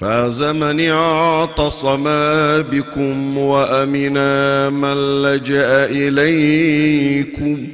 فاز 0.00 0.42
من 0.42 0.90
اعتصم 0.90 2.04
بكم 2.62 3.38
وامنا 3.38 4.70
من 4.70 5.22
لجأ 5.22 5.84
إليكم. 5.90 7.66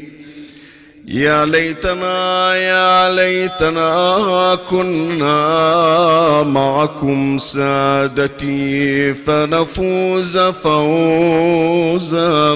يا 1.08 1.44
ليتنا 1.44 2.56
يا 2.56 3.14
ليتنا 3.14 4.58
كنا 4.69 6.42
معكم 6.42 7.39
سادتي 7.39 9.14
فنفوز 9.14 10.38
فوزا 10.38 12.48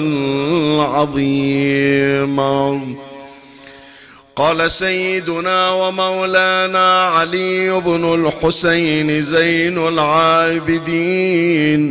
عظيما. 0.79 2.81
قال 4.39 4.71
سيدنا 4.71 5.71
ومولانا 5.71 7.05
علي 7.07 7.81
بن 7.81 8.13
الحسين 8.13 9.21
زين 9.21 9.87
العابدين. 9.87 11.81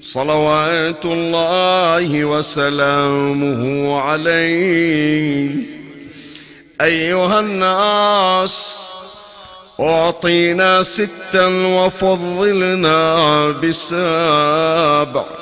صلوات 0.00 1.04
الله 1.04 2.24
وسلامه 2.24 4.00
عليه. 4.00 5.50
أيها 6.80 7.40
الناس 7.40 8.88
أعطينا 9.80 10.82
ستا 10.82 11.46
وفضلنا 11.46 13.00
بسابع. 13.50 15.41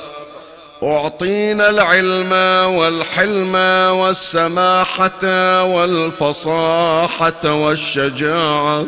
أعطينا 0.83 1.69
العلم 1.69 2.31
والحلم 2.75 3.55
والسماحة 3.99 5.23
والفصاحة 5.63 7.53
والشجاعة 7.53 8.85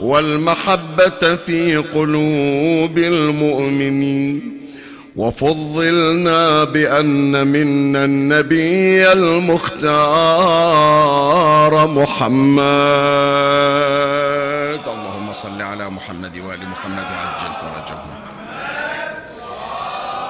والمحبة 0.00 1.36
في 1.46 1.76
قلوب 1.76 2.98
المؤمنين. 2.98 4.52
وفضلنا 5.16 6.64
بأن 6.64 7.46
منا 7.46 8.04
النبي 8.04 9.12
المختار 9.12 10.12
محمد. 11.86 12.62
اللهم 14.86 15.32
صل 15.32 15.62
على 15.62 15.90
محمد 15.90 16.38
وآل 16.38 16.68
محمد 16.68 17.04
وعجل 17.12 17.52
فرجهم 17.60 17.81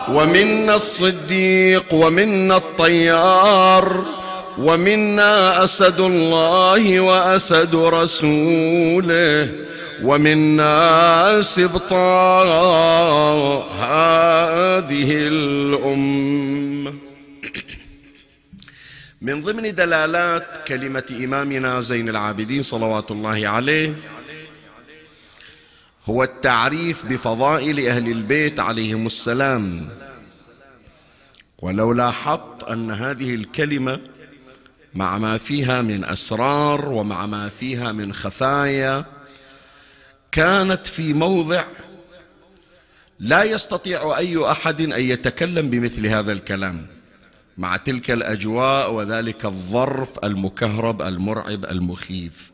ومنا 0.08 0.76
الصديق 0.76 1.94
ومنا 1.94 2.56
الطيار 2.56 4.04
ومنا 4.58 5.64
أسد 5.64 6.00
الله 6.00 7.00
وأسد 7.00 7.74
رسوله 7.74 9.48
ومنا 10.02 11.38
سبطا 11.42 12.42
هذه 13.78 15.08
الأمة. 15.10 16.94
من 19.22 19.40
ضمن 19.40 19.74
دلالات 19.74 20.46
كلمة 20.68 21.04
إمامنا 21.24 21.80
زين 21.80 22.08
العابدين 22.08 22.62
صلوات 22.62 23.10
الله 23.10 23.48
عليه 23.48 23.94
هو 26.08 26.22
التعريف 26.22 27.06
بفضائل 27.06 27.86
أهل 27.86 28.10
البيت 28.10 28.60
عليهم 28.60 29.06
السلام. 29.06 29.88
ولو 31.58 31.92
لاحظت 31.92 32.62
أن 32.62 32.90
هذه 32.90 33.34
الكلمة 33.34 34.00
مع 34.94 35.18
ما 35.18 35.38
فيها 35.38 35.82
من 35.82 36.04
أسرار 36.04 36.88
ومع 36.88 37.26
ما 37.26 37.48
فيها 37.48 37.92
من 37.92 38.12
خفايا 38.12 39.04
كانت 40.32 40.86
في 40.86 41.12
موضع 41.12 41.64
لا 43.20 43.42
يستطيع 43.42 44.18
أي 44.18 44.50
أحد 44.50 44.80
أن 44.80 45.00
يتكلم 45.00 45.70
بمثل 45.70 46.06
هذا 46.06 46.32
الكلام 46.32 46.86
مع 47.58 47.76
تلك 47.76 48.10
الأجواء 48.10 48.92
وذلك 48.92 49.44
الظرف 49.44 50.24
المكهرب 50.24 51.02
المرعب 51.02 51.64
المخيف. 51.64 52.52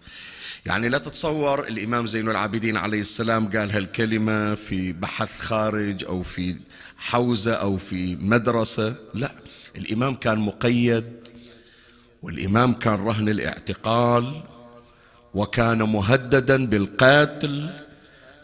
يعني 0.68 0.88
لا 0.88 0.98
تتصور 0.98 1.68
الإمام 1.68 2.06
زين 2.06 2.28
العابدين 2.30 2.76
عليه 2.76 3.00
السلام 3.00 3.48
قال 3.58 3.70
هالكلمة 3.72 4.54
في 4.54 4.92
بحث 4.92 5.40
خارج 5.40 6.04
أو 6.04 6.22
في 6.22 6.56
حوزة 6.98 7.52
أو 7.52 7.76
في 7.76 8.16
مدرسة 8.16 8.94
لا. 9.14 9.30
الإمام 9.78 10.14
كان 10.14 10.38
مقيد 10.38 11.04
والإمام 12.22 12.72
كان 12.72 12.94
رهن 12.94 13.28
الاعتقال 13.28 14.42
وكان 15.34 15.82
مهددا 15.82 16.66
بالقتل 16.66 17.70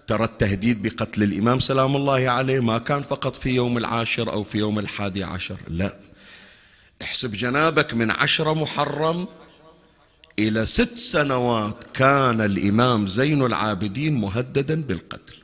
ترى 0.07 0.25
التهديد 0.25 0.83
بقتل 0.83 1.23
الإمام 1.23 1.61
سلام 1.61 1.97
الله 1.97 2.31
عليه 2.31 2.61
ما 2.61 2.79
كان 2.79 3.03
فقط 3.03 3.37
في 3.37 3.51
يوم 3.51 3.79
العاشر 3.79 4.33
أو 4.33 4.43
في 4.43 4.59
يوم 4.59 4.79
الحادي 4.79 5.25
عشر 5.25 5.57
لا. 5.69 5.97
احسب 7.03 7.33
جنابك 7.33 7.95
من 7.95 8.11
عشرة 8.11 8.55
محرم 8.55 9.27
إلى 10.39 10.65
ست 10.67 10.99
سنوات 10.99 11.85
كان 11.95 12.41
الإمام 12.41 13.07
زين 13.07 13.47
العابدين 13.47 14.15
مهددا 14.15 14.83
بالقتل. 14.83 15.35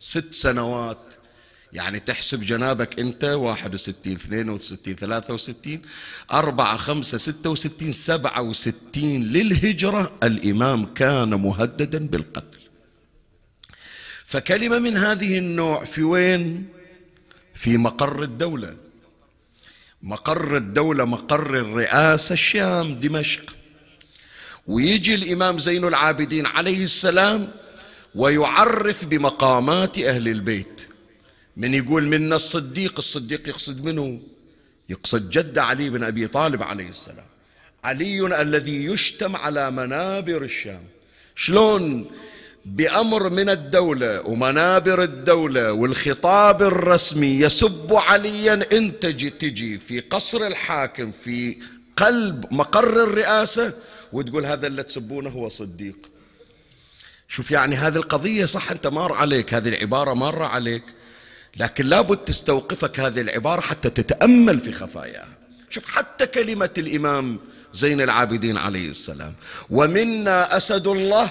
ست 0.00 0.34
سنوات. 0.34 1.14
يعني 1.72 2.00
تحسب 2.00 2.40
جنابك 2.40 2.98
أنت 3.00 3.24
واحد 3.24 3.74
وستين 3.74 4.12
اثنين 4.12 4.50
وستين 4.50 4.96
ثلاثة 4.96 5.34
وستين 5.34 5.82
أربعة 6.32 6.76
خمسة 6.76 7.18
ستة 7.18 7.50
وستين 7.50 7.92
سبعة 7.92 8.42
وستين. 8.42 9.22
للهجرة 9.22 10.12
الإمام 10.22 10.94
كان 10.94 11.34
مهددا 11.34 12.06
بالقتل. 12.06 12.58
فكلمة 14.26 14.78
من 14.78 14.96
هذه 14.96 15.38
النوع 15.38 15.84
في 15.84 16.02
وين؟ 16.02 16.68
في 17.54 17.76
مقر 17.76 18.22
الدولة. 18.22 18.76
مقر 20.02 20.56
الدولة 20.56 21.04
مقر 21.04 21.58
الرئاسة 21.58 22.32
الشام 22.32 22.94
دمشق. 22.94 23.63
ويجي 24.66 25.14
الإمام 25.14 25.58
زين 25.58 25.84
العابدين 25.84 26.46
عليه 26.46 26.84
السلام 26.84 27.48
ويعرف 28.14 29.04
بمقامات 29.04 29.98
أهل 29.98 30.28
البيت. 30.28 30.88
من 31.56 31.74
يقول 31.74 32.06
منا 32.06 32.36
الصديق 32.36 32.94
الصديق 32.98 33.48
يقصد 33.48 33.84
منه؟ 33.84 34.20
يقصد 34.88 35.30
جد 35.30 35.58
علي 35.58 35.90
بن 35.90 36.04
أبي 36.04 36.26
طالب 36.26 36.62
عليه 36.62 36.88
السلام. 36.88 37.26
علي 37.84 38.40
الذي 38.42 38.84
يشتم 38.84 39.36
على 39.36 39.70
منابر 39.70 40.42
الشام. 40.42 40.82
شلون؟ 41.36 42.10
بأمر 42.64 43.30
من 43.30 43.48
الدولة 43.48 44.20
ومنابر 44.26 45.02
الدولة 45.02 45.72
والخطاب 45.72 46.62
الرسمي 46.62 47.40
يسب 47.40 47.88
عليا 47.92 48.66
انت 48.72 49.06
تجي 49.06 49.78
في 49.78 50.00
قصر 50.00 50.46
الحاكم 50.46 51.12
في 51.12 51.56
قلب 51.96 52.44
مقر 52.50 53.02
الرئاسة 53.02 53.72
وتقول 54.14 54.46
هذا 54.46 54.66
اللي 54.66 54.82
تسبونه 54.82 55.30
هو 55.30 55.48
صديق. 55.48 55.96
شوف 57.28 57.50
يعني 57.50 57.76
هذه 57.76 57.96
القضية 57.96 58.44
صح 58.44 58.70
أنت 58.70 58.86
مار 58.86 59.12
عليك 59.12 59.54
هذه 59.54 59.68
العبارة 59.68 60.14
مارة 60.14 60.44
عليك 60.44 60.82
لكن 61.56 61.86
لابد 61.86 62.16
تستوقفك 62.16 63.00
هذه 63.00 63.20
العبارة 63.20 63.60
حتى 63.60 63.90
تتأمل 63.90 64.60
في 64.60 64.72
خفاياها. 64.72 65.38
شوف 65.70 65.86
حتى 65.86 66.26
كلمة 66.26 66.70
الإمام 66.78 67.38
زين 67.72 68.00
العابدين 68.00 68.56
عليه 68.56 68.90
السلام 68.90 69.34
ومنا 69.70 70.56
أسد 70.56 70.86
الله 70.86 71.30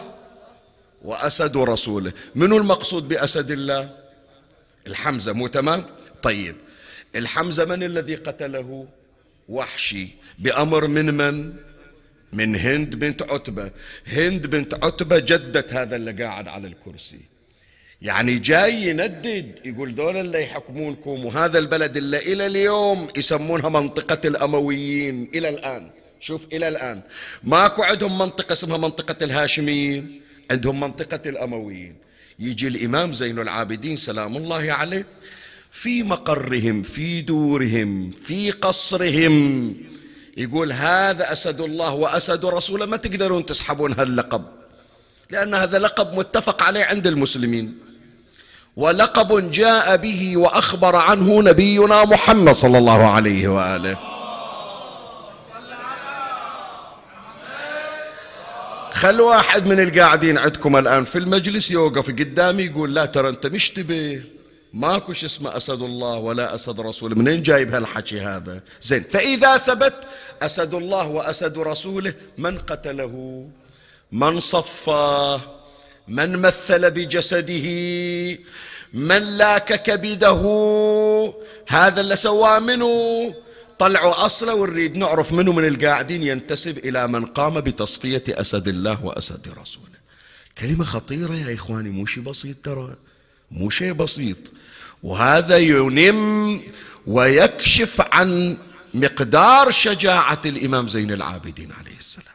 وأسد 1.02 1.58
رسوله. 1.58 2.14
منو 2.36 2.58
المقصود 2.58 3.08
بأسد 3.08 3.52
الله؟ 3.52 3.90
الحمزة 4.88 5.34
مو 5.34 5.48
تمام؟ 5.48 5.86
طيب 6.22 6.56
الحمزة 7.16 7.66
من 7.66 7.84
الذي 7.84 8.16
قتله؟ 8.16 8.88
وحشي 9.50 10.08
بأمر 10.40 10.88
من 10.88 11.14
من؟ 11.14 11.54
من 12.34 12.56
هند 12.56 12.96
بنت 12.96 13.22
عتبة. 13.22 13.72
هند 14.08 14.48
بنت 14.48 14.74
عتبة 14.74 15.20
جدة 15.20 15.66
هذا 15.72 15.96
اللي 15.96 16.24
قاعد 16.24 16.48
على 16.48 16.68
الكرسي. 16.68 17.20
يعني 18.02 18.40
جاي 18.40 18.88
يندد 18.88 19.60
يقول 19.66 19.96
دول 19.96 20.18
اللي 20.18 20.42
يحكمونكم 20.44 21.26
وهذا 21.26 21.60
البلد 21.60 21.98
اللي 21.98 22.18
إلى 22.18 22.46
اليوم 22.46 23.08
يسمونها 23.18 23.70
منطقة 23.70 24.28
الأمويين. 24.28 25.30
إلى 25.36 25.50
الآن. 25.50 25.90
شوف 26.20 26.48
إلى 26.54 26.68
الآن. 26.68 27.02
ماكو 27.44 27.84
عندهم 27.84 28.18
منطقة 28.18 28.54
اسمها 28.54 28.78
منطقة 28.78 29.24
الهاشميين 29.24 30.22
عندهم 30.52 30.80
منطقة 30.80 31.30
الأمويين. 31.30 31.96
يجي 32.40 32.68
الإمام 32.68 33.14
زين 33.14 33.40
العابدين 33.40 33.96
سلام 33.96 34.38
الله 34.38 34.72
عليه 34.72 35.06
في 35.72 36.04
مقرهم 36.04 36.82
في 36.82 37.22
دورهم 37.22 38.12
في 38.12 38.52
قصرهم 38.52 39.76
يقول 40.38 40.72
هذا 40.72 41.32
أسد 41.32 41.62
الله 41.62 41.94
وأسد 41.94 42.46
رسوله. 42.46 42.86
ما 42.86 42.98
تقدرون 42.98 43.46
تسحبون 43.46 43.94
هاللقب 43.94 44.44
لأن 45.30 45.54
هذا 45.54 45.80
لقب 45.80 46.14
متفق 46.14 46.64
عليه 46.64 46.84
عند 46.86 47.08
المسلمين. 47.08 47.80
ولقب 48.76 49.52
جاء 49.52 49.98
به 49.98 50.38
وأخبر 50.38 50.96
عنه 50.96 51.42
نبينا 51.42 52.06
محمد 52.06 52.52
صلى 52.52 52.78
الله 52.78 53.08
عليه 53.08 53.48
وآله. 53.48 53.98
خل 58.94 59.22
واحد 59.22 59.68
من 59.68 59.80
القاعدين 59.80 60.38
عندكم 60.38 60.78
الآن 60.78 61.04
في 61.04 61.18
المجلس 61.18 61.72
يوقف 61.72 62.10
قدامي 62.10 62.64
يقول 62.64 62.94
لا 62.94 63.06
ترى 63.06 63.30
أنت 63.30 63.48
مشتبه 63.48 64.22
ماكو 64.74 65.14
شيء 65.14 65.26
اسمه 65.26 65.58
أسد 65.58 65.82
الله 65.82 66.18
ولا 66.18 66.56
أسد 66.56 66.80
رسوله 66.80 67.16
منين 67.16 67.42
جايب 67.42 67.76
هالحكي 67.76 68.22
هذا؟ 68.22 68.62
زين 68.82 69.04
فإذا 69.04 69.58
ثبت 69.58 69.94
أسد 70.42 70.74
الله 70.74 71.08
وأسد 71.08 71.58
رسوله 71.58 72.14
من 72.38 72.58
قتله؟ 72.58 73.48
من 74.12 74.40
صفاه؟ 74.40 75.42
من 76.08 76.38
مثل 76.42 76.92
بجسده؟ 76.92 77.68
من 78.94 79.38
لاك 79.38 79.84
كبده 79.84 80.44
هذا 81.68 82.02
اللي 82.02 82.16
سواه 82.16 82.60
منه 82.60 83.34
طلعوا 83.80 84.26
أصله 84.26 84.54
ونريد 84.56 84.98
نعرف 84.98 85.32
منه 85.32 85.52
من 85.52 85.68
القاعدين 85.68 86.24
ينتسب 86.24 86.78
إلى 86.78 87.08
من 87.08 87.26
قام 87.26 87.62
بتصفية 87.62 88.24
أسد 88.30 88.68
الله 88.68 89.06
وأسد 89.06 89.48
رسوله. 89.62 90.00
كلمة 90.58 90.86
خطيرة 90.86 91.34
يا 91.34 91.54
إخواني 91.56 91.90
مو 91.90 92.06
شيء 92.06 92.24
بسيط 92.24 92.58
ترى. 92.64 92.96
مو 93.52 93.70
شيء 93.70 93.94
بسيط. 93.94 94.38
وهذا 95.04 95.58
ينم 95.58 96.62
ويكشف 97.08 98.02
عن 98.12 98.58
مقدار 98.94 99.72
شجاعة 99.72 100.42
الإمام 100.46 100.88
زين 100.88 101.12
العابدين 101.12 101.72
عليه 101.80 101.98
السلام. 101.98 102.34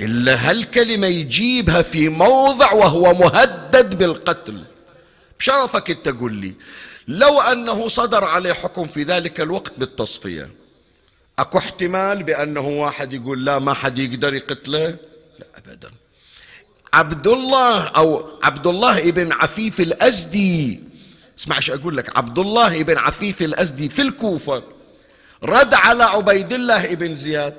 إلا 0.00 0.50
هالكلمة 0.50 1.06
يجيبها 1.06 1.82
في 1.82 2.08
موضع 2.08 2.72
وهو 2.72 3.14
مهدد 3.14 3.98
بالقتل. 3.98 4.64
بشرفك 5.38 6.08
قل 6.08 6.34
لي 6.34 6.54
لو 7.08 7.40
أنه 7.40 7.88
صدر 7.88 8.24
عليه 8.24 8.52
حكم 8.52 8.86
في 8.86 9.02
ذلك 9.02 9.40
الوقت 9.40 9.72
بالتصفية 9.78 10.50
أكو 11.38 11.58
احتمال 11.58 12.22
بأنه 12.22 12.68
واحد 12.68 13.12
يقول 13.12 13.44
لا 13.44 13.58
ما 13.58 13.74
حد 13.74 13.98
يقدر 13.98 14.34
يقتله؟ 14.34 14.86
لا 15.38 15.46
أبدا. 15.56 15.90
عبد 16.92 17.26
الله 17.26 17.86
أو 17.86 18.38
عبد 18.42 18.66
الله 18.66 18.98
ابن 18.98 19.32
عفيف 19.32 19.80
الأزدي 19.80 20.80
اسمع 21.38 21.56
إيش 21.56 21.70
أقول 21.70 21.96
لك. 21.96 22.18
عبد 22.18 22.38
الله 22.38 22.80
ابن 22.80 22.98
عفيف 22.98 23.42
الأزدي 23.42 23.88
في 23.88 24.02
الكوفة 24.02 24.62
رد 25.44 25.74
على 25.74 26.04
عبيد 26.04 26.52
الله 26.52 26.92
ابن 26.92 27.14
زياد 27.14 27.56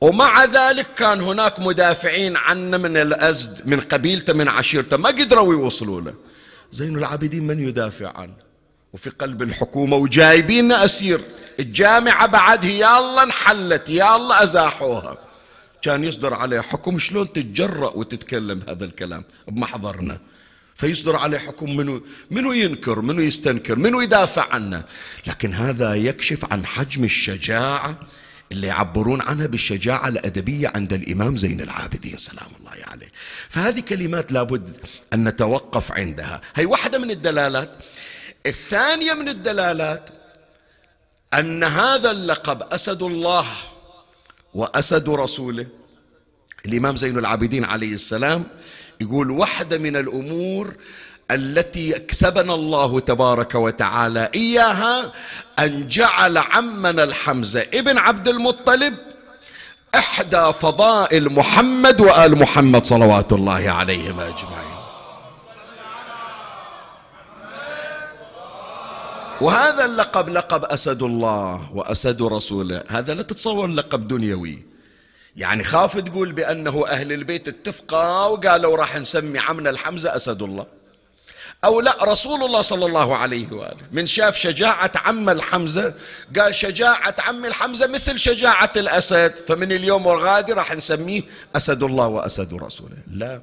ومع 0.00 0.44
ذلك 0.44 0.86
كان 0.96 1.20
هناك 1.20 1.60
مدافعين 1.60 2.36
عنه 2.36 2.76
من 2.76 2.96
الأزد 2.96 3.62
من 3.66 3.80
قبيلته 3.80 4.32
من 4.32 4.48
عشيرته 4.48 4.96
ما 4.96 5.08
قدروا 5.08 5.52
يوصلوا 5.52 6.00
له. 6.00 6.14
زين 6.72 6.98
العابدين 6.98 7.46
من 7.46 7.68
يدافع 7.68 8.18
عنه؟ 8.18 8.34
وفي 8.92 9.10
قلب 9.10 9.42
الحكومة 9.42 9.96
وجايبين 9.96 10.72
أسير. 10.72 11.20
الجامعة 11.60 12.26
بعد 12.26 12.64
الله 12.64 13.22
انحلت 13.22 13.88
الله 13.90 14.42
أزاحوها. 14.42 15.18
كان 15.82 16.04
يصدر 16.04 16.34
عليه 16.34 16.60
حكم 16.60 16.98
شلون 16.98 17.32
تتجرأ 17.32 17.90
وتتكلم 17.90 18.62
هذا 18.68 18.84
الكلام 18.84 19.24
بمحضرنا. 19.48 20.20
فيصدر 20.74 21.16
عليه 21.16 21.38
حكم 21.38 21.76
منو؟ 21.76 22.02
منو 22.30 22.52
ينكر؟ 22.52 23.00
منو 23.00 23.20
يستنكر؟ 23.22 23.78
منو 23.78 24.00
يدافع 24.00 24.54
عنه؟ 24.54 24.84
لكن 25.26 25.54
هذا 25.54 25.94
يكشف 25.94 26.52
عن 26.52 26.66
حجم 26.66 27.04
الشجاعة 27.04 28.00
اللي 28.52 28.66
يعبرون 28.66 29.22
عنها 29.22 29.46
بالشجاعة 29.46 30.08
الأدبية 30.08 30.72
عند 30.74 30.92
الإمام 30.92 31.36
زين 31.36 31.60
العابدين 31.60 32.16
سلام 32.16 32.48
الله 32.60 32.86
عليه. 32.86 33.08
فهذه 33.48 33.80
كلمات 33.80 34.32
لابد 34.32 34.76
أن 35.14 35.28
نتوقف 35.28 35.92
عندها. 35.92 36.40
هي 36.54 36.64
واحدة 36.64 36.98
من 36.98 37.10
الدلالات. 37.10 37.76
الثانية 38.46 39.12
من 39.14 39.28
الدلالات 39.28 40.10
أن 41.34 41.64
هذا 41.64 42.10
اللقب 42.10 42.62
أسد 42.62 43.02
الله 43.02 43.46
وأسد 44.54 45.08
رسوله. 45.08 45.66
الإمام 46.66 46.96
زين 46.96 47.18
العابدين 47.18 47.64
عليه 47.64 47.92
السلام 47.92 48.44
يقول 49.00 49.30
واحدة 49.30 49.78
من 49.78 49.96
الأمور 49.96 50.74
التي 51.30 51.96
اكسبنا 51.96 52.54
الله 52.54 53.00
تبارك 53.00 53.54
وتعالى 53.54 54.30
إياها 54.34 55.12
أن 55.58 55.88
جعل 55.88 56.38
عمنا 56.38 57.04
الحمزة 57.04 57.66
ابن 57.74 57.98
عبد 57.98 58.28
المطلب 58.28 58.94
إحدى 59.94 60.52
فضائل 60.52 61.32
محمد 61.32 62.00
وآل 62.00 62.38
محمد 62.38 62.84
صلوات 62.84 63.32
الله 63.32 63.70
عليهم 63.70 64.20
أجمعين. 64.20 64.74
وهذا 69.40 69.84
اللقب 69.84 70.28
لقب 70.28 70.64
أسد 70.64 71.02
الله 71.02 71.70
وأسد 71.74 72.22
رسوله. 72.22 72.82
هذا 72.88 73.14
لا 73.14 73.22
تتصور 73.22 73.66
لقب 73.66 74.08
دنيوي. 74.08 74.73
يعني 75.36 75.64
خاف 75.64 75.98
تقول 75.98 76.32
بأنه 76.32 76.86
أهل 76.86 77.12
البيت 77.12 77.48
اتفقوا 77.48 78.24
وقالوا 78.24 78.76
راح 78.76 78.96
نسمي 78.96 79.38
عمنا 79.38 79.70
الحمزة 79.70 80.16
أسد 80.16 80.42
الله. 80.42 80.66
أو 81.64 81.80
لا 81.80 82.04
رسول 82.04 82.44
الله 82.44 82.60
صلى 82.60 82.86
الله 82.86 83.16
عليه 83.16 83.52
وآله. 83.52 83.82
من 83.92 84.06
شاف 84.06 84.38
شجاعة 84.38 84.92
عم 84.94 85.30
الحمزة 85.30 85.94
قال 86.38 86.54
شجاعة 86.54 87.14
عم 87.18 87.44
الحمزة 87.44 87.86
مثل 87.86 88.18
شجاعة 88.18 88.72
الأسد. 88.76 89.34
فمن 89.48 89.72
اليوم 89.72 90.06
والغادي 90.06 90.52
راح 90.52 90.74
نسميه 90.74 91.22
أسد 91.56 91.82
الله 91.82 92.06
وأسد 92.06 92.54
رسوله. 92.54 92.96
لا 93.10 93.42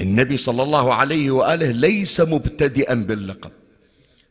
النبي 0.00 0.36
صلى 0.36 0.62
الله 0.62 0.94
عليه 0.94 1.30
وآله 1.30 1.70
ليس 1.70 2.20
مبتدئا 2.20 2.94
باللقب. 2.94 3.50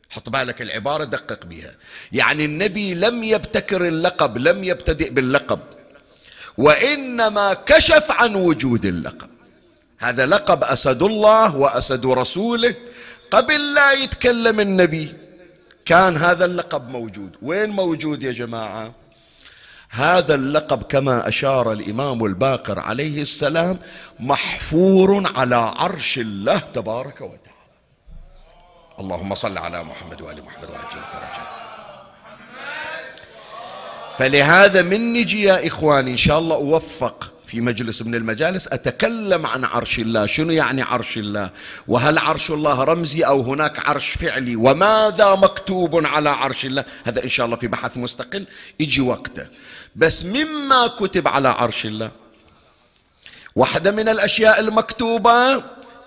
حط 0.09 0.29
بالك 0.29 0.61
العبارة 0.61 1.03
دقق 1.03 1.45
بها 1.45 1.75
يعني 2.11 2.45
النبي 2.45 2.93
لم 2.93 3.23
يبتكر 3.23 3.87
اللقب 3.87 4.37
لم 4.37 4.63
يبتدئ 4.63 5.09
باللقب. 5.09 5.59
وإنما 6.65 7.53
كشف 7.53 8.11
عن 8.11 8.35
وجود 8.35 8.85
اللقب. 8.85 9.29
هذا 9.99 10.25
لقب 10.25 10.63
أسد 10.63 11.03
الله 11.03 11.55
وأسد 11.55 12.05
رسوله. 12.05 12.75
قبل 13.31 13.73
لا 13.73 13.91
يتكلم 13.91 14.59
النبي 14.59 15.15
كان 15.85 16.17
هذا 16.17 16.45
اللقب 16.45 16.89
موجود. 16.89 17.31
وين 17.41 17.69
موجود 17.69 18.23
يا 18.23 18.31
جماعة؟ 18.31 18.91
هذا 19.89 20.35
اللقب 20.35 20.83
كما 20.83 21.27
أشار 21.27 21.71
الإمام 21.71 22.25
الباقر 22.25 22.79
عليه 22.79 23.21
السلام 23.21 23.77
محفور 24.19 25.31
على 25.35 25.55
عرش 25.55 26.17
الله 26.17 26.57
تبارك 26.57 27.21
وتعالى. 27.21 27.51
اللهم 28.99 29.35
صل 29.35 29.57
على 29.57 29.83
محمد 29.83 30.21
وآل 30.21 30.43
محمد 30.45 30.69
وعجل 30.69 31.01
فرجه. 31.13 31.60
فلهذا 34.17 34.81
من 34.81 35.13
نجي 35.13 35.43
يا 35.43 35.67
إخواني 35.67 36.11
إن 36.11 36.17
شاء 36.17 36.39
الله 36.39 36.55
أوفق 36.55 37.31
في 37.47 37.61
مجلس 37.61 38.01
من 38.01 38.15
المجالس. 38.15 38.67
أتكلم 38.67 39.45
عن 39.45 39.65
عرش 39.65 39.99
الله. 39.99 40.25
شنو 40.25 40.51
يعني 40.51 40.81
عرش 40.81 41.17
الله؟ 41.17 41.49
وهل 41.87 42.17
عرش 42.17 42.51
الله 42.51 42.83
رمزي 42.83 43.21
أو 43.21 43.41
هناك 43.41 43.89
عرش 43.89 44.09
فعلي؟ 44.09 44.55
وماذا 44.55 45.35
مكتوب 45.35 46.05
على 46.05 46.29
عرش 46.29 46.65
الله؟ 46.65 46.85
هذا 47.03 47.23
إن 47.23 47.29
شاء 47.29 47.45
الله 47.45 47.55
في 47.57 47.67
بحث 47.67 47.97
مستقل. 47.97 48.45
يجي 48.79 49.01
وقته. 49.01 49.47
بس 49.95 50.25
مما 50.25 50.87
كتب 50.87 51.27
على 51.27 51.47
عرش 51.47 51.85
الله. 51.85 52.11
واحدة 53.55 53.91
من 53.91 54.09
الأشياء 54.09 54.59
المكتوبة 54.59 55.63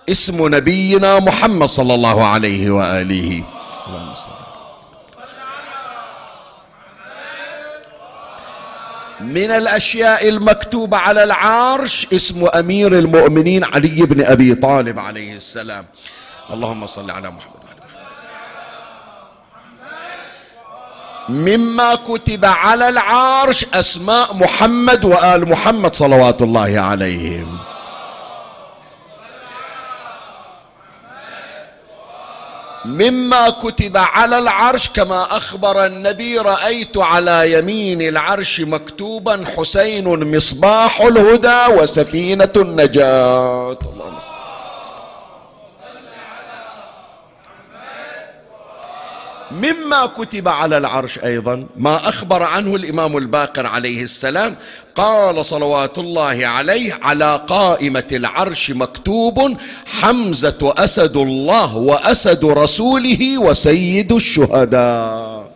اسم 0.09 0.55
نبينا 0.55 1.19
محمد 1.19 1.67
صلى 1.67 1.93
الله 1.93 2.25
عليه 2.25 2.69
وآله. 2.71 3.43
اللهم 3.87 4.15
صل 4.15 4.44
من 9.21 9.51
الأشياء 9.51 10.29
المكتوبة 10.29 10.97
على 10.97 11.23
العرش 11.23 12.07
اسم 12.13 12.47
أمير 12.55 12.91
المؤمنين 12.93 13.63
علي 13.63 14.01
بن 14.05 14.25
أبي 14.25 14.55
طالب 14.55 14.99
عليه 14.99 15.35
السلام. 15.35 15.85
اللهم 16.53 16.85
صل 16.85 17.11
على 17.11 17.31
محمد. 17.31 17.55
مما 21.29 21.95
كتب 21.95 22.45
على 22.45 22.89
العرش 22.89 23.65
أسماء 23.73 24.35
محمد 24.35 25.05
وآل 25.05 25.49
محمد 25.49 25.95
صلوات 25.95 26.41
الله 26.41 26.79
عليهم. 26.79 27.57
مما 32.99 33.49
كتب 33.49 33.97
على 33.97 34.37
العرش 34.37 34.89
كما 34.89 35.21
أخبر 35.37 35.85
النبي 35.85 36.37
رأيت 36.39 36.97
على 36.97 37.53
يمين 37.53 38.01
العرش 38.01 38.61
مكتوبا 38.61 39.45
حسين 39.57 40.35
مصباح 40.35 41.01
الهدى 41.01 41.61
وسفينة 41.77 42.53
النجاة. 42.55 43.77
اللهم 43.93 44.17
صل 44.27 44.34
مما 49.55 50.05
كتب 50.05 50.47
على 50.47 50.77
العرش 50.77 51.19
أيضا 51.19 51.67
ما 51.77 52.09
أخبر 52.09 52.43
عنه 52.43 52.75
الإمام 52.75 53.17
الباقر 53.17 53.65
عليه 53.65 54.03
السلام 54.03 54.55
قال 54.95 55.45
صلوات 55.45 55.97
الله 55.97 56.47
عليه 56.47 56.99
على 57.01 57.45
قائمة 57.47 58.07
العرش 58.11 58.71
مكتوب 58.71 59.57
حمزة 59.85 60.73
أسد 60.77 61.17
الله 61.17 61.75
وأسد 61.75 62.45
رسوله 62.45 63.37
وسيد 63.37 64.11
الشهداء. 64.11 65.55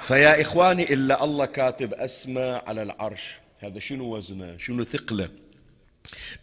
فيا 0.00 0.42
إخواني 0.42 0.92
إلا 0.94 1.24
الله 1.24 1.44
كاتب 1.44 1.94
اسمه 1.94 2.62
على 2.66 2.82
العرش. 2.82 3.38
هذا 3.60 3.78
شنو 3.78 4.16
وزنه؟ 4.16 4.54
شنو 4.58 4.84
ثقله؟ 4.84 5.28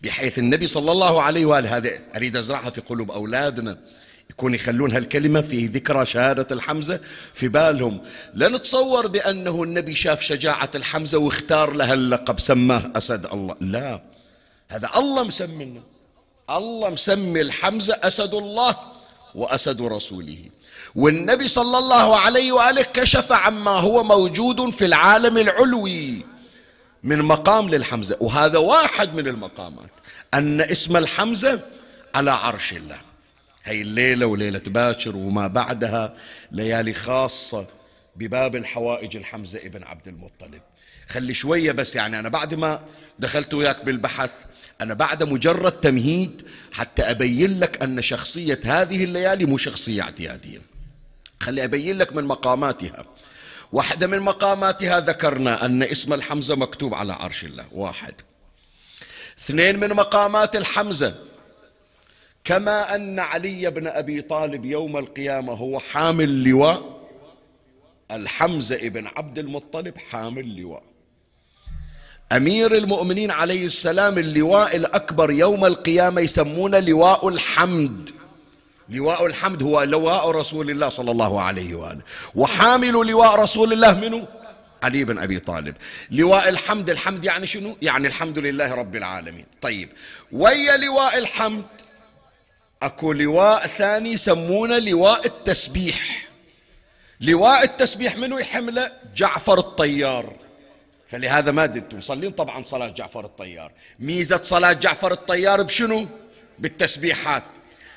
بحيث 0.01 0.39
النبي 0.39 0.67
صلى 0.67 0.91
الله 0.91 1.21
عليه 1.21 1.45
وآله 1.45 1.77
هذا 1.77 1.99
أريد 2.15 2.37
أزرعها 2.37 2.69
في 2.69 2.81
قلوب 2.81 3.11
أولادنا 3.11 3.77
يكون 4.29 4.55
يخلون 4.55 4.91
هالكلمة 4.91 5.41
في 5.41 5.65
ذكرى 5.67 6.05
شهادة 6.05 6.47
الحمزة 6.51 6.99
في 7.33 7.47
بالهم. 7.47 8.01
لا 8.33 8.47
نتصور 8.47 9.07
بأنه 9.07 9.63
النبي 9.63 9.95
شاف 9.95 10.21
شجاعة 10.21 10.69
الحمزة 10.75 11.17
واختار 11.17 11.73
لها 11.73 11.93
اللقب 11.93 12.39
سماه 12.39 12.91
أسد 12.95 13.25
الله. 13.25 13.55
لا 13.61 14.01
هذا 14.69 14.89
الله 14.95 15.23
مسمينا 15.23 15.81
الله 16.49 16.89
مسمي 16.89 17.41
الحمزة 17.41 17.99
أسد 18.03 18.33
الله 18.33 18.77
وأسد 19.35 19.81
رسوله. 19.81 20.37
والنبي 20.95 21.47
صلى 21.47 21.77
الله 21.77 22.17
عليه 22.17 22.51
وآله 22.51 22.81
كشف 22.81 23.31
عما 23.31 23.71
هو 23.71 24.03
موجود 24.03 24.69
في 24.69 24.85
العالم 24.85 25.37
العلوي. 25.37 26.32
من 27.03 27.21
مقام 27.21 27.69
للحمزة. 27.69 28.17
وهذا 28.19 28.57
واحد 28.57 29.15
من 29.15 29.27
المقامات. 29.27 29.89
أن 30.33 30.61
اسم 30.61 30.97
الحمزة 30.97 31.61
على 32.15 32.31
عرش 32.31 32.73
الله. 32.73 33.01
هي 33.63 33.81
الليلة 33.81 34.25
وليلة 34.25 34.61
باكر 34.67 35.15
وما 35.15 35.47
بعدها 35.47 36.15
ليالي 36.51 36.93
خاصة 36.93 37.67
بباب 38.15 38.55
الحوائج 38.55 39.17
الحمزة 39.17 39.59
ابن 39.59 39.83
عبد 39.83 40.07
المطلب. 40.07 40.61
خلي 41.09 41.33
شوية 41.33 41.71
بس 41.71 41.95
يعني 41.95 42.19
أنا 42.19 42.29
بعد 42.29 42.53
ما 42.53 42.81
دخلت 43.19 43.53
وياك 43.53 43.85
بالبحث 43.85 44.45
أنا 44.81 44.93
بعد 44.93 45.23
مجرد 45.23 45.71
تمهيد 45.71 46.41
حتى 46.71 47.01
أبين 47.01 47.59
لك 47.59 47.83
أن 47.83 48.01
شخصية 48.01 48.59
هذه 48.65 49.03
الليالي 49.03 49.45
مو 49.45 49.57
شخصية 49.57 50.01
اعتيادية. 50.01 50.61
خلي 51.39 51.63
أبين 51.63 51.97
لك 51.97 52.13
من 52.13 52.23
مقاماتها. 52.23 53.05
واحدة 53.73 54.07
من 54.07 54.19
مقاماتها 54.19 54.99
ذكرنا 54.99 55.65
أن 55.65 55.83
اسم 55.83 56.13
الحمزة 56.13 56.55
مكتوب 56.55 56.93
على 56.93 57.13
عرش 57.13 57.43
الله 57.43 57.65
واحد. 57.71 58.13
اثنين 59.39 59.79
من 59.79 59.89
مقامات 59.89 60.55
الحمزة 60.55 61.15
كما 62.43 62.95
أن 62.95 63.19
علي 63.19 63.71
بن 63.71 63.87
أبي 63.87 64.21
طالب 64.21 64.65
يوم 64.65 64.97
القيامة 64.97 65.53
هو 65.53 65.79
حامل 65.79 66.43
لواء 66.43 67.07
الحمزة 68.11 68.75
ابن 68.75 69.07
عبد 69.07 69.39
المطلب 69.39 69.97
حامل 69.97 70.61
لواء. 70.61 70.83
أمير 72.31 72.75
المؤمنين 72.75 73.31
عليه 73.31 73.65
السلام 73.65 74.17
اللواء 74.17 74.75
الأكبر 74.75 75.31
يوم 75.31 75.65
القيامة 75.65 76.21
يسمونه 76.21 76.79
لواء 76.79 77.27
الحمد. 77.27 78.11
لواء 78.89 79.25
الحمد 79.25 79.63
هو 79.63 79.83
لواء 79.83 80.29
رسول 80.31 80.69
الله 80.69 80.89
صلى 80.89 81.11
الله 81.11 81.41
عليه 81.41 81.75
وآله. 81.75 82.01
وحامل 82.35 82.91
لواء 82.91 83.35
رسول 83.35 83.73
الله 83.73 83.93
منه 83.93 84.27
علي 84.83 85.03
بن 85.03 85.17
أبي 85.17 85.39
طالب. 85.39 85.75
لواء 86.11 86.49
الحمد 86.49 86.89
الحمد 86.89 87.25
يعني 87.25 87.47
شنو؟ 87.47 87.77
يعني 87.81 88.07
الحمد 88.07 88.39
لله 88.39 88.73
رب 88.73 88.95
العالمين. 88.95 89.45
طيب 89.61 89.89
ويا 90.31 90.77
لواء 90.77 91.17
الحمد؟ 91.17 91.65
أكو 92.81 93.13
لواء 93.13 93.67
ثاني 93.67 94.11
يسمونه 94.11 94.77
لواء 94.77 95.25
التسبيح. 95.25 96.29
لواء 97.21 97.63
التسبيح 97.63 98.17
منو 98.17 98.37
يحمله؟ 98.37 98.91
جعفر 99.15 99.59
الطيار. 99.59 100.33
فلهذا 101.07 101.51
ما 101.51 101.65
أنتم 101.65 101.97
مصلين 101.97 102.31
طبعا 102.31 102.63
صلاة 102.63 102.87
جعفر 102.87 103.25
الطيار. 103.25 103.71
ميزة 103.99 104.41
صلاة 104.41 104.73
جعفر 104.73 105.11
الطيار 105.11 105.61
بشنو؟ 105.61 106.07
بالتسبيحات. 106.59 107.43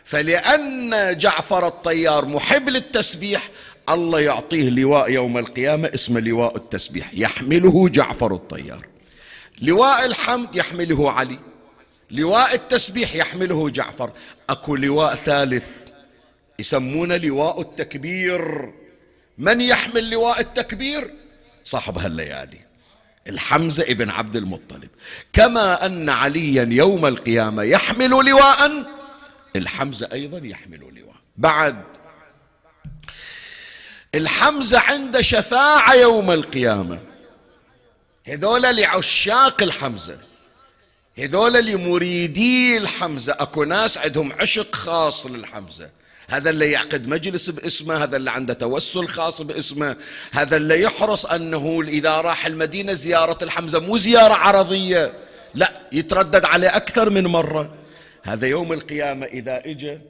فلأن 0.06 1.18
جعفر 1.18 1.66
الطيار 1.66 2.24
محب 2.24 2.68
للتسبيح 2.68 3.48
الله 3.88 4.20
يعطيه 4.20 4.68
لواء 4.68 5.10
يوم 5.10 5.38
القيامة 5.38 5.90
اسمه 5.94 6.20
لواء 6.20 6.56
التسبيح 6.56 7.10
يحمله 7.14 7.88
جعفر 7.88 8.34
الطيار. 8.34 8.86
لواء 9.62 10.06
الحمد 10.06 10.56
يحمله 10.56 11.10
علي 11.10 11.38
لواء 12.10 12.54
التسبيح 12.54 13.14
يحمله 13.14 13.70
جعفر. 13.70 14.10
أكو 14.50 14.76
لواء 14.76 15.14
ثالث 15.14 15.88
يسمونه 16.58 17.16
لواء 17.16 17.60
التكبير. 17.60 18.72
من 19.38 19.60
يحمل 19.60 20.10
لواء 20.10 20.40
التكبير؟ 20.40 21.10
صاحب 21.64 21.98
هالليالي 21.98 22.58
الحمزة 23.28 23.82
ابن 23.82 24.10
عبد 24.10 24.36
المطلب. 24.36 24.88
كما 25.32 25.86
أن 25.86 26.08
عليا 26.08 26.68
يوم 26.70 27.06
القيامة 27.06 27.62
يحمل 27.62 28.10
لواء 28.10 28.95
الحمزة 29.56 30.08
أيضا 30.12 30.46
يحمل 30.46 30.78
لواء 30.78 31.16
بعد. 31.36 31.82
الحمزة 34.14 34.78
عنده 34.78 35.22
شفاعة 35.22 35.94
يوم 35.94 36.30
القيامة. 36.30 36.98
هذول 38.28 38.62
لعشاق 38.62 39.62
الحمزة. 39.62 40.18
هذول 41.18 41.66
لمريدي 41.66 42.76
الحمزة. 42.76 43.32
أكو 43.38 43.64
ناس 43.64 43.98
عندهم 43.98 44.32
عشق 44.32 44.74
خاص 44.74 45.26
للحمزة. 45.26 45.90
هذا 46.28 46.50
اللي 46.50 46.70
يعقد 46.70 47.06
مجلس 47.06 47.50
باسمه 47.50 48.02
هذا 48.02 48.16
اللي 48.16 48.30
عنده 48.30 48.54
توسل 48.54 49.08
خاص 49.08 49.42
باسمه. 49.42 49.96
هذا 50.32 50.56
اللي 50.56 50.82
يحرص 50.82 51.26
أنه 51.26 51.82
إذا 51.88 52.20
راح 52.20 52.46
المدينة 52.46 52.92
زيارة 52.92 53.44
الحمزة 53.44 53.80
مو 53.80 53.96
زيارة 53.96 54.34
عرضية 54.34 55.12
لا 55.54 55.80
يتردد 55.92 56.44
عليه 56.44 56.76
أكثر 56.76 57.10
من 57.10 57.26
مرة. 57.26 57.85
هذا 58.26 58.46
يوم 58.46 58.72
القيامة 58.72 59.26
إذا 59.26 59.62
إجا 59.66 60.00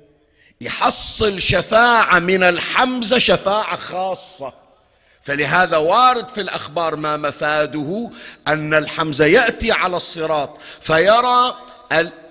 يحصل 0.61 1.41
شفاعة 1.41 2.19
من 2.19 2.43
الحمزة 2.43 3.19
شفاعة 3.19 3.77
خاصة. 3.77 4.53
فلهذا 5.23 5.77
وارد 5.77 6.29
في 6.29 6.41
الأخبار 6.41 6.97
ما 6.97 7.17
مفاده 7.17 8.11
أن 8.49 8.75
الحمزة 8.75 9.25
يأتي 9.27 9.73
على 9.73 9.97
الصراط 9.97 10.59
فيرى 10.81 11.57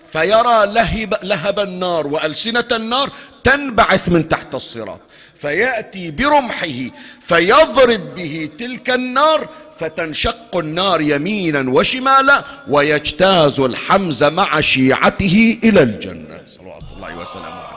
فيرى 0.08 0.66
لهب, 0.66 1.20
لهب 1.24 1.60
النار 1.60 2.08
وألسنة 2.08 2.68
النار 2.72 3.12
تنبعث 3.44 4.10
من 4.10 4.30
تحت 4.30 4.56
الصراط. 4.56 5.00
فيأتي 5.36 6.12
برمحه 6.12 6.92
فيضرب 7.22 8.16
به 8.16 8.50
تلك 8.58 8.90
النار 8.90 9.50
فتنشق 9.78 10.58
النار 10.58 11.02
يمينا 11.02 11.72
وشمالا 11.72 12.44
ويجتاز 12.68 13.60
الحمزة 13.60 14.30
مع 14.30 14.62
شيعته 14.62 15.60
إلى 15.64 15.82
الجنة. 15.82 16.42
صلوات 16.48 16.84
الله 16.96 17.18
وسلامه 17.18 17.76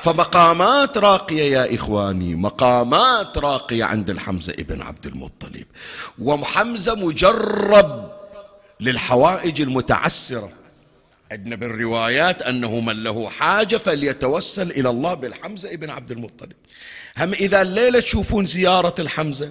فمقامات 0.00 0.98
راقية 0.98 1.42
يا 1.42 1.74
إخواني 1.74 2.34
مقامات 2.34 3.38
راقية 3.38 3.84
عند 3.84 4.10
الحمزة 4.10 4.52
ابن 4.52 4.82
عبد 4.82 5.06
المطلب. 5.06 5.66
وحمزة 6.18 6.94
مجرب 6.94 8.12
للحوائج 8.80 9.60
المتعسرة. 9.60 10.63
عندنا 11.32 11.56
بالروايات 11.56 12.42
أنه 12.42 12.80
من 12.80 13.04
له 13.04 13.28
حاجة 13.28 13.76
فليتوسل 13.76 14.70
إلى 14.70 14.90
الله 14.90 15.14
بالحمزة 15.14 15.72
ابن 15.72 15.90
عبد 15.90 16.10
المطلب. 16.10 16.52
هم 17.18 17.32
إذا 17.32 17.62
الليلة 17.62 18.00
تشوفون 18.00 18.46
زيارة 18.46 18.94
الحمزة؟ 18.98 19.50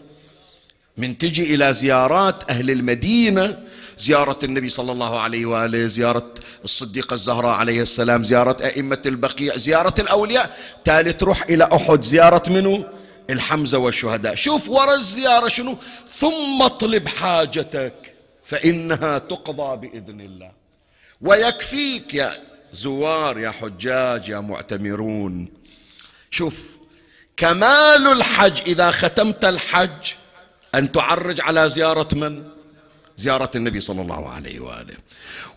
من 0.98 1.18
تجي 1.18 1.56
إلى 1.56 1.74
زيارات 1.74 2.52
أهل 2.52 2.72
المدينة 2.72 3.64
زيارة 3.98 4.40
النبي 4.44 4.70
صلى 4.70 4.92
الله 4.92 5.20
عليه 5.20 5.46
وآله 5.46 5.86
زيارة 5.86 6.34
الصديقة 6.64 7.14
الزهراء 7.14 7.56
عليه 7.56 7.82
السلام 7.82 8.24
زيارة 8.24 8.66
أئمة 8.66 9.02
البقيع 9.06 9.58
زيارة 9.58 9.94
الأولياء. 10.00 10.58
تالي 10.84 11.14
تروح 11.14 11.44
إلى 11.50 11.70
أحد 11.74 12.02
زيارة 12.02 12.50
منه 12.50 12.86
الحمزة 13.30 13.78
والشهداء. 13.78 14.36
شوف 14.36 14.70
ورا 14.70 14.96
الزيارة 14.96 15.48
شنو؟ 15.48 15.78
ثم 16.08 16.62
اطلب 16.62 17.08
حاجتك 17.08 18.14
فإنها 18.44 19.18
تقضى 19.18 19.88
بإذن 19.88 20.22
الله. 20.22 20.63
ويكفيك 21.24 22.14
يا 22.14 22.34
زوار 22.74 23.40
يا 23.40 23.52
حجاج 23.52 24.30
يا 24.30 24.40
معتمرون. 24.40 25.48
شوف 26.32 26.60
كمال 27.38 28.08
الحج 28.08 28.62
إذا 28.68 28.92
ختمت 28.92 29.46
الحج 29.46 30.14
أن 30.76 30.92
تعرج 30.92 31.42
على 31.42 31.70
زيارة 31.70 32.08
من؟ 32.14 32.44
زيارة 33.18 33.52
النبي 33.56 33.80
صلى 33.80 34.02
الله 34.02 34.30
عليه 34.30 34.60
وآله. 34.60 34.96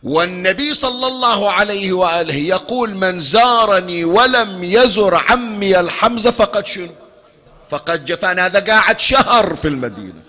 والنبي 0.02 0.75
صلى 0.75 1.06
الله 1.06 1.50
عليه 1.50 1.92
وآله 1.92 2.35
يقول 2.35 2.94
من 2.94 3.20
زارني 3.20 4.04
ولم 4.04 4.64
يزر 4.64 5.14
عمي 5.14 5.80
الحمزة 5.80 6.30
فقد 6.30 6.66
شنو؟ 6.66 6.94
فقد 7.70 8.04
جفان. 8.04 8.38
هذا 8.38 8.61
قاعد 8.61 9.00
شهر 9.00 9.56
في 9.56 9.68
المدينة. 9.68 10.23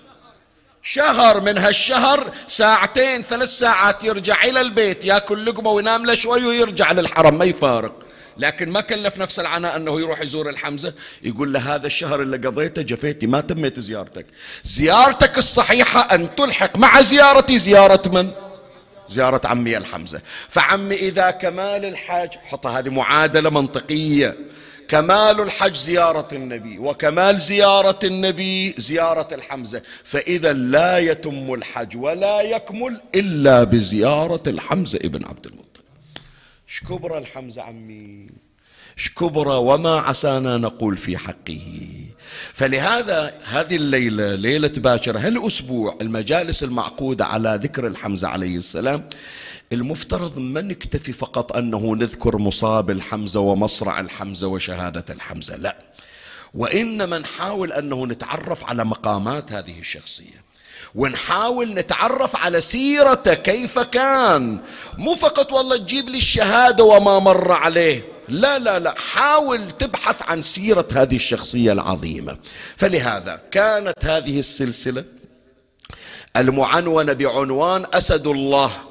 شهر 0.89 1.41
من 1.41 1.57
هالشهر 1.57 2.31
ساعتين 2.47 3.21
ثلاث 3.21 3.49
ساعات 3.49 4.03
يرجع 4.03 4.43
إلى 4.43 4.61
البيت 4.61 5.05
ياكل 5.05 5.45
لقمة 5.45 5.71
وينام 5.71 6.05
له 6.05 6.15
شوي 6.15 6.45
ويرجع 6.45 6.91
للحرم 6.91 7.37
ما 7.37 7.45
يفارق. 7.45 7.95
لكن 8.37 8.69
ما 8.69 8.81
كلف 8.81 9.17
نفس 9.17 9.39
العناء 9.39 9.75
أنه 9.75 9.99
يروح 9.99 10.21
يزور 10.21 10.49
الحمزة 10.49 10.93
يقول 11.23 11.53
له 11.53 11.75
هذا 11.75 11.87
الشهر 11.87 12.21
اللي 12.21 12.37
قضيته 12.37 12.81
جفيتي 12.81 13.27
ما 13.27 13.41
تميت 13.41 13.79
زيارتك. 13.79 14.25
زيارتك 14.63 15.37
الصحيحة 15.37 15.99
أن 16.15 16.35
تلحق 16.35 16.77
مع 16.77 17.01
زيارتي 17.01 17.57
زيارة 17.57 18.09
من؟ 18.09 18.31
زيارة 19.07 19.41
عمي 19.47 19.77
الحمزة. 19.77 20.21
فعمي 20.49 20.95
إذا 20.95 21.31
كمال 21.31 21.85
الحاج 21.85 22.29
حط 22.45 22.67
هذه 22.67 22.89
معادلة 22.89 23.49
منطقية. 23.49 24.37
كمال 24.87 25.41
الحج 25.41 25.75
زيارة 25.75 26.27
النبي 26.33 26.79
وكمال 26.79 27.39
زيارة 27.39 27.99
النبي 28.03 28.71
زيارة 28.71 29.27
الحمزة. 29.31 29.81
فإذا 30.03 30.53
لا 30.53 30.97
يتم 30.97 31.53
الحج 31.53 31.97
ولا 31.97 32.41
يكمل 32.41 33.01
إلا 33.15 33.63
بزيارة 33.63 34.43
الحمزة 34.47 34.99
ابن 35.03 35.25
عبد 35.25 35.45
المطلب. 35.45 35.83
شكبر 36.67 37.17
الحمزة 37.17 37.61
عمي؟ 37.61 38.27
شكبر 38.95 39.47
وما 39.47 39.99
عسانا 39.99 40.57
نقول 40.57 40.97
في 40.97 41.17
حقه. 41.17 41.87
فلهذا 42.53 43.37
هذه 43.43 43.75
الليلة 43.75 44.35
ليلة 44.35 44.71
باكر 44.77 45.17
هالأسبوع 45.17 45.97
المجالس 46.01 46.63
المعقودة 46.63 47.25
على 47.25 47.59
ذكر 47.63 47.87
الحمزة 47.87 48.27
عليه 48.27 48.57
السلام 48.57 49.09
المفترض 49.73 50.39
ما 50.39 50.61
نكتفي 50.61 51.11
فقط 51.11 51.57
أنه 51.57 51.95
نذكر 51.95 52.37
مصاب 52.37 52.91
الحمزة 52.91 53.39
ومصرع 53.39 53.99
الحمزة 53.99 54.47
وشهادة 54.47 55.05
الحمزة 55.09 55.55
لا. 55.55 55.77
وإنما 56.53 57.19
نحاول 57.19 57.73
أنه 57.73 58.05
نتعرف 58.05 58.65
على 58.65 58.85
مقامات 58.85 59.51
هذه 59.51 59.79
الشخصية. 59.79 60.47
ونحاول 60.95 61.73
نتعرف 61.73 62.35
على 62.35 62.61
سيرته 62.61 63.33
كيف 63.33 63.79
كان. 63.79 64.59
مو 64.97 65.15
فقط 65.15 65.53
والله 65.53 65.77
تجيب 65.77 66.09
لي 66.09 66.17
الشهادة 66.17 66.83
وما 66.83 67.19
مر 67.19 67.51
عليه. 67.51 68.07
لا 68.29 68.59
لا 68.59 68.79
لا. 68.79 68.95
حاول 69.13 69.71
تبحث 69.71 70.21
عن 70.21 70.41
سيرة 70.41 70.87
هذه 70.93 71.15
الشخصية 71.15 71.71
العظيمة. 71.71 72.37
فلهذا 72.77 73.41
كانت 73.51 74.05
هذه 74.05 74.39
السلسلة 74.39 75.05
المعنونة 76.37 77.13
بعنوان 77.13 77.85
أسد 77.93 78.27
الله. 78.27 78.86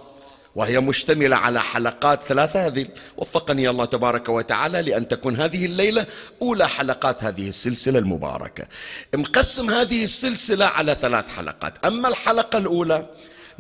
وهي 0.56 0.80
مشتملة 0.80 1.36
على 1.36 1.60
حلقات 1.60 2.22
ثلاثة 2.22 2.66
هذه. 2.66 2.86
وفقني 3.16 3.68
الله 3.68 3.84
تبارك 3.84 4.28
وتعالى 4.28 4.82
لأن 4.82 5.08
تكون 5.08 5.36
هذه 5.36 5.66
الليلة 5.66 6.06
أولى 6.42 6.68
حلقات 6.68 7.24
هذه 7.24 7.48
السلسلة 7.48 7.98
المباركة. 7.98 8.66
مقسم 9.14 9.70
هذه 9.70 10.04
السلسلة 10.04 10.66
على 10.66 10.94
ثلاث 10.94 11.36
حلقات. 11.36 11.86
أما 11.86 12.08
الحلقة 12.08 12.58
الأولى 12.58 13.06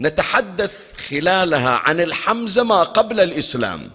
نتحدث 0.00 0.92
خلالها 1.08 1.70
عن 1.70 2.00
الحمزة 2.00 2.62
ما 2.62 2.82
قبل 2.82 3.20
الإسلام. 3.20 3.90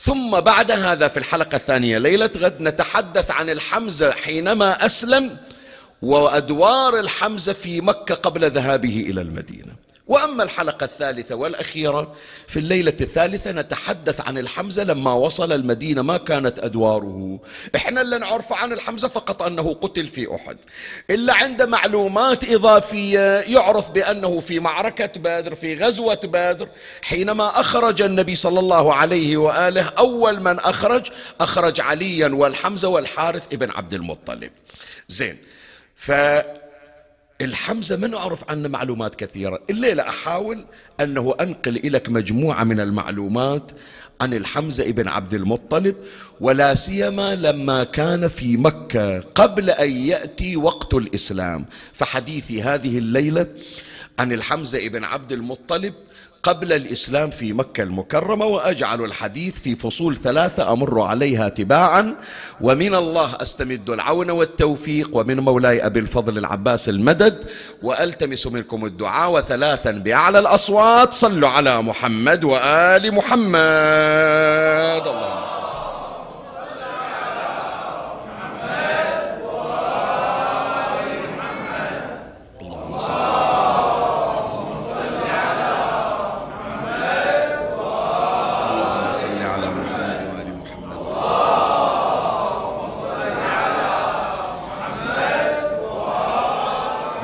ثم 0.00 0.40
بعد 0.40 0.70
هذا 0.70 1.08
في 1.08 1.16
الحلقة 1.16 1.56
الثانية 1.56 1.98
ليلة 1.98 2.30
غد 2.36 2.60
نتحدث 2.60 3.30
عن 3.30 3.50
الحمزة 3.50 4.10
حينما 4.10 4.86
أسلم 4.86 5.36
وأدوار 6.02 7.00
الحمزة 7.00 7.52
في 7.52 7.80
مكة 7.80 8.14
قبل 8.14 8.50
ذهابه 8.50 9.06
إلى 9.10 9.20
المدينة. 9.20 9.83
وأما 10.06 10.42
الحلقة 10.42 10.84
الثالثة 10.84 11.34
والأخيرة 11.34 12.14
في 12.48 12.58
الليلة 12.58 12.96
الثالثة 13.00 13.52
نتحدث 13.52 14.28
عن 14.28 14.38
الحمزة 14.38 14.84
لما 14.84 15.12
وصل 15.12 15.52
المدينة 15.52 16.02
ما 16.02 16.16
كانت 16.16 16.58
أدواره. 16.58 17.40
إحنا 17.76 18.00
اللي 18.00 18.18
نعرف 18.18 18.52
عن 18.52 18.72
الحمزة 18.72 19.08
فقط 19.08 19.42
أنه 19.42 19.74
قتل 19.74 20.06
في 20.06 20.34
أحد. 20.34 20.56
إلا 21.10 21.34
عند 21.34 21.62
معلومات 21.62 22.50
إضافية 22.50 23.40
يعرف 23.40 23.90
بأنه 23.90 24.40
في 24.40 24.60
معركة 24.60 25.20
بدر 25.20 25.54
في 25.54 25.74
غزوة 25.74 26.20
بدر 26.24 26.68
حينما 27.02 27.60
أخرج 27.60 28.02
النبي 28.02 28.34
صلى 28.34 28.60
الله 28.60 28.94
عليه 28.94 29.36
وآله 29.36 29.92
أول 29.98 30.40
من 30.40 30.58
أخرج 30.58 31.10
أخرج 31.40 31.80
عليا 31.80 32.28
والحمزة 32.28 32.88
والحارث 32.88 33.42
ابن 33.52 33.70
عبد 33.70 33.94
المطلب. 33.94 34.50
زين 35.08 35.38
ف 35.96 36.12
الحمزة 37.40 37.96
ما 37.96 38.06
نعرف 38.06 38.50
عنه 38.50 38.68
معلومات 38.68 39.14
كثيرة 39.14 39.62
الليلة 39.70 40.02
أحاول 40.08 40.64
أنه 41.00 41.34
أنقل 41.40 41.80
لك 41.84 42.08
مجموعة 42.08 42.64
من 42.64 42.80
المعلومات 42.80 43.72
عن 44.20 44.34
الحمزة 44.34 44.84
ابن 44.84 45.08
عبد 45.08 45.34
المطلب 45.34 45.96
ولا 46.40 46.74
سيما 46.74 47.34
لما 47.34 47.84
كان 47.84 48.28
في 48.28 48.56
مكة 48.56 49.20
قبل 49.20 49.70
أن 49.70 49.90
يأتي 49.90 50.56
وقت 50.56 50.94
الإسلام. 50.94 51.66
فحديثي 51.92 52.62
هذه 52.62 52.98
الليلة 52.98 53.46
عن 54.18 54.32
الحمزة 54.32 54.86
ابن 54.86 55.04
عبد 55.04 55.32
المطلب 55.32 55.94
قبل 56.44 56.72
الإسلام 56.72 57.30
في 57.30 57.52
مكة 57.52 57.82
المكرمة 57.82 58.44
وأجعل 58.46 59.04
الحديث 59.04 59.60
في 59.60 59.76
فصول 59.76 60.16
ثلاثة 60.16 60.72
أمر 60.72 61.00
عليها 61.00 61.48
تباعا 61.48 62.14
ومن 62.60 62.94
الله 62.94 63.36
أستمد 63.42 63.90
العون 63.90 64.30
والتوفيق 64.30 65.10
ومن 65.16 65.40
مولاي 65.40 65.86
أبي 65.86 66.00
الفضل 66.00 66.38
العباس 66.38 66.88
المدد 66.88 67.44
وألتمس 67.82 68.46
منكم 68.46 68.84
الدعاء 68.84 69.32
وثلاثا 69.32 69.90
بأعلى 69.90 70.38
الأصوات 70.38 71.12
صلوا 71.12 71.48
على 71.48 71.82
محمد 71.82 72.44
وآل 72.44 73.14
محمد. 73.14 73.54
اللهم 75.06 75.46
صل 75.46 75.63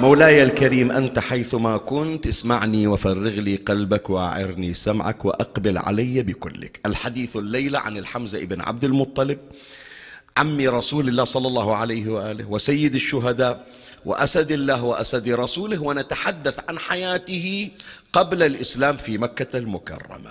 مولاي 0.00 0.42
الكريم 0.42 0.92
أنت 0.92 1.18
حيثما 1.18 1.76
كنت 1.76 2.26
اسمعني 2.26 2.86
وفرغ 2.86 3.28
لي 3.28 3.56
قلبك 3.56 4.10
وأعرني 4.10 4.74
سمعك 4.74 5.24
وأقبل 5.24 5.78
علي 5.78 6.22
بكلك. 6.22 6.80
الحديث 6.86 7.36
الليلة 7.36 7.78
عن 7.78 7.98
الحمزة 7.98 8.42
ابن 8.42 8.60
عبد 8.60 8.84
المطلب 8.84 9.38
عم 10.36 10.60
رسول 10.60 11.08
الله 11.08 11.24
صلى 11.24 11.48
الله 11.48 11.76
عليه 11.76 12.08
وآله 12.08 12.44
وسيد 12.48 12.94
الشهداء 12.94 13.66
وأسد 14.04 14.52
الله 14.52 14.84
وأسد 14.84 15.28
رسوله 15.28 15.82
ونتحدث 15.82 16.60
عن 16.68 16.78
حياته 16.78 17.70
قبل 18.12 18.42
الإسلام 18.42 18.96
في 18.96 19.18
مكة 19.18 19.58
المكرمة. 19.58 20.30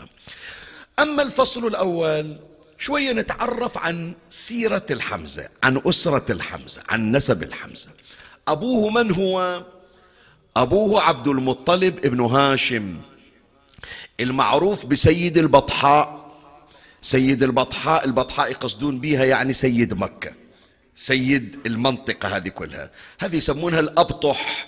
أما 0.99 1.23
الفصل 1.23 1.67
الأول 1.67 2.37
شوية 2.77 3.11
نتعرف 3.11 3.77
عن 3.77 4.13
سيرة 4.29 4.85
الحمزة 4.91 5.49
عن 5.63 5.81
أسرة 5.85 6.31
الحمزة 6.31 6.81
عن 6.89 7.11
نسب 7.11 7.43
الحمزة. 7.43 7.89
أبوه 8.51 8.89
من 8.89 9.11
هو؟ 9.11 9.63
أبوه 10.57 11.01
عبد 11.01 11.27
المطلب 11.27 12.05
ابن 12.05 12.21
هاشم 12.21 12.97
المعروف 14.19 14.85
بسيد 14.85 15.37
البطحاء. 15.37 16.29
سيد 17.01 17.43
البطحاء 17.43 18.05
البطحاء 18.05 18.51
يقصدون 18.51 18.99
بها 18.99 19.25
يعني 19.25 19.53
سيد 19.53 19.93
مكة 19.93 20.31
سيد 20.95 21.59
المنطقة 21.65 22.37
هذه 22.37 22.47
كلها. 22.47 22.91
هذه 23.19 23.35
يسمونها 23.35 23.79
الأبطح. 23.79 24.67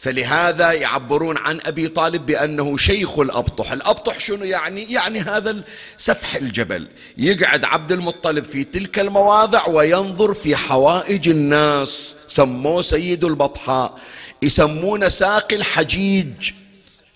فلهذا 0.00 0.72
يعبرون 0.72 1.38
عن 1.38 1.60
أبي 1.66 1.88
طالب 1.88 2.26
بأنه 2.26 2.76
شيخ 2.76 3.18
الأبطح، 3.18 3.72
الأبطح 3.72 4.20
شنو 4.20 4.44
يعني؟ 4.44 4.92
يعني 4.92 5.20
هذا 5.20 5.62
سفح 5.96 6.34
الجبل، 6.34 6.88
يقعد 7.18 7.64
عبد 7.64 7.92
المطلب 7.92 8.44
في 8.44 8.64
تلك 8.64 8.98
المواضع 8.98 9.66
وينظر 9.66 10.34
في 10.34 10.56
حوائج 10.56 11.28
الناس، 11.28 12.14
سموه 12.28 12.82
سيد 12.82 13.24
البطحاء، 13.24 13.98
يسمونه 14.42 15.08
ساقي 15.08 15.56
الحجيج، 15.56 16.52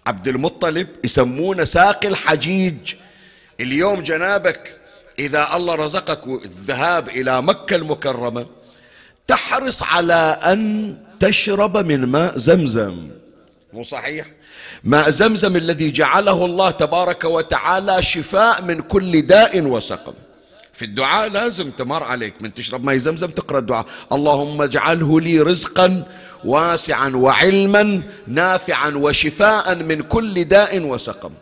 عبد 0.07 0.29
المطلب 0.29 0.88
يسمونه 1.05 1.64
ساقي 1.64 2.09
الحجيج، 2.09 2.94
اليوم 3.61 4.03
جنابك 4.03 4.81
إذا 5.18 5.57
الله 5.57 5.75
رزقك 5.75 6.27
الذهاب 6.27 7.09
إلى 7.09 7.42
مكة 7.42 7.77
المكرمة 7.77 8.47
تحرص 9.27 9.83
على 9.83 10.40
أن 10.44 10.97
تشرب 11.25 11.77
من 11.77 12.07
ماء 12.07 12.39
زمزم. 12.39 13.09
مو 13.73 13.83
صحيح؟ 13.83 14.27
ماء 14.85 15.11
زمزم 15.11 15.57
الذي 15.57 15.91
جعله 15.91 16.45
الله 16.45 16.71
تبارك 16.71 17.25
وتعالى 17.25 18.03
شفاء 18.03 18.63
من 18.63 18.81
كل 18.81 19.23
داء 19.27 19.61
وسقم. 19.61 20.15
في 20.73 20.85
الدعاء 20.85 21.29
لازم 21.29 21.71
تمر 21.71 22.03
عليك. 22.03 22.35
من 22.43 22.55
تشرب 22.55 22.85
ماء 22.85 22.97
زمزم 22.97 23.27
تقرأ 23.27 23.59
الدعاء. 23.59 23.87
اللهم 24.13 24.63
اجعله 24.63 25.21
لي 25.21 25.41
رزقا 25.41 26.05
واسعا 26.45 27.09
وعلما 27.09 28.03
نافعا 28.27 28.91
وشفاء 28.91 29.75
من 29.75 30.03
كل 30.03 30.45
داء 30.45 30.81
وسقم. 30.81 31.33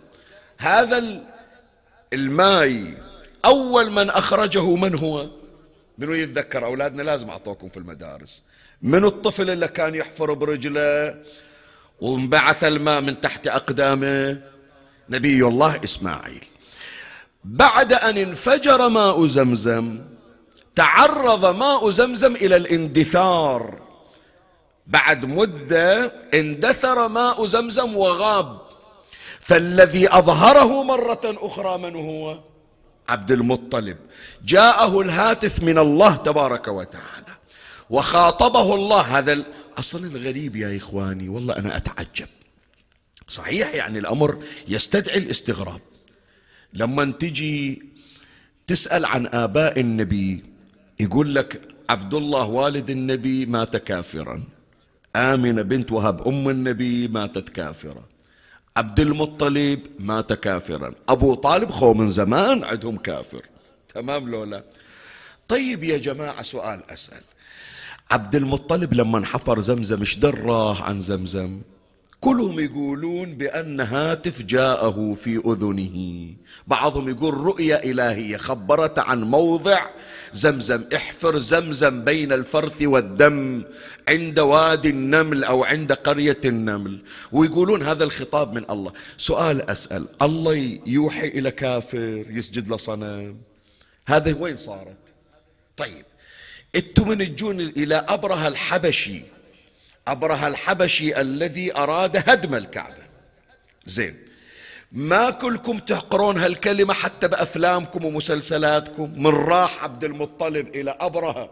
هذا 0.59 1.21
الماء 2.13 2.95
أول 3.45 3.91
من 3.91 4.11
أخرجه 4.11 4.75
من 4.75 4.99
هو؟ 4.99 5.27
منو 5.99 6.15
يتذكر 6.15 6.65
أولادنا؟ 6.65 7.03
لازم 7.03 7.31
أعطوكم 7.31 7.69
في 7.69 7.77
المدارس. 7.77 8.43
من 8.83 9.05
الطفل 9.05 9.51
اللي 9.51 9.69
كان 9.69 9.95
يحفر 9.95 10.33
برجله 10.33 11.15
وانبعث 12.01 12.65
الماء 12.65 13.01
من 13.01 13.21
تحت 13.21 13.47
أقدامه؟ 13.47 14.41
نبي 15.09 15.47
الله 15.47 15.81
إسماعيل. 15.85 16.45
بعد 17.45 17.93
أن 17.93 18.19
انفجر 18.19 18.89
ماء 18.89 19.27
زمزم 19.27 20.01
تعرض 20.77 21.57
ماء 21.57 21.91
زمزم 21.91 22.37
إلى 22.37 22.57
الاندثار. 22.57 23.79
بعد 24.87 25.25
مدة 25.25 26.15
اندثر 26.35 27.09
ماء 27.09 27.47
زمزم 27.47 27.97
وغاب. 27.97 28.61
فالذي 29.41 30.09
أظهره 30.09 30.83
مرة 30.83 31.21
أخرى 31.25 31.79
من 31.79 31.97
هو؟ 31.97 32.39
عبد 33.09 33.31
المطلب. 33.31 33.97
جاءه 34.45 35.01
الهاتف 35.01 35.63
من 35.63 35.79
الله 35.79 36.17
تبارك 36.17 36.69
وتعالى. 36.69 37.32
وخاطبه 37.93 38.75
الله. 38.75 39.01
هذا 39.01 39.33
الأصل 39.33 40.05
الغريب 40.05 40.57
يا 40.57 40.77
إخواني 40.77 41.29
والله 41.29 41.57
أنا 41.57 41.77
أتعجب. 41.77 42.29
صحيح 43.29 43.75
يعني 43.75 43.99
الأمر 43.99 44.45
يستدعي 44.69 45.19
الاستغراب. 45.19 45.81
لما 46.73 47.05
تجي 47.13 47.83
تسأل 48.67 49.05
عن 49.05 49.27
آباء 49.27 49.81
النبي 49.81 50.45
يقول 51.01 51.35
لك 51.35 51.61
عبد 51.91 52.15
الله 52.15 52.45
والد 52.45 52.91
النبي 52.91 53.47
مات 53.47 53.77
كافرا. 53.77 54.43
آمنة 55.17 55.63
بنت 55.63 55.93
وهب 55.93 56.29
أم 56.29 56.49
النبي 56.49 57.09
ماتت 57.09 57.49
كافرة 57.49 58.09
عبد 58.77 59.01
المطلب 59.01 59.81
مات 59.99 60.33
كافرا. 60.33 60.95
أبو 61.09 61.35
طالب 61.35 61.71
خو 61.71 61.95
من 61.95 62.11
زمان 62.11 62.65
عندهم 62.65 62.97
كافر. 62.97 63.43
تمام 63.95 64.31
لولا؟ 64.31 64.65
طيب 65.49 65.85
يا 65.85 65.99
جماعة 65.99 66.43
سؤال 66.43 66.91
أسأل. 66.91 67.23
عبد 68.11 68.35
المطلب 68.35 68.95
لما 68.95 69.27
حفر 69.27 69.61
زمزم 69.61 70.01
إيش 70.01 70.17
دراه 70.17 70.83
عن 70.83 71.01
زمزم. 71.01 71.61
كلهم 72.21 72.61
يقولون 72.61 73.35
بأن 73.35 73.81
هاتف 73.81 74.43
جاءه 74.43 75.15
في 75.15 75.37
أذنه. 75.37 76.29
بعضهم 76.67 77.09
يقول 77.09 77.35
رؤية 77.35 77.75
إلهية 77.75 78.37
خبرت 78.37 78.99
عن 78.99 79.23
موضع. 79.23 79.81
زمزم 80.33 80.85
احفر 80.95 81.39
زمزم 81.39 82.05
بين 82.05 82.33
الفرث 82.33 82.83
والدم 82.83 83.65
عند 84.09 84.39
وادي 84.39 84.91
النمل 84.91 85.45
أو 85.45 85.65
عند 85.65 85.93
قرية 85.93 86.41
النمل. 86.45 87.03
ويقولون 87.33 87.83
هذا 87.83 88.05
الخطاب 88.05 88.53
من 88.53 88.65
الله. 88.71 88.93
سؤال 89.19 89.71
أسأل. 89.71 90.07
الله 90.23 90.79
يوحي 90.87 91.29
إلى 91.29 91.51
كافر 91.51 92.25
يسجد 92.31 92.73
لصنم 92.73 93.37
هذا 94.07 94.37
وين 94.41 94.57
صارت؟ 94.57 95.15
طيب. 95.77 96.05
أنتم 96.75 97.09
من 97.09 97.19
تجون 97.19 97.61
إلى 97.61 98.05
أبرهة 98.09 98.49
الحبشي. 98.49 99.23
أبرهة 100.09 100.49
الحبشي 100.49 101.21
الذي 101.21 101.77
أراد 101.77 102.17
هدم 102.17 102.55
الكعبة. 102.55 103.03
زين. 103.85 104.17
ما 104.93 105.31
كلكم 105.31 105.79
تحقرون 105.79 106.39
هالكلمة 106.39 106.95
حتى 106.95 107.29
بأفلامكم 107.29 108.05
ومسلسلاتكم. 108.05 109.13
من 109.17 109.31
راح 109.31 109.85
عبد 109.85 110.05
المطلب 110.05 110.77
إلى 110.77 110.97
أبرهة 111.01 111.51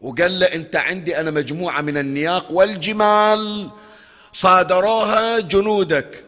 وقال 0.00 0.40
له 0.40 0.46
أنت 0.46 0.76
عندي 0.76 1.20
أنا 1.20 1.30
مجموعة 1.30 1.80
من 1.80 1.98
النياق 1.98 2.52
والجمال. 2.52 3.70
صادروها 4.32 5.40
جنودك. 5.40 6.24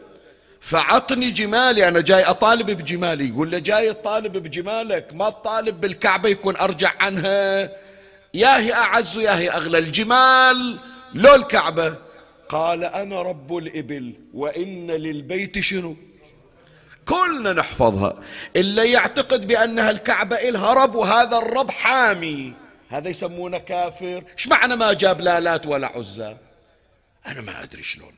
فعطني 0.61 1.31
جمالي. 1.31 1.87
أنا 1.87 2.01
جاي 2.01 2.23
أطالب 2.23 2.71
بجمالي. 2.71 3.27
يقول 3.27 3.51
له 3.51 3.59
جاي 3.59 3.89
أطالب 3.89 4.37
بجمالك. 4.37 5.13
ما 5.13 5.29
تطالب 5.29 5.81
بالكعبة 5.81 6.29
يكون 6.29 6.57
أرجع 6.57 6.93
عنها. 6.99 7.86
يا 8.37 8.57
هي 8.57 8.73
أعز 8.73 9.17
يا 9.17 9.37
هي 9.37 9.49
أغلى 9.49 9.77
الجمال 9.77 10.79
لو 11.13 11.35
الكعبة 11.35 11.95
قال 12.49 12.83
أنا 12.83 13.21
رب 13.21 13.57
الإبل 13.57 14.13
وإن 14.33 14.91
للبيت 14.91 15.59
شنو؟ 15.59 15.95
كلنا 17.05 17.53
نحفظها. 17.53 18.19
إلا 18.55 18.83
يعتقد 18.83 19.47
بأنها 19.47 19.89
الكعبة 19.89 20.35
إلها 20.35 20.73
رب 20.73 20.95
وهذا 20.95 21.37
الرب 21.37 21.71
حامي. 21.71 22.53
هذا 22.89 23.09
يسمونه 23.09 23.57
كافر. 23.57 24.23
إيش 24.37 24.47
معنى 24.47 24.75
ما 24.75 24.93
جاب 24.93 25.21
لا 25.21 25.61
ولا 25.65 25.87
عزى؟ 25.87 26.37
أنا 27.27 27.41
ما 27.41 27.63
أدري 27.63 27.83
شلون. 27.83 28.13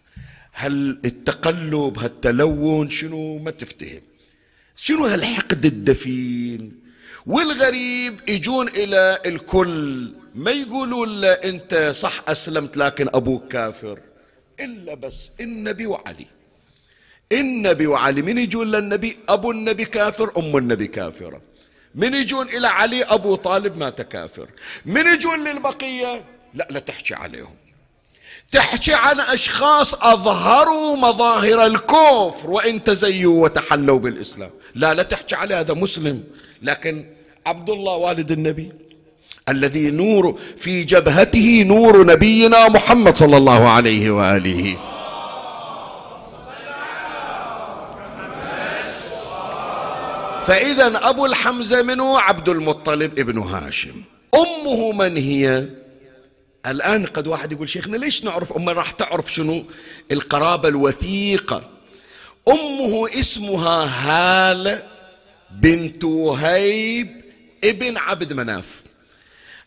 هل 0.51 0.99
التقلب 1.05 1.97
هالتلون 1.99 2.89
شنو؟ 2.89 3.37
ما 3.37 3.51
تفتهم. 3.51 4.01
شنو 4.75 5.05
هالحقد 5.05 5.65
الدفين؟ 5.65 6.78
والغريب 7.29 8.29
يجون 8.29 8.67
إلى 8.67 9.21
الكل. 9.25 10.13
ما 10.35 10.51
يقولوا 10.51 11.05
له 11.05 11.31
أنت 11.31 11.91
صح 11.93 12.23
أسلمت 12.27 12.77
لكن 12.77 13.07
أبوك 13.13 13.51
كافر. 13.51 13.99
إلا 14.59 14.93
بس 14.93 15.31
النبي 15.39 15.85
وعلي. 15.85 16.27
النبي 17.31 17.87
وعلي 17.87 18.21
من 18.21 18.37
يجون 18.37 18.71
للنبي 18.71 19.17
أبو 19.29 19.51
النبي 19.51 19.85
كافر 19.85 20.31
أم 20.37 20.57
النبي 20.57 20.87
كافرة. 20.87 21.41
من 21.95 22.13
يجون 22.13 22.47
إلى 22.49 22.67
علي؟ 22.67 23.03
أبو 23.03 23.35
طالب 23.35 23.77
مات 23.77 24.01
كافر. 24.01 24.47
من 24.85 25.07
يجون 25.13 25.43
للبقية؟ 25.47 26.23
لا 26.53 26.67
لا 26.71 26.79
تحكي 26.79 27.13
عليهم. 27.13 27.55
تحكي 28.51 28.93
عن 28.93 29.19
أشخاص 29.19 29.93
أظهروا 29.93 30.95
مظاهر 30.95 31.65
الكفر 31.65 32.49
وإن 32.49 32.83
تزيوا 32.83 33.43
وتحلوا 33.43 33.99
بالإسلام. 33.99 34.51
لا 34.75 34.93
لا 34.93 35.03
تحكي 35.03 35.35
عليه 35.35 35.59
هذا 35.59 35.73
مسلم. 35.73 36.23
لكن 36.61 37.18
عبد 37.49 37.69
الله 37.69 37.95
والد 37.95 38.31
النبي. 38.31 38.71
الذي 39.49 39.91
نور 39.91 40.39
في 40.57 40.83
جبهته 40.83 41.63
نور 41.67 42.05
نبينا 42.05 42.69
محمد 42.69 43.17
صلى 43.17 43.37
الله 43.37 43.69
عليه 43.69 44.11
وآله. 44.11 44.77
فإذا 50.45 51.09
أبو 51.09 51.25
الحمزة 51.25 51.81
منه 51.81 52.19
عبد 52.19 52.49
المطلب 52.49 53.19
ابن 53.19 53.37
هاشم. 53.37 54.01
أمه 54.35 54.91
من 54.91 55.17
هي؟ 55.17 55.65
الآن 56.65 57.05
قد 57.05 57.27
واحد 57.27 57.51
يقول 57.51 57.69
شيخنا 57.69 57.97
ليش 57.97 58.23
نعرف؟ 58.23 58.53
أمه 58.53 58.71
راح 58.71 58.91
تعرف 58.91 59.33
شنو؟ 59.33 59.63
القرابة 60.11 60.69
الوثيقة. 60.69 61.63
أمه 62.47 63.07
اسمها 63.19 63.89
هاله 64.05 64.83
بنت 65.51 66.03
وهيب. 66.03 67.18
ابن 67.63 67.97
عبد 67.97 68.33
مناف. 68.33 68.83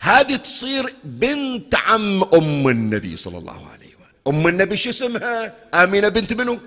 هذه 0.00 0.37
تصير 0.37 0.92
بنت 1.05 1.74
عم 1.74 2.24
أم 2.35 2.68
النبي 2.68 3.16
صلى 3.16 3.38
الله 3.38 3.68
عليه 3.72 3.87
وآله. 3.87 4.38
أم 4.38 4.48
النبي 4.48 4.76
شو 4.76 4.90
اسمها؟ 4.90 5.55
آمنة 5.74 6.09
بنت 6.09 6.33
منو؟ 6.33 6.61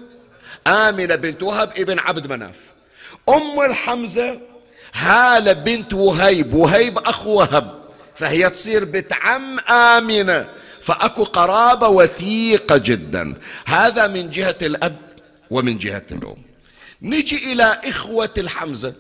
آمنة 0.68 1.16
بنت 1.16 1.44
وهب 1.44 1.72
ابن 1.78 2.00
عبد 2.00 2.28
مناف. 2.28 2.60
أم 3.30 3.62
الحمزة 3.62 4.40
هالة 4.94 5.54
بنت 5.54 5.94
وهيب 5.94 6.54
وهيب 6.54 6.98
أخو 6.98 7.32
وهب. 7.32 7.86
فهي 8.16 8.50
تصير 8.50 8.86
بنت 8.86 9.14
عم 9.14 9.60
آمنة. 9.60 10.50
فأكو 10.82 11.24
قرابة 11.24 11.88
وثيقة 11.88 12.78
جدا. 12.78 13.34
هذا 13.66 14.08
من 14.08 14.30
جهة 14.30 14.58
الأب 14.62 14.98
ومن 15.50 15.78
جهة 15.78 16.06
الأم. 16.12 16.38
نجي 17.02 17.52
إلى 17.52 17.82
إخوة 17.84 18.34
الحمزة. 18.38 18.94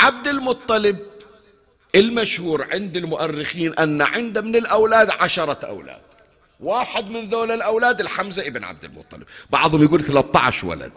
عبد 0.00 0.28
المطلب 0.28 0.98
المشهور 1.94 2.66
عند 2.72 2.96
المؤرخين 2.96 3.74
أن 3.74 4.02
عنده 4.02 4.40
من 4.40 4.56
الأولاد 4.56 5.10
عشرة 5.10 5.66
أولاد. 5.66 6.00
واحد 6.60 7.10
من 7.10 7.28
ذول 7.28 7.50
الأولاد 7.50 8.00
الحمزة 8.00 8.46
ابن 8.46 8.64
عبد 8.64 8.84
المطلب. 8.84 9.22
بعضهم 9.50 9.82
يقول 9.82 10.04
13 10.04 10.66
ولد. 10.66 10.92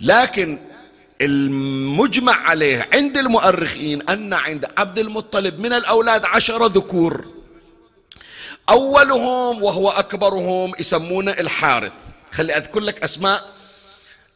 لكن 0.00 0.58
المجمع 1.20 2.32
عليه 2.32 2.88
عند 2.92 3.16
المؤرخين 3.16 4.02
أن 4.02 4.32
عند 4.32 4.66
عبد 4.78 4.98
المطلب 4.98 5.58
من 5.58 5.72
الأولاد 5.72 6.24
عشرة 6.24 6.66
ذكور. 6.66 7.24
أولهم 8.68 9.62
وهو 9.62 9.90
أكبرهم 9.90 10.72
يسمونه 10.78 11.32
الحارث. 11.32 11.92
خلي 12.32 12.56
أذكر 12.56 12.80
لك 12.80 13.04
أسماء 13.04 13.50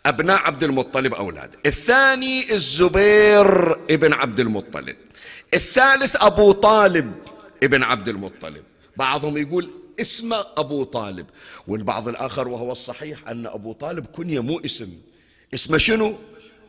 أبناء 0.06 0.38
عبد 0.38 0.64
المطلب 0.64 1.14
أولاده 1.14 1.58
الثاني 1.66 2.52
الزبير 2.52 3.72
ابن 3.72 4.12
عبد 4.12 4.40
المطلب. 4.40 4.96
الثالث 5.54 6.16
أبو 6.20 6.52
طالب 6.52 7.12
ابن 7.62 7.82
عبد 7.82 8.08
المطلب. 8.08 8.62
بعضهم 8.96 9.36
يقول 9.36 9.70
اسمه 10.00 10.46
أبو 10.56 10.84
طالب 10.84 11.26
والبعض 11.68 12.08
الآخر 12.08 12.48
وهو 12.48 12.72
الصحيح 12.72 13.28
أن 13.28 13.46
أبو 13.46 13.72
طالب 13.72 14.06
كنية 14.06 14.40
مو 14.40 14.60
اسم. 14.64 14.88
اسمه 15.54 15.78
شنو؟ 15.78 16.16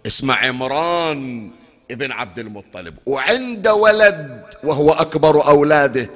اسمه 0.05 0.33
عمران 0.33 1.51
ابن 1.91 2.11
عبد 2.11 2.39
المطلب. 2.39 2.97
وعنده 3.05 3.73
ولد 3.73 4.45
وهو 4.63 4.91
أكبر 4.91 5.47
أولاده 5.47 6.09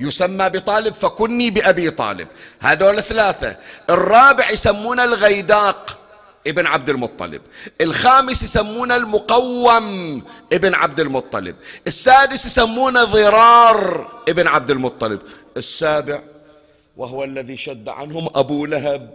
يسمى 0.00 0.50
بطالب 0.50 0.94
فكني 0.94 1.50
بأبي 1.50 1.90
طالب. 1.90 2.28
هذول 2.60 3.02
ثلاثة. 3.02 3.56
الرابع 3.90 4.50
يسمونه 4.50 5.04
الغيداق. 5.04 5.98
ابن 6.46 6.66
عبد 6.66 6.90
المطلب. 6.90 7.40
الخامس 7.80 8.42
يسمونه 8.42 8.96
المقوم 8.96 10.22
ابن 10.52 10.74
عبد 10.74 11.00
المطلب. 11.00 11.56
السادس 11.86 12.46
يسمونه 12.46 13.04
ضرار 13.04 14.08
ابن 14.28 14.46
عبد 14.46 14.70
المطلب. 14.70 15.20
السابع 15.56 16.20
وهو 16.96 17.24
الذي 17.24 17.56
شد 17.56 17.88
عنهم 17.88 18.28
أبو 18.34 18.66
لهب 18.66 19.14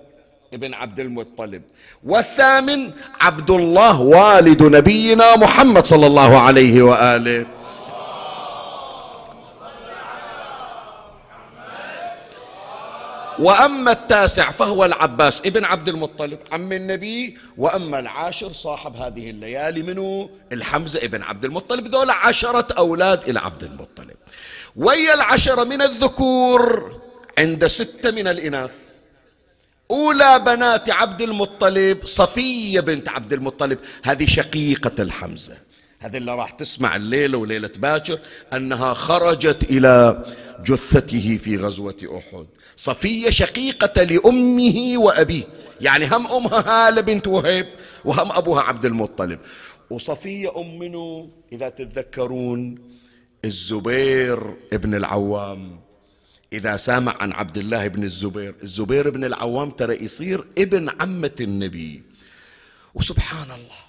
ابن 0.53 0.73
عبد 0.73 0.99
المطلب. 0.99 1.61
والثامن 2.03 2.91
عبد 3.21 3.49
الله 3.49 4.01
والد 4.01 4.63
نبينا 4.63 5.35
محمد 5.35 5.85
صلى 5.85 6.07
الله 6.07 6.39
عليه 6.39 6.81
وآله. 6.81 7.45
وأما 13.39 13.91
التاسع 13.91 14.51
فهو 14.51 14.85
العباس 14.85 15.41
ابن 15.45 15.65
عبد 15.65 15.89
المطلب 15.89 16.39
عم 16.51 16.71
النبي. 16.71 17.37
وأما 17.57 17.99
العاشر 17.99 18.51
صاحب 18.51 18.95
هذه 18.95 19.29
الليالي 19.29 19.83
منه 19.83 20.29
الحمزة 20.51 20.99
ابن 21.03 21.21
عبد 21.21 21.45
المطلب. 21.45 21.87
ذولا 21.87 22.13
عشرة 22.13 22.73
أولاد 22.77 23.29
إلى 23.29 23.39
عبد 23.39 23.63
المطلب. 23.63 24.15
ويا 24.75 25.13
العشرة 25.13 25.63
من 25.63 25.81
الذكور 25.81 26.95
عند 27.37 27.67
ستة 27.67 28.11
من 28.11 28.27
الإناث. 28.27 28.71
أولى 29.91 30.39
بنات 30.45 30.89
عبد 30.89 31.21
المطلب 31.21 32.05
صفية 32.05 32.79
بنت 32.79 33.09
عبد 33.09 33.33
المطلب. 33.33 33.79
هذه 34.03 34.25
شقيقة 34.25 35.03
الحمزة. 35.03 35.68
هذه 35.99 36.17
اللي 36.17 36.35
راح 36.35 36.51
تسمع 36.51 36.95
الليلة 36.95 37.37
وليلة 37.37 37.71
باكر 37.77 38.19
أنها 38.53 38.93
خرجت 38.93 39.63
إلى 39.63 40.23
جثته 40.65 41.37
في 41.37 41.57
غزوة 41.57 41.97
أحد. 42.17 42.45
صفية 42.77 43.29
شقيقة 43.29 44.03
لأمه 44.03 44.93
وأبيه. 44.97 45.43
يعني 45.81 46.07
هم 46.07 46.27
أمها 46.27 46.87
هالة 46.87 47.01
بنت 47.01 47.27
وهيب 47.27 47.67
وهم 48.05 48.31
أبوها 48.31 48.61
عبد 48.61 48.85
المطلب. 48.85 49.39
وصفية 49.89 50.57
أم 50.57 50.79
منه 50.79 51.29
إذا 51.51 51.69
تتذكرون 51.69 52.77
الزبير 53.45 54.55
ابن 54.73 54.95
العوام. 54.95 55.79
إذا 56.53 56.77
سامع 56.77 57.17
عن 57.19 57.31
عبد 57.31 57.57
الله 57.57 57.87
بن 57.87 58.03
الزبير 58.03 58.55
الزبير 58.63 59.09
بن 59.09 59.23
العوام 59.23 59.69
ترى 59.69 60.03
يصير 60.03 60.45
ابن 60.57 60.89
عمة 61.01 61.35
النبي. 61.41 62.03
وسبحان 62.93 63.51
الله. 63.51 63.88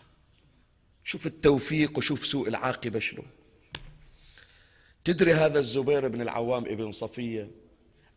شوف 1.10 1.26
التوفيق 1.26 1.98
وشوف 1.98 2.26
سوء 2.26 2.48
العاقبة 2.48 2.98
شلون. 2.98 3.26
تدري 5.04 5.32
هذا 5.32 5.58
الزبير 5.58 6.08
بن 6.08 6.20
العوام 6.20 6.64
ابن 6.64 6.92
صفية؟ 6.92 7.50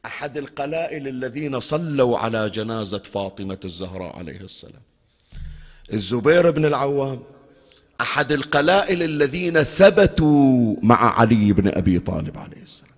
أحد 0.06 0.38
القلائل 0.38 1.08
الذين 1.08 1.60
صلوا 1.60 2.17
على 2.17 2.49
جنازة 2.49 2.99
فاطمة 2.99 3.58
الزهراء 3.65 4.17
عليه 4.17 4.41
السلام. 4.41 4.82
الزبير 5.93 6.51
بن 6.51 6.65
العوام 6.65 7.23
أحد 8.01 8.32
القلائل 8.32 9.03
الذين 9.03 9.63
ثبتوا 9.63 10.75
مع 10.82 11.19
علي 11.19 11.53
بن 11.53 11.67
أبي 11.67 11.99
طالب 11.99 12.38
عليه 12.38 12.62
السلام. 12.62 12.93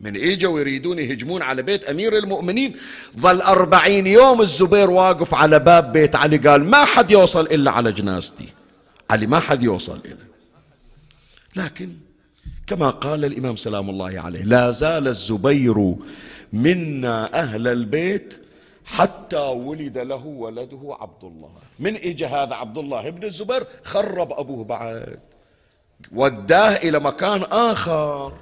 من 0.00 0.16
اجوا 0.16 0.60
يريدون 0.60 0.98
يهجمون 0.98 1.42
على 1.42 1.62
بيت 1.62 1.84
أمير 1.84 2.18
المؤمنين 2.18 2.76
ظل 3.18 3.40
أربعين 3.40 4.06
يوم 4.06 4.42
الزبير 4.42 4.90
واقف 4.90 5.34
على 5.34 5.58
باب 5.58 5.92
بيت 5.92 6.16
علي 6.16 6.36
قال 6.36 6.64
ما 6.64 6.84
حد 6.84 7.10
يوصل 7.10 7.44
إلا 7.44 7.70
على 7.70 7.92
جنازتي. 7.92 8.61
علي 9.10 9.26
ما 9.26 9.40
حد 9.40 9.62
يوصل 9.62 10.00
إليه. 10.04 10.32
لكن 11.56 11.92
كما 12.66 12.90
قال 12.90 13.24
الإمام 13.24 13.56
سلام 13.56 13.90
الله 13.90 14.20
عليه 14.20 14.42
لا 14.42 14.70
زال 14.70 15.08
الزبير 15.08 15.94
منا 16.52 17.34
أهل 17.34 17.68
البيت 17.68 18.40
حتى 18.84 19.36
ولد 19.36 19.98
له 19.98 20.26
ولده 20.26 20.96
عبد 21.00 21.24
الله. 21.24 21.50
من 21.78 21.96
إجا 21.96 22.26
هذا 22.26 22.54
عبد 22.54 22.78
الله 22.78 23.08
ابن 23.08 23.24
الزبير؟ 23.24 23.66
خرب 23.84 24.32
أبوه 24.32 24.64
بعد. 24.64 25.18
وداه 26.12 26.76
إلى 26.76 27.00
مكان 27.00 27.42
آخر. 27.42 28.32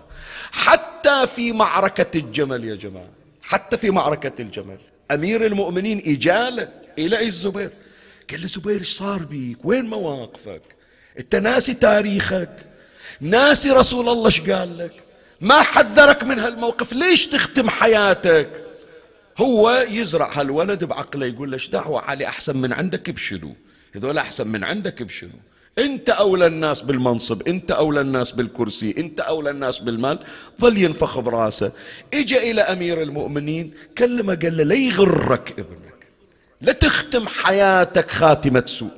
حتى 0.52 1.26
في 1.26 1.52
معركة 1.52 2.18
الجمل 2.18 2.64
يا 2.64 2.74
جماعة. 2.74 3.08
حتى 3.42 3.76
في 3.76 3.90
معركة 3.90 4.42
الجمل. 4.42 4.78
أمير 5.10 5.46
المؤمنين 5.46 5.98
إجالة 6.06 6.68
إلى 6.98 7.26
الزبير. 7.26 7.72
قال 8.30 8.40
له 8.40 8.46
زبير 8.46 8.78
إيش 8.78 8.88
صار 8.88 9.22
بيك؟ 9.22 9.64
وين 9.64 9.84
مواقفك؟ 9.84 10.62
أنت 11.18 11.36
ناسي 11.36 11.74
تاريخك 11.74 12.66
ناسي 13.20 13.70
رسول 13.70 14.08
الله 14.08 14.26
إيش 14.26 14.40
قال 14.40 14.78
لك؟ 14.78 14.92
ما 15.40 15.62
حذرك 15.62 16.22
من 16.22 16.38
هالموقف 16.38 16.92
ليش 16.92 17.26
تختم 17.26 17.70
حياتك؟ 17.70 18.64
هو 19.38 19.84
يزرع 19.90 20.30
هالولد 20.32 20.84
بعقله 20.84 21.26
يقول 21.26 21.50
له 21.50 21.54
إيش 21.54 21.68
دعوة؟ 21.68 22.00
علي 22.00 22.26
أحسن 22.26 22.56
من 22.56 22.72
عندك 22.72 23.10
بشنو؟ 23.10 23.54
هذول 23.94 24.18
أحسن 24.18 24.48
من 24.48 24.64
عندك 24.64 25.02
بشنو؟ 25.02 25.30
أنت 25.78 26.10
أولى 26.10 26.46
الناس 26.46 26.82
بالمنصب 26.82 27.48
أنت 27.48 27.70
أولى 27.70 28.00
الناس 28.00 28.32
بالكرسي 28.32 28.94
أنت 28.98 29.20
أولى 29.20 29.50
الناس 29.50 29.78
بالمال 29.78 30.18
ظل 30.60 30.78
ينفخ 30.78 31.18
براسه. 31.18 31.72
اجى 32.14 32.50
إلى 32.50 32.60
أمير 32.60 33.02
المؤمنين 33.02 33.74
كلمه 33.98 34.34
قال 34.34 34.56
له 34.56 34.64
لا 34.64 34.74
يغرك 34.74 35.54
ابنك 35.58 35.79
لا 36.60 36.72
تختم 36.72 37.26
حياتك 37.26 38.10
خاتمة 38.10 38.62
سوء. 38.66 38.90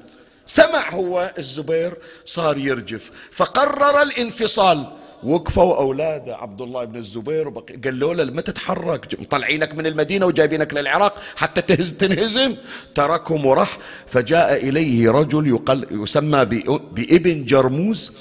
سمع 0.46 0.90
هو 0.90 1.32
الزبير 1.38 1.94
صار 2.24 2.58
يرجف 2.58 3.10
فقرر 3.30 4.02
الانفصال. 4.02 4.86
وقفوا 5.22 5.76
أولاده 5.76 6.36
عبد 6.36 6.60
الله 6.60 6.84
بن 6.84 6.96
الزبير 6.96 7.48
قالوا 7.84 8.14
له 8.14 8.24
ما 8.24 8.40
تتحرك 8.40 9.20
مطلعينك 9.20 9.74
من 9.74 9.86
المدينة 9.86 10.26
وجايبينك 10.26 10.74
للعراق 10.74 11.14
حتى 11.36 11.62
تهز 11.62 11.92
تنهزم. 11.92 12.56
تركهم 12.94 13.46
وراح 13.46 13.78
فجاء 14.06 14.68
إليه 14.68 15.10
رجل 15.10 15.46
يقل 15.48 15.86
يسمى 15.90 16.44
بإبن 16.92 17.44
جرموز 17.44 18.12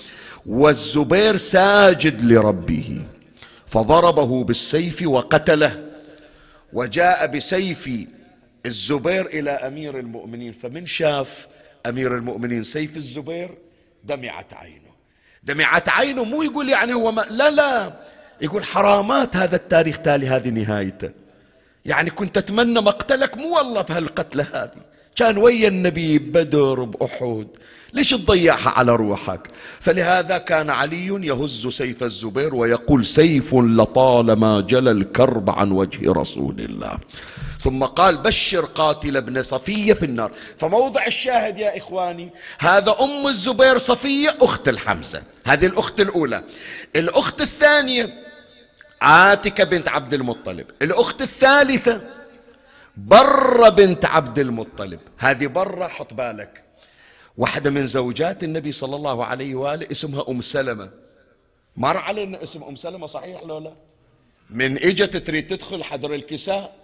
والزبير 0.46 1.38
ساجد 1.38 2.22
لربه 2.22 3.02
فضربه 3.68 4.44
بالسيف 4.44 5.02
وقتله 5.02 5.84
وجاء 6.74 7.28
بسيف 7.28 7.90
الزبير 8.66 9.26
إلى 9.26 9.52
أمير 9.52 10.00
المؤمنين 10.00 10.54
فمن 10.54 10.86
شاف 10.86 11.48
أمير 11.86 12.18
المؤمنين 12.18 12.64
سيف 12.64 12.98
الزبير 12.98 13.58
دمعت 14.04 14.54
عينه. 14.54 14.92
دمعت 15.44 15.90
عينه 15.90 16.24
مو 16.24 16.44
يقول 16.44 16.70
يعني 16.70 16.94
هو 16.94 17.12
ما 17.12 17.26
لا 17.30 17.50
لا. 17.50 17.94
يقول 18.42 18.64
حرامات 18.64 19.36
هذا 19.36 19.56
التاريخ 19.56 20.00
تالي 20.00 20.28
هذه 20.28 20.50
نهايته. 20.50 21.12
يعني 21.86 22.10
كنت 22.10 22.38
أتمنى 22.38 22.82
مقتلك 22.82 23.38
مو 23.38 23.58
والله 23.58 23.82
بهالقتلة 23.82 24.48
هذه. 24.54 24.82
كان 25.16 25.38
ويا 25.38 25.68
النبي 25.68 26.20
بدر 26.20 26.84
بأحد. 26.84 27.48
ليش 27.94 28.10
تضيعها 28.10 28.70
على 28.70 28.96
روحك؟ 28.96 29.48
فلهذا 29.80 30.38
كان 30.38 30.70
علي 30.70 31.28
يهز 31.28 31.68
سيف 31.68 32.04
الزبير 32.04 32.56
ويقول 32.56 33.06
سيف 33.06 33.56
لطالما 33.56 34.62
جل 34.62 34.88
الكرب 34.88 35.50
عن 35.50 35.72
وجه 35.72 36.12
رسول 36.12 36.60
الله. 36.60 36.98
ثم 37.60 37.84
قال 37.84 38.18
بشر 38.18 38.66
قاتل 38.66 39.18
ابن 39.18 39.42
صفية 39.42 39.94
في 39.94 40.06
النار. 40.06 40.32
فموضع 40.58 41.06
الشاهد 41.06 41.58
يا 41.58 41.78
إخواني 41.78 42.30
هذا 42.60 42.96
أم 43.02 43.28
الزبير 43.28 43.78
صفية 43.78 44.38
أخت 44.42 44.70
الحمزة. 44.70 45.24
هذه 45.46 45.66
الأخت 45.66 46.00
الأولى. 46.00 46.44
الأخت 46.96 47.42
الثانية 47.42 48.14
عاتكة 49.02 49.64
بنت 49.64 49.88
عبد 49.88 50.14
المطلب. 50.14 50.66
الأخت 50.82 51.22
الثالثة 51.22 52.02
برة 52.98 53.70
بنت 53.70 54.06
عبد 54.06 54.40
المطلب. 54.40 55.00
هذه 55.18 55.48
برة 55.48 55.88
حط 55.88 56.14
بالك. 56.14 56.71
واحدة 57.38 57.70
من 57.70 57.86
زوجات 57.86 58.44
النبي 58.44 58.72
صلى 58.72 58.96
الله 58.96 59.26
عليه 59.26 59.56
وآله 59.56 59.88
اسمها 59.92 60.26
أم 60.30 60.42
سلمة. 60.42 60.90
مر 61.78 61.98
علينا 61.98 62.44
اسم 62.44 62.64
أم 62.64 62.76
سلمة 62.76 63.08
صحيح 63.08 63.44
لو 63.44 63.58
لا؟ 63.58 63.74
من 64.50 64.78
إجت 64.78 65.18
تريد 65.18 65.48
تدخل 65.48 65.84
حضر 65.84 66.14
الكساء. 66.14 66.76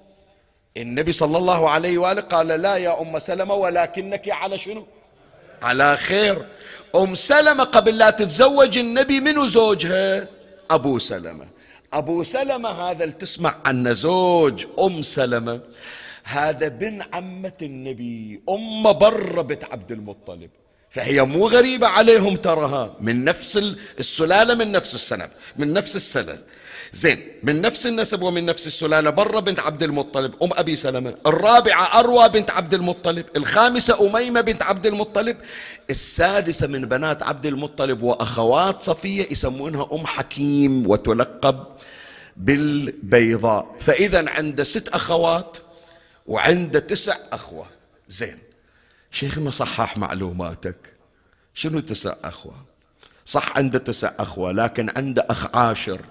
النبي 0.77 1.11
صلى 1.11 1.37
الله 1.37 1.69
عليه 1.69 1.97
وآله 1.97 2.21
قال 2.21 2.47
لا 2.47 2.75
يا 2.75 3.01
أم 3.01 3.19
سلمة 3.19 3.53
ولكنك 3.53 4.29
على 4.29 4.57
شنو؟ 4.57 4.87
على 5.61 5.97
خير. 5.97 6.45
أم 6.95 7.15
سلمة 7.15 7.63
قبل 7.63 7.97
لا 7.97 8.09
تتزوج 8.09 8.77
النبي 8.77 9.19
منو 9.19 9.45
زوجها؟ 9.45 10.27
أبو 10.71 10.99
سلمة. 10.99 11.47
أبو 11.93 12.23
سلمة 12.23 12.69
هذا 12.69 13.03
اللي 13.03 13.15
تسمع 13.15 13.55
عنه 13.65 13.93
زوج 13.93 14.65
أم 14.79 15.01
سلمة. 15.01 15.59
هذا 16.27 16.67
بن 16.67 17.01
عمة 17.13 17.59
النبي 17.61 18.41
أم 18.49 18.83
بر 18.93 19.41
بنت 19.41 19.63
عبد 19.63 19.91
المطلب. 19.91 20.49
فهي 20.89 21.23
مو 21.23 21.47
غريبة 21.47 21.87
عليهم 21.87 22.35
تراها. 22.35 22.95
من 23.01 23.23
نفس 23.23 23.57
السلالة 23.99 24.53
من 24.55 24.71
نفس 24.71 24.95
السنة 24.95 25.29
من 25.57 25.73
نفس 25.73 25.95
السنة 25.95 26.37
زين 26.93 27.19
من 27.43 27.61
نفس 27.61 27.87
النسب 27.87 28.21
ومن 28.21 28.45
نفس 28.45 28.67
السلالة 28.67 29.09
برة 29.09 29.39
بنت 29.39 29.59
عبد 29.59 29.83
المطلب 29.83 30.43
أم 30.43 30.49
أبي 30.53 30.75
سلمة. 30.75 31.15
الرابعة 31.25 31.99
أروى 31.99 32.29
بنت 32.29 32.51
عبد 32.51 32.73
المطلب. 32.73 33.25
الخامسة 33.35 34.09
أميمة 34.09 34.41
بنت 34.41 34.63
عبد 34.63 34.85
المطلب. 34.85 35.37
السادسة 35.89 36.67
من 36.67 36.85
بنات 36.85 37.23
عبد 37.23 37.45
المطلب 37.45 38.01
وأخوات 38.01 38.81
صفية 38.81 39.27
يسمونها 39.31 39.89
أم 39.93 40.05
حكيم 40.05 40.87
وتلقب 40.89 41.63
بالبيضاء. 42.37 43.75
فإذا 43.79 44.29
عنده 44.29 44.63
ست 44.63 44.87
أخوات 44.87 45.57
وعنده 46.27 46.79
تسع 46.79 47.17
أخوة. 47.31 47.65
زين. 48.09 48.37
شيخنا 49.11 49.51
صحح 49.51 49.97
معلوماتك. 49.97 50.93
شنو 51.53 51.79
تسع 51.79 52.15
أخوة؟ 52.23 52.53
صح 53.25 53.57
عنده 53.57 53.79
تسع 53.79 54.11
أخوة 54.19 54.51
لكن 54.51 54.89
عنده 54.97 55.27
أخ 55.29 55.55
عاشر 55.55 56.01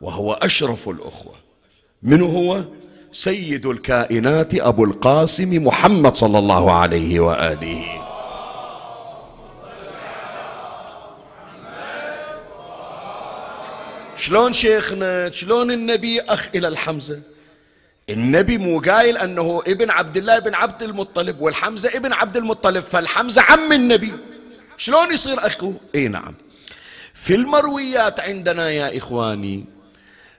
وهو 0.00 0.32
أشرف 0.32 0.88
الأخوة. 0.88 1.34
من 2.02 2.22
هو؟ 2.22 2.64
سيد 3.12 3.66
الكائنات 3.66 4.54
أبو 4.54 4.84
القاسم 4.84 5.66
محمد 5.66 6.14
صلى 6.14 6.38
الله 6.38 6.72
عليه 6.72 7.20
وآله. 7.20 8.06
شلون 14.16 14.52
شيخنا؟ 14.52 15.30
شلون 15.30 15.70
النبي 15.70 16.20
أخ 16.20 16.48
إلى 16.54 16.68
الحمزة؟ 16.68 17.20
النبي 18.10 18.58
مو 18.58 18.80
قايل 18.80 19.18
أنه 19.18 19.62
ابن 19.66 19.90
عبد 19.90 20.16
الله 20.16 20.38
بن 20.38 20.54
عبد 20.54 20.82
المطلب 20.82 21.40
والحمزة 21.40 21.96
ابن 21.96 22.12
عبد 22.12 22.36
المطلب 22.36 22.84
فالحمزة 22.84 23.42
عم 23.42 23.72
النبي. 23.72 24.12
شلون 24.76 25.12
يصير 25.12 25.46
أخوه 25.46 25.74
إي 25.94 26.08
نعم. 26.08 26.34
في 27.14 27.34
المرويات 27.34 28.20
عندنا 28.20 28.70
يا 28.70 28.98
إخواني 28.98 29.64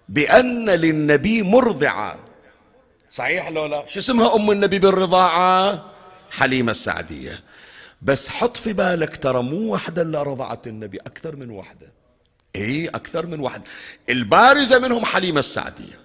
بأن 0.10 0.70
للنبي 0.70 1.44
مرضعة. 1.44 2.20
صحيح 3.10 3.50
لو 3.50 3.66
لا؟ 3.66 3.86
شو 3.88 4.00
اسمها 4.00 4.36
أم 4.36 4.52
النبي 4.52 4.80
بالرضاعة؟ 4.80 5.86
حليمة 6.32 6.72
السعدية. 6.72 7.40
بس 8.02 8.30
حط 8.30 8.58
في 8.58 8.74
بالك 8.74 9.18
ترى 9.18 9.44
مو 9.44 9.74
واحدة 9.74 10.02
اللي 10.02 10.24
رضعت 10.24 10.68
النبي 10.68 10.98
أكثر 10.98 11.36
من 11.36 11.50
واحدة 11.50 11.92
إي 12.56 12.88
أكثر 12.88 13.26
من 13.26 13.40
واحدة 13.40 13.64
البارزة 14.10 14.80
منهم 14.80 15.06
حليمة 15.06 15.40
السعدية. 15.40 16.00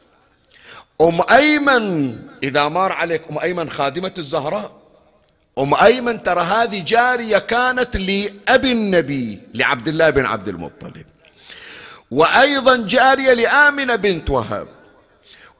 أم 1.00 1.20
أيمن 1.30 2.16
إذا 2.42 2.68
مار 2.68 2.92
عليك 2.92 3.22
أم 3.30 3.38
أيمن 3.38 3.70
خادمة 3.70 4.12
الزهراء 4.18 4.72
أم 5.58 5.74
أيمن 5.74 6.22
ترى 6.22 6.40
هذه 6.40 6.82
جارية 6.86 7.38
كانت 7.38 7.96
لأبي 7.96 8.72
النبي 8.72 9.40
لعبد 9.54 9.88
الله 9.88 10.10
بن 10.10 10.26
عبد 10.26 10.48
المطلب. 10.48 11.06
وأيضا 12.10 12.76
جارية 12.76 13.32
لآمنة 13.32 13.96
بنت 13.96 14.30
وهب. 14.30 14.68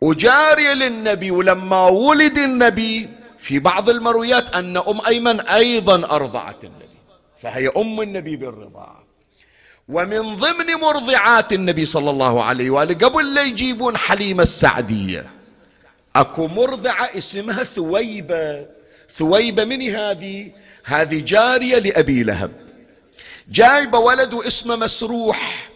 وجارية 0.01 0.73
للنبي 0.73 1.31
ولما 1.31 1.87
ولد 1.87 2.39
النبي 2.39 3.09
في 3.39 3.59
بعض 3.59 3.89
المرويات 3.89 4.55
أن 4.57 4.77
أم 4.77 5.01
أيمن 5.07 5.41
أيضا 5.41 6.17
أرضعت 6.17 6.65
النبي. 6.65 6.99
فهي 7.43 7.69
أم 7.69 8.01
النبي 8.01 8.37
بالرضاعة. 8.37 9.06
ومن 9.89 10.37
ضمن 10.37 10.67
مرضعات 10.83 11.53
النبي 11.53 11.87
صلى 11.87 12.11
الله 12.11 12.45
عليه 12.45 12.71
وآله 12.71 12.95
قبل 12.95 13.35
لا 13.35 13.43
يجيبون 13.43 13.97
حليمة 13.97 14.43
السعدية. 14.43 15.31
أكو 16.17 16.47
مرضعة 16.47 17.11
اسمها 17.19 17.65
ثويبة. 17.65 18.67
ثويبة 19.19 19.65
من 19.65 19.83
هذه؟ 19.83 20.53
هذه 20.85 21.21
جارية 21.21 21.79
لأبي 21.79 22.23
لهب. 22.23 22.53
جايبة 23.49 23.99
ولد 23.99 24.35
اسمه 24.35 24.77
مسروح. 24.77 25.69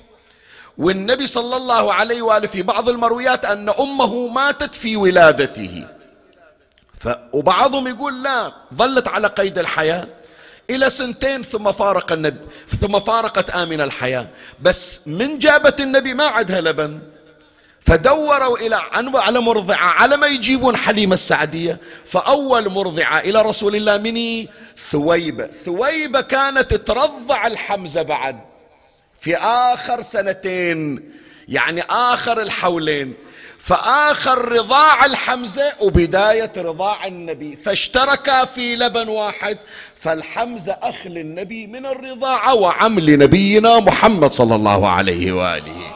والنبي 0.78 1.26
صلى 1.26 1.56
الله 1.56 1.94
عليه 1.94 2.22
وآله 2.22 2.46
في 2.46 2.62
بعض 2.62 2.88
المرويات 2.88 3.44
أن 3.44 3.68
أمه 3.68 4.28
ماتت 4.28 4.74
في 4.74 4.96
ولادته. 4.96 5.86
ف 6.94 7.08
وبعضهم 7.32 7.88
يقول 7.88 8.22
لا 8.22 8.52
ظلت 8.74 9.08
على 9.08 9.28
قيد 9.28 9.58
الحياة. 9.58 10.08
إلى 10.70 10.90
سنتين 10.90 11.42
ثم 11.42 11.72
فارق 11.72 12.12
النبي 12.12 12.46
ثم 12.80 13.00
فارقت 13.00 13.50
امنه 13.50 13.84
الحياة. 13.84 14.28
بس 14.62 15.08
من 15.08 15.38
جابت 15.38 15.80
النبي 15.80 16.14
ما 16.14 16.24
عندها 16.24 16.60
لبن. 16.60 17.00
فدوروا 17.80 18.58
إلى 18.58 18.80
على 19.14 19.40
مرضعة 19.40 19.86
على 19.86 20.16
ما 20.16 20.26
يجيبون 20.26 20.76
حليمة 20.76 21.14
السعدية. 21.14 21.80
فأول 22.04 22.68
مرضعة 22.68 23.18
إلى 23.18 23.42
رسول 23.42 23.76
الله 23.76 23.96
مني 23.96 24.48
ثويبة. 24.90 25.48
ثويبة 25.64 26.20
كانت 26.20 26.74
ترضع 26.74 27.46
الحمزة 27.46 28.02
بعد. 28.02 28.40
في 29.20 29.36
آخر 29.36 30.02
سنتين 30.02 31.10
يعني 31.48 31.82
آخر 31.90 32.42
الحولين 32.42 33.14
فآخر 33.62 34.52
رضاع 34.52 35.04
الحمزة 35.04 35.72
وبداية 35.80 36.52
رضاع 36.56 37.06
النبي. 37.06 37.56
فاشتركا 37.56 38.44
في 38.44 38.76
لبن 38.76 39.08
واحد. 39.08 39.58
فالحمزة 39.94 40.72
أخ 40.72 41.06
للنبي 41.06 41.66
من 41.66 41.86
الرضاعة 41.86 42.54
وعم 42.54 43.00
لنبينا 43.00 43.80
محمد 43.80 44.32
صلى 44.32 44.54
الله 44.54 44.90
عليه 44.90 45.32
وآله. 45.32 45.92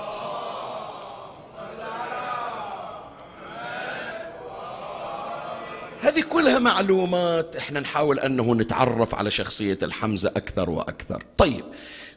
هذه 6.00 6.20
كلها 6.20 6.58
معلومات. 6.58 7.56
إحنا 7.56 7.80
نحاول 7.80 8.20
انه 8.20 8.54
نتعرف 8.54 9.14
على 9.14 9.30
شخصية 9.30 9.78
الحمزة 9.82 10.28
أكثر 10.28 10.70
وأكثر. 10.70 11.22
طيب 11.38 11.64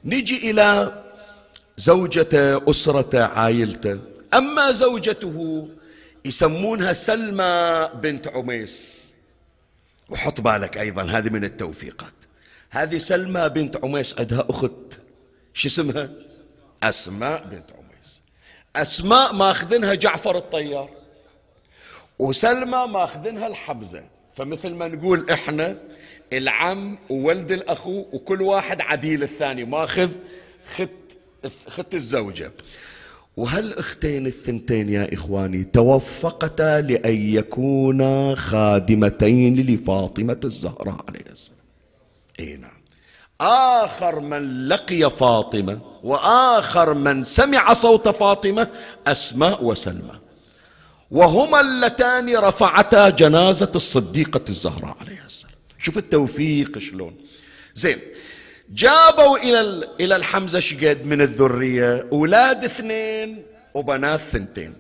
نجي 0.06 0.52
إلى 0.52 0.94
زوجته 1.78 2.70
أسرته 2.70 3.26
عائلته. 3.26 3.98
أما 4.34 4.72
زوجته 4.72 5.68
يسمونها 6.26 6.94
سلمى 6.94 7.90
بنت 7.94 8.28
عميس. 8.28 9.08
وحط 10.10 10.42
بالك 10.42 10.78
أيضا 10.78 11.04
هذه 11.04 11.30
من 11.30 11.44
التوفيقات. 11.44 12.14
هذه 12.70 12.98
سلمى 12.98 13.50
بنت 13.50 13.86
عميس 13.86 14.20
عندها 14.20 14.48
أخت. 14.50 15.00
شو 15.54 15.68
اسمها؟ 15.68 16.10
أسماء 16.84 17.44
بنت 17.44 17.72
عميس. 17.72 18.20
أسماء 18.76 19.34
ماخذنها 19.34 19.94
جعفر 19.94 20.38
الطيار. 20.38 20.90
وسلمى 22.20 22.88
ماخذنها 22.88 23.48
الحمزة. 23.48 24.08
فمثل 24.36 24.74
ما 24.74 24.88
نقول 24.88 25.30
إحنا 25.30 25.78
العم 26.34 26.98
وولد 27.10 27.52
الأخو 27.52 28.06
وكل 28.12 28.42
واحد 28.42 28.82
عديل 28.82 29.24
الثاني 29.24 29.66
ماخذ 29.66 30.12
خط 30.76 30.90
خط 31.68 31.94
الزوجة. 31.94 32.52
وهالأختين 33.38 34.28
الثنتين 34.28 34.90
يا 34.90 35.14
إخواني 35.14 35.64
توفقتا 35.64 36.82
لأن 36.82 37.16
يكونا 37.16 38.36
خادمتين 38.36 39.56
لفاطمة 39.56 40.40
الزهراء 40.46 41.06
عليه 41.08 41.26
السلام؟ 41.32 41.58
أي 42.40 42.58
نعم. 42.58 42.78
آخر 43.42 44.20
من 44.20 44.68
لقي 44.68 45.12
فاطمة 45.12 45.80
وآخر 46.04 46.94
من 46.94 47.24
سمع 47.24 47.74
صوت 47.74 48.10
فاطمة 48.10 48.68
أسماء 49.08 49.64
وسلمى. 49.64 50.20
وهما 51.12 51.62
اللتان 51.62 52.36
رفعتا 52.38 53.10
جنازة 53.10 53.72
الصديقة 53.76 54.42
الزهراء 54.50 54.98
عليها 55.02 55.26
السلام. 55.26 55.54
شوف 55.78 55.98
التوفيق 55.98 56.78
شلون. 56.78 57.16
زين 57.76 57.98
جابوا 58.70 59.38
إلى 59.38 59.90
إلى 60.00 60.16
الحمزة 60.16 60.60
شقد 60.60 61.06
من 61.06 61.22
الذرية 61.22 62.08
أولاد 62.12 62.64
اثنين 62.64 63.44
وبنات 63.74 64.20
ثنتين. 64.20 64.74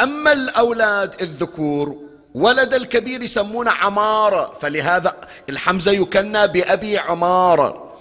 أما 0.00 0.32
الأولاد 0.32 1.22
الذكور 1.22 1.96
ولد 2.34 2.74
الكبير 2.74 3.22
يسمونه 3.22 3.70
عمارة 3.70 4.58
فلهذا 4.60 5.16
الحمزة 5.48 5.92
يكنى 5.92 6.48
بأبي 6.48 6.98
عمارة. 6.98 7.92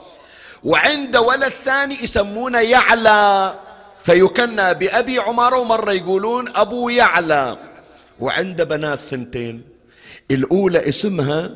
وعند 0.63 1.17
ولد 1.17 1.49
ثاني 1.49 1.95
يسمونه 2.03 2.59
يعلى 2.59 3.55
فيكنى 4.03 4.73
بأبي 4.73 5.19
عمارة 5.19 5.57
ومرة 5.57 5.91
يقولون 5.91 6.45
أبو 6.55 6.89
يعلى. 6.89 7.57
وعند 8.19 8.61
بنات 8.61 8.99
ثنتين 8.99 9.63
الأولى 10.31 10.89
اسمها 10.89 11.49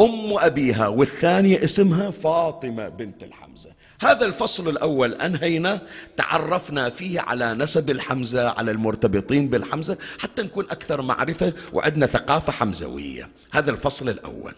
أم 0.00 0.38
أبيها 0.38 0.88
والثانية 0.88 1.64
اسمها 1.64 2.10
فاطمة 2.10 2.88
بنت 2.88 3.22
الحمزة. 3.22 3.70
هذا 4.00 4.26
الفصل 4.26 4.68
الأول 4.68 5.14
أنهينا 5.14 5.80
تعرفنا 6.16 6.88
فيه 6.88 7.20
على 7.20 7.54
نسب 7.54 7.90
الحمزة 7.90 8.48
على 8.48 8.70
المرتبطين 8.70 9.48
بالحمزة 9.48 9.98
حتى 10.18 10.42
نكون 10.42 10.64
أكثر 10.64 11.02
معرفة 11.02 11.52
وعندنا 11.72 12.06
ثقافة 12.06 12.52
حمزوية. 12.52 13.28
هذا 13.50 13.70
الفصل 13.70 14.08
الأول. 14.08 14.54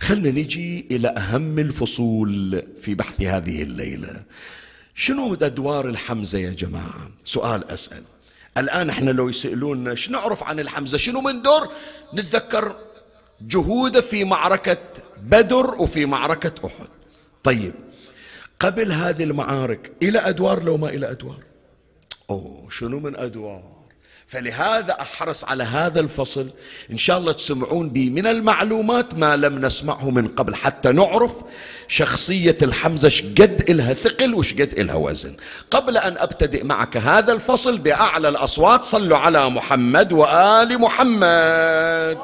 خلنا 0.00 0.30
نجي 0.30 0.86
إلى 0.90 1.08
أهم 1.08 1.58
الفصول 1.58 2.62
في 2.82 2.94
بحث 2.94 3.20
هذه 3.20 3.62
الليلة. 3.62 4.22
شنو 4.94 5.34
أدوار 5.34 5.88
الحمزة 5.88 6.38
يا 6.38 6.50
جماعة؟ 6.50 7.10
سؤال 7.24 7.70
أسأل. 7.70 8.02
الآن 8.58 8.90
إحنا 8.90 9.10
لو 9.10 9.28
يسألوننا 9.28 9.94
شنو 9.94 10.18
نعرف 10.18 10.42
عن 10.42 10.60
الحمزة؟ 10.60 10.98
شنو 10.98 11.20
من 11.20 11.42
دور؟ 11.42 11.68
نتذكر 12.14 12.76
جهوده 13.40 14.00
في 14.00 14.24
معركة 14.24 14.78
بدر 15.22 15.74
وفي 15.74 16.06
معركة 16.06 16.66
أحد. 16.66 16.88
طيب 17.42 17.74
قبل 18.60 18.92
هذه 18.92 19.24
المعارك 19.24 19.92
إلى 20.02 20.18
أدوار 20.18 20.62
لو 20.62 20.76
ما 20.76 20.88
إلى 20.88 21.10
أدوار؟ 21.10 21.38
أوه 22.30 22.66
شنو 22.70 23.00
من 23.00 23.16
أدوار؟ 23.16 23.78
فلهذا 24.26 25.00
أحرص 25.00 25.44
على 25.44 25.64
هذا 25.64 26.00
الفصل. 26.00 26.50
إن 26.90 26.96
شاء 26.96 27.18
الله 27.18 27.32
تسمعون 27.32 27.90
بي 27.90 28.10
من 28.10 28.26
المعلومات 28.26 29.14
ما 29.14 29.36
لم 29.36 29.66
نسمعه 29.66 30.10
من 30.10 30.28
قبل 30.28 30.54
حتى 30.54 30.92
نعرف 30.92 31.32
شخصية 31.88 32.56
الحمزة 32.62 33.08
شقد 33.08 33.64
إلها 33.68 33.94
ثقل 33.94 34.34
وشقد 34.34 34.74
إلها 34.78 34.94
وزن. 34.94 35.36
قبل 35.70 35.96
أن 35.96 36.18
أبتدئ 36.18 36.64
معك 36.64 36.96
هذا 36.96 37.32
الفصل 37.32 37.78
بأعلى 37.78 38.28
الأصوات 38.28 38.84
صلوا 38.84 39.18
على 39.18 39.50
محمد 39.50 40.12
وآل 40.12 40.80
محمد. 40.80 42.18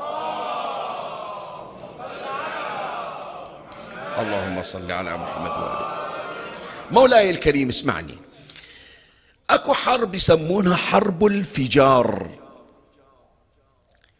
اللهم 4.19 4.63
صل 4.63 4.93
على 4.93 5.17
محمد 5.17 5.51
وآل 5.51 6.05
مولاي 6.91 7.31
الكريم 7.31 7.69
اسمعني. 7.69 8.15
أكو 9.51 9.75
حرب 9.75 10.15
يسمونها 10.15 10.77
حرب 10.77 11.27
الفجار. 11.27 12.31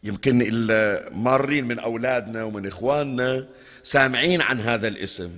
يمكن 0.03 0.41
المارين 0.51 1.65
من 1.65 1.79
أولادنا 1.79 2.43
ومن 2.43 2.67
إخواننا 2.67 3.47
سامعين 3.83 4.41
عن 4.41 4.61
هذا 4.61 4.87
الاسم. 4.87 5.31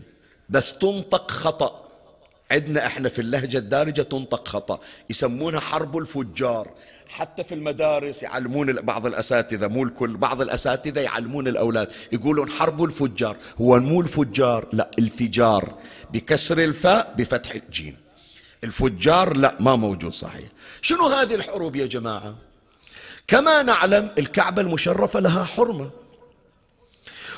بس 0.49 0.77
تنطق 0.77 1.31
خطأ. 1.31 1.87
عندنا 2.51 2.85
إحنا 2.85 3.09
في 3.09 3.19
اللهجة 3.19 3.57
الدارجة 3.57 4.01
تنطق 4.01 4.47
خطأ. 4.47 4.79
يسمونها 5.09 5.59
حرب 5.59 5.97
الفجار. 5.97 6.71
حتى 7.09 7.43
في 7.43 7.55
المدارس 7.55 8.23
يعلمون 8.23 8.73
بعض 8.73 9.05
الأساتذة 9.05 9.67
مو 9.67 9.83
الكل 9.83 10.17
بعض 10.17 10.41
الأساتذة 10.41 10.99
يعلمون 10.99 11.47
الأولاد. 11.47 11.91
يقولون 12.11 12.49
حرب 12.49 12.83
الفجار. 12.83 13.37
هو 13.61 13.79
مو 13.79 14.01
الفجار 14.01 14.67
لا 14.73 14.91
الفجار. 14.99 15.73
بكسر 16.11 16.57
الفاء 16.57 17.13
بفتح 17.17 17.51
الجيم. 17.51 17.97
الفجار 18.63 19.37
لا 19.37 19.55
ما 19.59 19.75
موجود 19.75 20.13
صحيح. 20.13 20.47
شنو 20.81 21.07
هذه 21.07 21.35
الحروب 21.35 21.75
يا 21.75 21.85
جماعة؟ 21.85 22.35
كما 23.27 23.61
نعلم 23.61 24.09
الكعبة 24.17 24.61
المشرفة 24.61 25.19
لها 25.19 25.43
حرمة. 25.43 25.89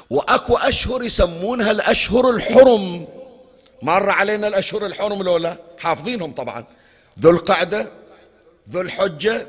وأكو 0.10 0.58
أشهر 0.58 1.04
يسمونها 1.04 1.72
الأشهر 1.72 2.30
الحرم. 2.30 3.08
مر 3.82 4.10
علينا 4.10 4.48
الأشهر 4.48 4.86
الحرم 4.86 5.24
لولا 5.24 5.58
حافظينهم 5.80 6.34
طبعا. 6.34 6.66
ذو 7.20 7.30
القعدة 7.30 7.92
ذو 8.70 8.82
الحجة 8.82 9.48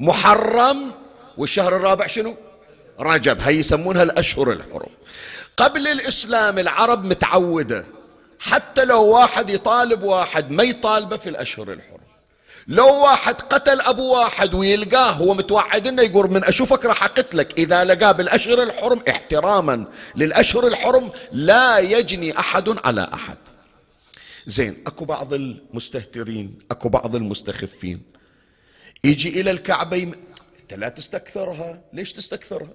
محرم 0.00 0.92
والشهر 1.38 1.76
الرابع 1.76 2.06
شنو؟ 2.06 2.36
رجب. 3.00 3.40
هي 3.40 3.58
يسمونها 3.58 4.02
الأشهر 4.02 4.52
الحرم. 4.52 4.90
قبل 5.56 5.88
الإسلام 5.88 6.58
العرب 6.58 7.04
متعودة. 7.04 7.84
حتى 8.38 8.84
لو 8.84 9.04
واحد 9.04 9.50
يطالب 9.50 10.02
واحد 10.02 10.50
ما 10.50 10.62
يطالبه 10.62 11.16
في 11.16 11.28
الأشهر 11.28 11.72
الحرم. 11.72 12.00
لو 12.68 13.02
واحد 13.02 13.40
قتل 13.40 13.80
أبو 13.80 14.14
واحد 14.14 14.54
ويلقاه 14.54 15.10
هو 15.10 15.34
متوعد 15.34 15.86
إنه 15.86 16.02
يقول 16.02 16.30
من 16.30 16.44
أشوفك 16.44 16.84
راح 16.84 17.04
أقتلك. 17.04 17.58
إذا 17.58 17.84
لقاه 17.84 18.12
بالأشهر 18.12 18.62
الحرم 18.62 19.02
احتراما 19.08 19.84
للأشهر 20.16 20.66
الحرم 20.66 21.10
لا 21.32 21.78
يجني 21.78 22.38
أحد 22.38 22.76
على 22.84 23.10
أحد. 23.14 23.36
زين 24.46 24.84
أكو 24.86 25.04
بعض 25.04 25.34
المستهترين 25.34 26.58
أكو 26.70 26.88
بعض 26.88 27.16
المستخفين. 27.16 28.19
يجي 29.04 29.40
إلى 29.40 29.50
الكعبة 29.50 29.96
يم... 29.96 30.14
أنت 30.62 30.74
لا 30.74 30.88
تستكثرها. 30.88 31.80
ليش 31.92 32.12
تستكثرها؟ 32.12 32.74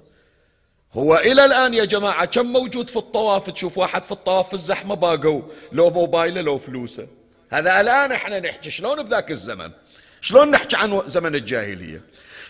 هو 0.93 1.17
إلى 1.17 1.45
الآن 1.45 1.73
يا 1.73 1.85
جماعة 1.85 2.25
كم 2.25 2.45
موجود 2.45 2.89
في 2.89 2.97
الطواف؟ 2.97 3.49
تشوف 3.49 3.77
واحد 3.77 4.03
في 4.03 4.11
الطواف 4.11 4.47
في 4.47 4.53
الزحمة 4.53 4.95
باقوا 4.95 5.41
لو 5.71 5.89
موبايله 5.89 6.41
لو 6.41 6.57
فلوسه. 6.57 7.07
هذا 7.49 7.81
الآن 7.81 8.11
إحنا 8.11 8.39
نحكي 8.39 8.71
شلون 8.71 9.03
بذاك 9.03 9.31
الزمن؟ 9.31 9.71
شلون 10.21 10.51
نحكي 10.51 10.75
عن 10.75 11.01
زمن 11.07 11.35
الجاهلية؟ 11.35 12.01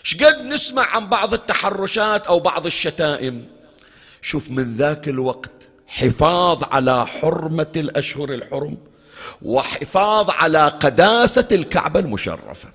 شقد 0.04 0.46
نسمع 0.46 0.96
عن 0.96 1.10
بعض 1.10 1.34
التحرشات 1.34 2.28
أو 2.28 2.40
بعض 2.40 2.66
الشتائم. 2.66 3.48
شوف 4.22 4.52
من 4.52 4.76
ذاك 4.76 5.08
الوقت 5.08 5.70
حفاظ 5.88 6.64
على 6.64 7.08
حرمة 7.08 7.72
الأشهر 7.76 8.34
الحرم 8.34 8.78
وحفاظ 9.42 10.30
على 10.30 10.68
قداسة 10.68 11.48
الكعبة 11.52 12.00
المشرفة. 12.00 12.75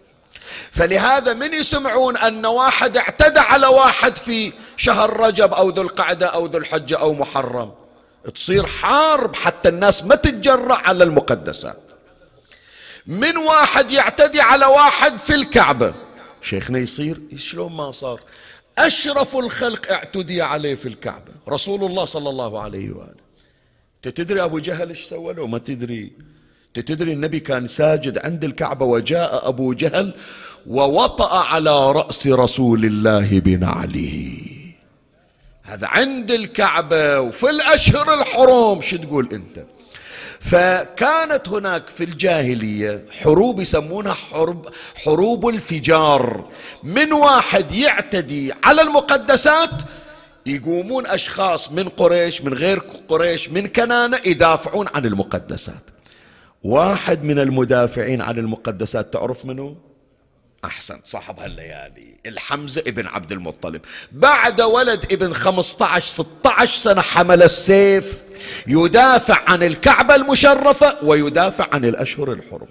فلهذا 0.71 1.35
من 1.35 1.55
يسمعون 1.55 2.17
أن 2.17 2.47
واحد 2.47 2.97
اعتدى 2.97 3.41
على 3.41 3.67
واحد 3.67 4.17
في 4.17 4.53
شهر 4.77 5.21
رجب 5.21 5.55
أو 5.55 5.69
ذو 5.69 5.83
القعدة 5.83 6.27
أو 6.27 6.47
ذو 6.47 6.59
الحجة 6.59 6.99
أو 6.99 7.15
محرم. 7.15 7.73
تصير 8.35 8.67
حرب 8.67 9.35
حتى 9.35 9.69
الناس 9.69 10.05
ما 10.05 10.15
تتجرأ 10.15 10.75
على 10.75 11.05
المقدسات. 11.05 11.81
من 13.07 13.37
واحد 13.37 13.91
يعتدي 13.91 14.41
على 14.41 14.67
واحد 14.67 15.19
في 15.19 15.35
الكعبة. 15.35 15.95
شيخنا 16.43 16.79
يصير 16.79 17.21
شلون 17.37 17.73
ما 17.73 17.93
صار؟ 17.93 18.21
أشرف 18.79 19.37
الخلق 19.37 19.93
اعتدي 19.93 20.43
عليه 20.43 20.75
في 20.75 20.87
الكعبة. 20.87 21.33
رسول 21.49 21.85
الله 21.85 22.05
صلى 22.05 22.31
الله 22.31 22.63
عليه 22.63 22.91
وآله. 22.91 23.21
تدري 24.03 24.45
أبو 24.45 24.59
جهل 24.59 24.89
إيش 24.89 25.05
سوى 25.05 25.35
له؟ 25.35 25.47
ما 25.47 25.59
تدري. 25.59 26.13
تدري 26.75 27.13
النبي 27.13 27.41
كان 27.41 27.69
ساجد 27.69 28.19
عند 28.19 28.45
الكعبة 28.45 28.87
وجاء 28.87 29.49
أبو 29.49 29.73
جهل 29.73 30.15
ووطأ 30.67 31.39
على 31.39 31.93
رأس 31.93 32.27
رسول 32.27 32.85
الله 32.85 33.39
بنعله 33.39 34.39
هذا 35.63 35.87
عند 35.87 36.31
الكعبة 36.31 37.21
وفي 37.21 37.51
الأشهر 37.51 38.15
الحرم 38.15 38.81
شو 38.81 38.97
تقول 38.97 39.29
أنت؟ 39.33 39.65
فكانت 40.41 41.49
هناك 41.49 41.89
في 41.89 42.05
الجاهلية 42.05 43.05
حروب 43.21 43.61
يسمونها 43.61 44.15
حرب 44.15 44.67
حروب 45.05 45.49
الفجار. 45.49 46.45
من 46.83 47.13
واحد 47.13 47.73
يعتدي 47.73 48.53
على 48.65 48.83
المقدسات 48.83 49.71
يقومون 50.47 51.07
أشخاص 51.07 51.73
من 51.73 51.89
قريش 51.89 52.43
من 52.43 52.55
غير 52.55 52.79
قريش 53.09 53.49
من 53.49 53.67
كنانة 53.67 54.21
يدافعون 54.27 54.87
عن 54.95 55.07
المقدسات. 55.07 55.83
واحد 56.63 57.25
من 57.25 57.39
المدافعين 57.39 58.23
عن 58.23 58.39
المقدسات 58.39 59.13
تعرف 59.13 59.45
منه 59.47 59.77
أحسن 60.65 61.01
صاحب 61.05 61.41
هالليالي 61.41 62.15
الحمزة 62.27 62.81
ابن 62.87 63.07
عبد 63.07 63.33
المطلب. 63.33 63.81
بعد 64.13 64.61
ولد 64.61 65.13
ابن 65.13 65.35
15 65.35 66.07
16 66.07 66.79
سنة 66.79 67.01
حمل 67.01 67.43
السيف 67.43 68.23
يدافع 68.67 69.51
عن 69.51 69.63
الكعبة 69.63 70.15
المشرفة 70.15 71.05
ويدافع 71.05 71.67
عن 71.73 71.85
الأشهر 71.85 72.33
الحرم. 72.33 72.69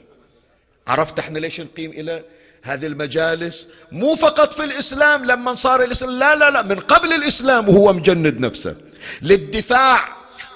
عرفت 0.88 1.20
إحنا 1.20 1.40
ليش 1.40 1.62
نقيم 1.62 1.92
إلى 1.92 2.24
هذه 2.62 2.86
المجالس؟ 2.88 3.68
مو 3.92 4.16
فقط 4.16 4.54
في 4.54 4.64
الإسلام 4.64 5.26
لما 5.26 5.56
صار 5.56 5.84
الإسلام 5.84 6.20
لا 6.20 6.36
لا 6.36 6.50
لا 6.50 6.62
من 6.62 6.80
قبل 6.80 7.14
الإسلام 7.14 7.70
وهو 7.70 7.94
مجند 7.94 8.40
نفسه 8.40 8.76
للدفاع 9.22 10.00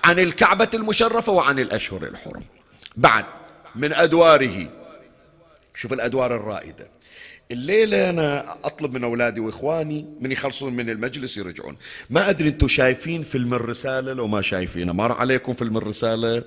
عن 0.03 0.19
الكعبة 0.19 0.69
المشرفة 0.73 1.31
وعن 1.31 1.59
الأشهر 1.59 2.03
الحرم. 2.03 2.43
بعد 2.97 3.25
من 3.75 3.93
أدواره. 3.93 4.69
شوف 5.75 5.93
الأدوار 5.93 6.35
الرائدة. 6.35 6.87
الليلة 7.51 8.09
أنا 8.09 8.55
أطلب 8.63 8.93
من 8.93 9.03
أولادي 9.03 9.39
وإخواني 9.39 10.05
من 10.21 10.31
يخلصون 10.31 10.73
من 10.73 10.89
المجلس 10.89 11.37
يرجعون. 11.37 11.77
ما 12.09 12.29
أدري 12.29 12.49
أنتم 12.49 12.67
شايفين 12.67 13.23
فيلم 13.23 13.53
الرسالة؟ 13.53 14.13
لو 14.13 14.27
ما 14.27 14.41
شايفينه 14.41 14.93
مر 14.93 15.11
عليكم 15.11 15.53
فيلم 15.53 15.77
الرسالة؟ 15.77 16.43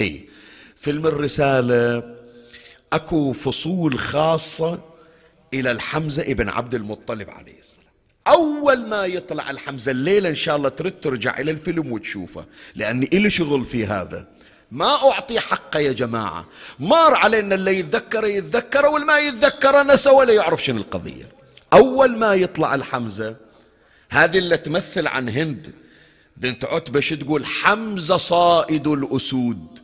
إيه. 0.00 0.26
فيلم 0.76 1.06
الرسالة 1.06 2.14
أكو 2.92 3.32
فصول 3.32 3.98
خاصة 3.98 4.80
إلى 5.54 5.70
الحمزة 5.70 6.22
ابن 6.22 6.48
عبد 6.48 6.74
المطلب 6.74 7.30
عليه 7.30 7.58
السلام. 7.58 7.84
أول 8.28 8.86
ما 8.88 9.06
يطلع 9.06 9.50
الحمزة 9.50 9.92
الليلة 9.92 10.28
إن 10.28 10.34
شاء 10.34 10.56
الله 10.56 10.68
ترد 10.68 11.00
ترجع 11.00 11.38
إلى 11.38 11.50
الفيلم 11.50 11.92
وتشوفه 11.92 12.44
لأني 12.74 13.10
إلي 13.12 13.30
شغل 13.30 13.64
في 13.64 13.86
هذا. 13.86 14.33
ما 14.74 15.10
أعطي 15.10 15.40
حقه 15.40 15.80
يا 15.80 15.92
جماعة. 15.92 16.46
مار 16.78 17.14
علينا 17.14 17.54
اللي 17.54 17.78
يتذكره 17.78 18.26
يتذكره 18.26 18.88
والما 18.88 19.18
يتذكره 19.18 19.82
نسى 19.82 20.10
ولا 20.10 20.32
يعرف 20.32 20.64
شنو 20.64 20.80
القضية. 20.80 21.28
أول 21.72 22.16
ما 22.16 22.34
يطلع 22.34 22.74
الحمزة 22.74 23.36
هذه 24.10 24.38
اللي 24.38 24.56
تمثل 24.56 25.06
عن 25.06 25.28
هند 25.28 25.72
بنت 26.36 26.64
عتبة 26.64 27.00
شو 27.00 27.14
تقول؟ 27.14 27.46
حمزة 27.46 28.16
صائد 28.16 28.86
الأسود. 28.86 29.78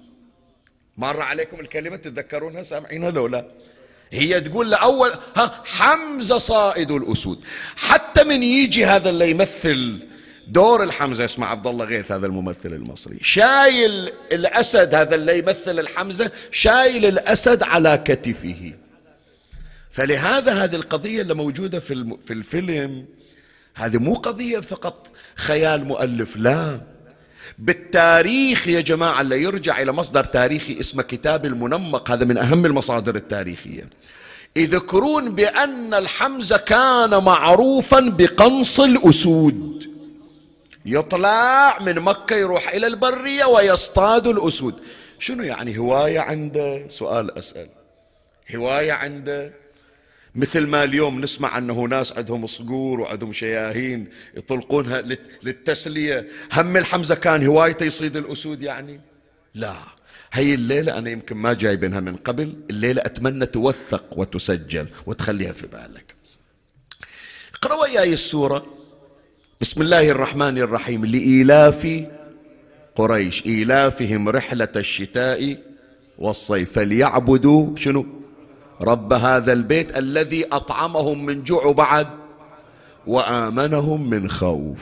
مر 0.99 1.21
عليكم 1.21 1.61
الكلمة 1.61 1.97
تتذكرونها؟ 1.97 2.63
سامعينها 2.63 3.11
لو 3.11 3.27
لا؟ 3.27 3.49
هي 4.13 4.41
تقول 4.41 4.71
لأول 4.71 5.13
ها 5.37 5.63
حمزة 5.65 6.39
صائد 6.39 6.91
الأسود. 6.91 7.45
حتى 7.77 8.25
من 8.25 8.43
يجي 8.43 8.87
هذا 8.87 9.11
اللي 9.11 9.31
يمثل 9.31 10.10
دور 10.53 10.83
الحمزة 10.83 11.25
اسمه 11.25 11.47
عبد 11.47 11.67
الله 11.67 11.85
غيث 11.85 12.13
هذا 12.13 12.27
الممثل 12.27 12.73
المصري. 12.73 13.19
شايل 13.23 14.13
الأسد 14.33 14.95
هذا 14.95 15.15
اللي 15.15 15.39
يمثل 15.39 15.79
الحمزة 15.79 16.31
شايل 16.51 17.05
الأسد 17.05 17.63
على 17.63 18.03
كتفه. 18.05 18.73
فلهذا 19.91 20.53
هذه 20.53 20.75
القضية 20.77 21.23
اللي 21.23 21.35
موجودة 21.35 21.81
في 21.81 22.17
في 22.27 22.33
الفيلم 22.33 23.05
هذه 23.75 23.97
مو 23.97 24.15
قضية 24.15 24.61
فقط 24.61 25.13
خيال 25.37 25.85
مؤلف 25.85 26.37
لا. 26.37 26.81
بالتاريخ 27.59 28.69
يا 28.69 28.81
جماعة 28.81 29.21
اللي 29.21 29.43
يرجع 29.43 29.83
إلى 29.83 29.93
مصدر 29.93 30.25
تاريخي 30.25 30.81
اسمه 30.81 31.03
كتاب 31.03 31.47
المنمق 31.47 32.11
هذا 32.11 32.25
من 32.25 32.39
أهم 32.39 32.67
المصادر 32.67 33.17
التاريخية. 33.17 33.91
يذكرون 34.57 35.35
بأن 35.35 35.95
الحمزة 35.95 36.57
كان 36.57 37.25
معروفا 37.25 38.01
بقنص 38.01 38.81
الأسود. 38.81 39.91
يطلع 40.87 41.79
من 41.79 41.95
مكة 41.95 42.37
يروح 42.37 42.73
إلى 42.73 42.87
البرية 42.87 43.45
ويصطاد 43.45 44.27
الأسود. 44.27 44.81
شنو 45.19 45.43
يعني 45.43 45.79
هواية 45.79 46.21
عنده 46.21 46.89
سؤال 46.89 47.39
أسأل. 47.39 47.69
هواية 48.55 48.93
عنده 48.93 49.53
مثل 50.35 50.67
ما 50.67 50.85
اليوم 50.85 51.21
نسمع 51.21 51.59
أنه 51.59 51.83
ناس 51.83 52.13
عندهم 52.13 52.47
صقور 52.47 53.01
وعندهم 53.01 53.33
شياهين 53.33 54.09
يطلقونها 54.37 55.03
للتسلية. 55.43 56.29
هم 56.53 56.77
الحمزة 56.77 57.15
كان 57.15 57.47
هوايته 57.47 57.85
يصيد 57.85 58.17
الأسود 58.17 58.63
يعني؟ 58.63 59.01
لا. 59.55 59.75
هي 60.33 60.55
الليلة 60.55 60.99
أنا 60.99 61.11
يمكن 61.11 61.37
ما 61.37 61.53
جايبينها 61.53 62.01
من 62.01 62.17
قبل 62.17 62.57
الليلة 62.71 63.03
أتمنى 63.05 63.47
توثق 63.47 64.19
وتسجل 64.19 64.89
وتخليها 65.07 65.53
في 65.53 65.67
بالك. 65.67 66.15
اقرأ 67.55 67.75
وياي 67.75 68.13
السورة. 68.13 68.67
بسم 69.61 69.83
الله 69.83 70.09
الرحمن 70.11 70.59
الرحيم 70.59 71.05
لإيلاف 71.05 72.05
قريش 72.97 73.47
إيلافهم 73.47 74.29
رحلة 74.29 74.69
الشتاء 74.77 75.57
والصيف 76.19 76.73
فليعبدوا 76.73 77.77
شنو 77.77 78.07
رب 78.83 79.13
هذا 79.13 79.53
البيت 79.53 79.99
الذي 79.99 80.47
أطعمهم 80.53 81.27
من 81.27 81.45
جوع 81.45 81.73
بعد 81.73 82.09
وآمنهم 83.07 84.11
من 84.11 84.31
خوف 84.31 84.79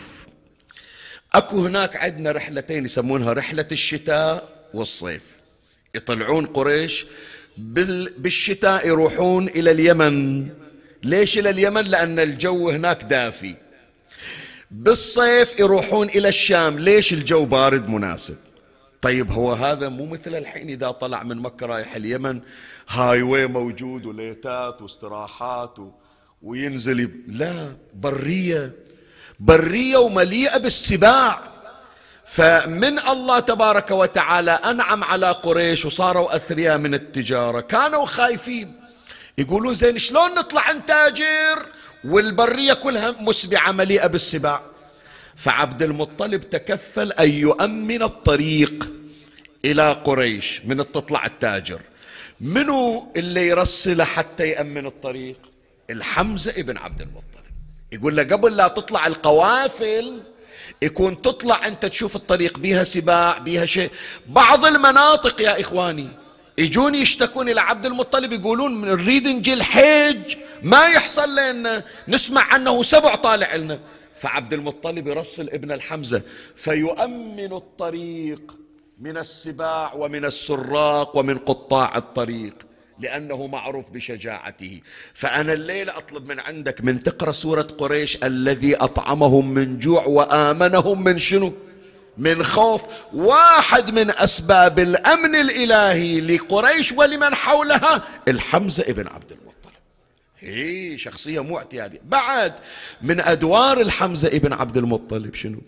أكو 1.34 1.66
هناك 1.66 1.96
عندنا 1.96 2.32
رحلتين 2.32 2.84
يسمونها 2.84 3.32
رحلة 3.32 3.66
الشتاء 3.72 4.48
والصيف 4.74 5.22
يطلعون 5.94 6.46
قريش 6.46 7.06
بالشتاء 8.18 8.86
يروحون 8.86 9.48
إلى 9.48 9.70
اليمن 9.70 10.48
ليش 11.02 11.38
إلى 11.38 11.50
اليمن 11.50 11.82
لأن 11.82 12.18
الجو 12.18 12.70
هناك 12.70 13.02
دافي 13.02 13.67
بالصيف 14.70 15.60
يروحون 15.60 16.08
إلى 16.08 16.28
الشام. 16.28 16.78
ليش 16.78 17.12
الجو 17.12 17.44
بارد 17.44 17.88
مناسب؟ 17.88 18.36
طيب 19.00 19.30
هو 19.30 19.52
هذا 19.52 19.88
مو 19.88 20.06
مثل 20.06 20.34
الحين 20.34 20.68
إذا 20.68 20.90
طلع 20.90 21.22
من 21.22 21.36
مكة 21.36 21.66
رايح 21.66 21.94
اليمن 21.94 22.40
هاي 22.88 23.22
واي 23.22 23.46
موجود 23.46 24.06
وليتات 24.06 24.82
واستراحات 24.82 25.78
و... 25.78 25.90
وينزل 26.42 27.00
يب... 27.00 27.24
لا 27.28 27.76
برية. 27.94 28.72
برية 29.40 29.96
ومليئة 29.96 30.58
بالسباع. 30.58 31.40
فمن 32.26 32.98
الله 32.98 33.40
تبارك 33.40 33.90
وتعالى 33.90 34.50
أنعم 34.50 35.04
على 35.04 35.26
قريش 35.26 35.84
وصاروا 35.84 36.36
أثرياء 36.36 36.78
من 36.78 36.94
التجارة. 36.94 37.60
كانوا 37.60 38.06
خايفين. 38.06 38.80
يقولون 39.38 39.74
زين 39.74 39.98
شلون 39.98 40.34
نطلع 40.34 40.72
نتاجر؟ 40.72 41.66
والبرية 42.04 42.72
كلها 42.72 43.10
مسبعة 43.20 43.72
مليئة 43.72 44.06
بالسباع. 44.06 44.62
فعبد 45.36 45.82
المطلب 45.82 46.50
تكفل 46.50 47.12
أن 47.12 47.30
يؤمن 47.30 48.02
الطريق 48.02 48.90
إلى 49.64 49.92
قريش 49.92 50.60
من 50.64 50.92
تطلع 50.92 51.26
التاجر. 51.26 51.80
منو 52.40 53.12
اللي 53.16 53.48
يرسله 53.48 54.04
حتى 54.04 54.48
يأمن 54.48 54.86
الطريق؟ 54.86 55.36
الحمزة 55.90 56.50
ابن 56.50 56.76
عبد 56.76 57.00
المطلب. 57.00 57.24
يقول 57.92 58.16
له 58.16 58.22
قبل 58.22 58.56
لا 58.56 58.68
تطلع 58.68 59.06
القوافل 59.06 60.22
يكون 60.82 61.22
تطلع 61.22 61.66
أنت 61.66 61.86
تشوف 61.86 62.16
الطريق 62.16 62.58
بيها 62.58 62.84
سباع 62.84 63.38
بيها 63.38 63.66
شيء. 63.66 63.90
بعض 64.26 64.64
المناطق 64.64 65.40
يا 65.40 65.60
إخواني 65.60 66.08
يجون 66.58 66.94
يشتكون 66.94 67.48
إلى 67.48 67.60
عبد 67.60 67.86
المطلب 67.86 68.32
يقولون 68.32 68.80
نريد 68.80 69.28
نجي 69.28 69.54
الحج 69.54 70.36
ما 70.62 70.86
يحصل 70.86 71.36
لنا 71.36 71.84
نسمع 72.08 72.42
عنه 72.52 72.82
سبع 72.82 73.14
طالع 73.14 73.54
لنا. 73.54 73.80
فعبد 74.16 74.52
المطلب 74.52 75.06
يرسل 75.06 75.50
ابن 75.50 75.72
الحمزة 75.72 76.22
فيؤمن 76.56 77.52
الطريق 77.52 78.56
من 79.00 79.16
السباع 79.16 79.94
ومن 79.94 80.24
السراق 80.24 81.16
ومن 81.16 81.38
قطاع 81.38 81.96
الطريق 81.96 82.54
لأنه 82.98 83.46
معروف 83.46 83.90
بشجاعته. 83.90 84.80
فأنا 85.14 85.52
الليلة 85.52 85.98
أطلب 85.98 86.28
من 86.28 86.40
عندك 86.40 86.80
من 86.84 86.98
تقرأ 86.98 87.32
سورة 87.32 87.62
قريش 87.62 88.18
الذي 88.24 88.76
أطعمهم 88.76 89.50
من 89.50 89.78
جوع 89.78 90.04
وآمنهم 90.04 91.04
من 91.04 91.18
شنو؟ 91.18 91.52
من 92.18 92.42
خوف 92.42 92.82
واحد 93.12 93.90
من 93.90 94.10
أسباب 94.10 94.78
الأمن 94.78 95.36
الإلهي 95.36 96.20
لقريش 96.20 96.92
ولمن 96.92 97.34
حولها 97.34 98.02
الحمزة 98.28 98.84
ابن 98.88 99.06
عبد 99.06 99.32
المطلب. 99.32 99.48
هي 100.38 100.98
شخصية 100.98 101.40
مو 101.40 101.58
اعتيادية 101.58 102.00
بعد 102.04 102.52
من 103.02 103.20
أدوار 103.20 103.80
الحمزة 103.80 104.28
ابن 104.28 104.52
عبد 104.52 104.76
المطلب 104.76 105.34
شنو؟ 105.34 105.58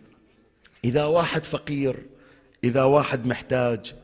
إذا 0.85 1.05
واحد 1.05 1.45
فقير 1.45 1.97
إذا 2.65 2.83
واحد 2.83 3.27
محتاج 3.27 3.95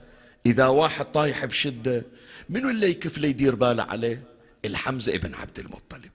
إذا 0.46 0.66
واحد 0.66 1.04
طايح 1.04 1.44
بشدة 1.44 2.02
منو 2.48 2.70
اللي 2.70 2.90
يكف 2.90 3.18
لي 3.18 3.28
يدير 3.28 3.54
باله 3.54 3.82
عليه؟ 3.82 4.22
الحمزة 4.64 5.14
ابن 5.14 5.34
عبد 5.34 5.58
المطلب. 5.58 6.10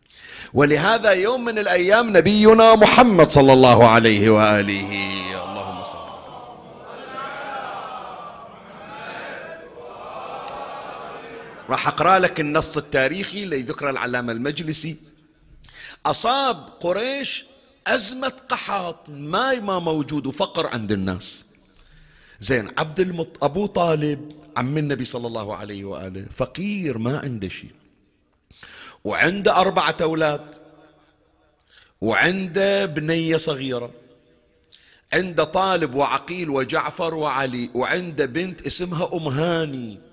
ولهذا 0.54 1.12
يوم 1.12 1.46
من 1.46 1.60
الأيام 1.60 2.18
نبينا 2.18 2.76
محمد 2.76 3.32
صلى 3.32 3.54
الله 3.54 3.88
عليه 3.88 4.30
وآله 4.30 4.92
راح 11.72 11.88
أقرأ 11.88 12.20
لك 12.20 12.40
النص 12.40 12.78
التاريخي 12.78 13.44
اللي 13.44 13.62
ذكر 13.62 13.90
العلامة 13.90 14.32
المجلسي. 14.32 14.98
أصاب 16.06 16.56
قريش 16.56 17.46
أزمة 17.88 18.34
قحط 18.50 19.10
ما 19.10 19.60
ما 19.60 19.80
موجود 19.80 20.28
وفقر 20.28 20.68
عند 20.68 20.92
الناس. 20.92 21.46
زين 22.40 22.68
عبد 22.78 23.00
المط 23.00 23.44
أبو 23.44 23.66
طالب 23.66 24.32
عم 24.58 24.78
النبي 24.78 25.06
صلى 25.06 25.28
الله 25.28 25.56
عليه 25.56 25.86
وآله 25.86 26.26
فقير 26.32 26.98
ما 26.98 27.20
عنده 27.20 27.48
شيء. 27.48 27.72
وعنده 29.04 29.58
أربعة 29.58 29.98
أولاد. 30.02 30.56
وعنده 32.02 32.86
بنية 32.86 33.38
صغيرة. 33.38 33.92
عنده 35.14 35.44
طالب 35.44 35.96
وعقيل 35.96 36.50
وجعفر 36.50 37.16
وعلي. 37.16 37.70
وعنده 37.74 38.26
بنت 38.26 38.62
اسمها 38.62 39.10
أم 39.14 39.28
هاني. 39.28 40.11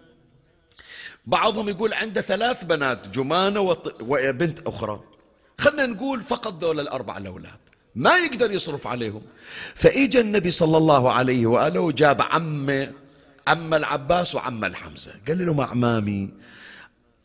بعضهم 1.28 1.68
يقول 1.68 1.94
عنده 1.94 2.20
ثلاث 2.20 2.64
بنات 2.64 3.08
جمانة 3.08 3.76
وبنت 4.00 4.66
أخرى. 4.66 5.00
خلنا 5.58 5.86
نقول 5.86 6.22
فقط 6.22 6.64
ذول 6.64 6.80
الأربع 6.80 7.16
الأولاد. 7.18 7.60
ما 7.94 8.16
يقدر 8.16 8.50
يصرف 8.52 8.86
عليهم. 8.86 9.22
فإجا 9.74 10.20
النبي 10.20 10.50
صلى 10.50 10.76
الله 10.76 11.12
عليه 11.12 11.46
وآله 11.46 11.80
وجاب 11.80 12.22
عمه 12.22 12.92
عم 13.46 13.74
العباس 13.74 14.34
وعم 14.34 14.64
الحمزة. 14.64 15.12
قال 15.28 15.46
لهم 15.46 15.60
أعمامي 15.60 16.30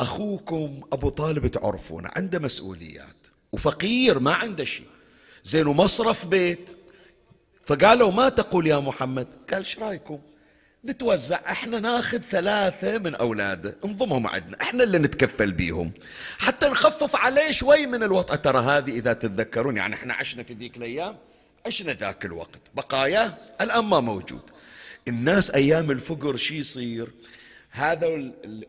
أخوكم 0.01 0.81
أبو 0.93 1.09
طالب 1.09 1.47
تعرفونه 1.47 2.09
عنده 2.15 2.39
مسؤوليات 2.39 3.27
وفقير 3.51 4.19
ما 4.19 4.33
عنده 4.33 4.63
شيء. 4.65 4.87
زين 5.43 5.67
ومصرف 5.67 6.25
بيت. 6.25 6.77
فقالوا 7.65 8.11
ما 8.11 8.29
تقول 8.29 8.67
يا 8.67 8.79
محمد؟ 8.79 9.27
قال 9.51 9.59
إيش 9.59 9.79
رأيكم؟ 9.79 10.19
نتوزع. 10.85 11.39
إحنا 11.49 11.79
ناخذ 11.79 12.19
ثلاثة 12.19 12.97
من 12.97 13.15
اولاده 13.15 13.75
نضمهم 13.85 14.27
عندنا. 14.27 14.57
إحنا 14.61 14.83
اللي 14.83 14.97
نتكفل 14.97 15.51
بيهم. 15.51 15.91
حتى 16.39 16.69
نخفف 16.69 17.15
عليه 17.15 17.51
شوي 17.51 17.85
من 17.85 18.03
الوطأة. 18.03 18.35
ترى 18.35 18.59
هذه 18.59 18.91
إذا 18.91 19.13
تتذكرون 19.13 19.77
يعني 19.77 19.95
إحنا 19.95 20.13
عشنا 20.13 20.43
في 20.43 20.53
ذيك 20.53 20.77
الأيام 20.77 21.17
عشنا 21.67 21.93
ذاك 21.93 22.25
الوقت. 22.25 22.59
بقاياه 22.75 23.37
الآن 23.61 23.85
ما 23.85 23.99
موجود. 23.99 24.41
الناس 25.07 25.51
أيام 25.51 25.91
الفقر 25.91 26.35
شي 26.35 26.57
يصير؟ 26.57 27.11
هذا 27.71 28.07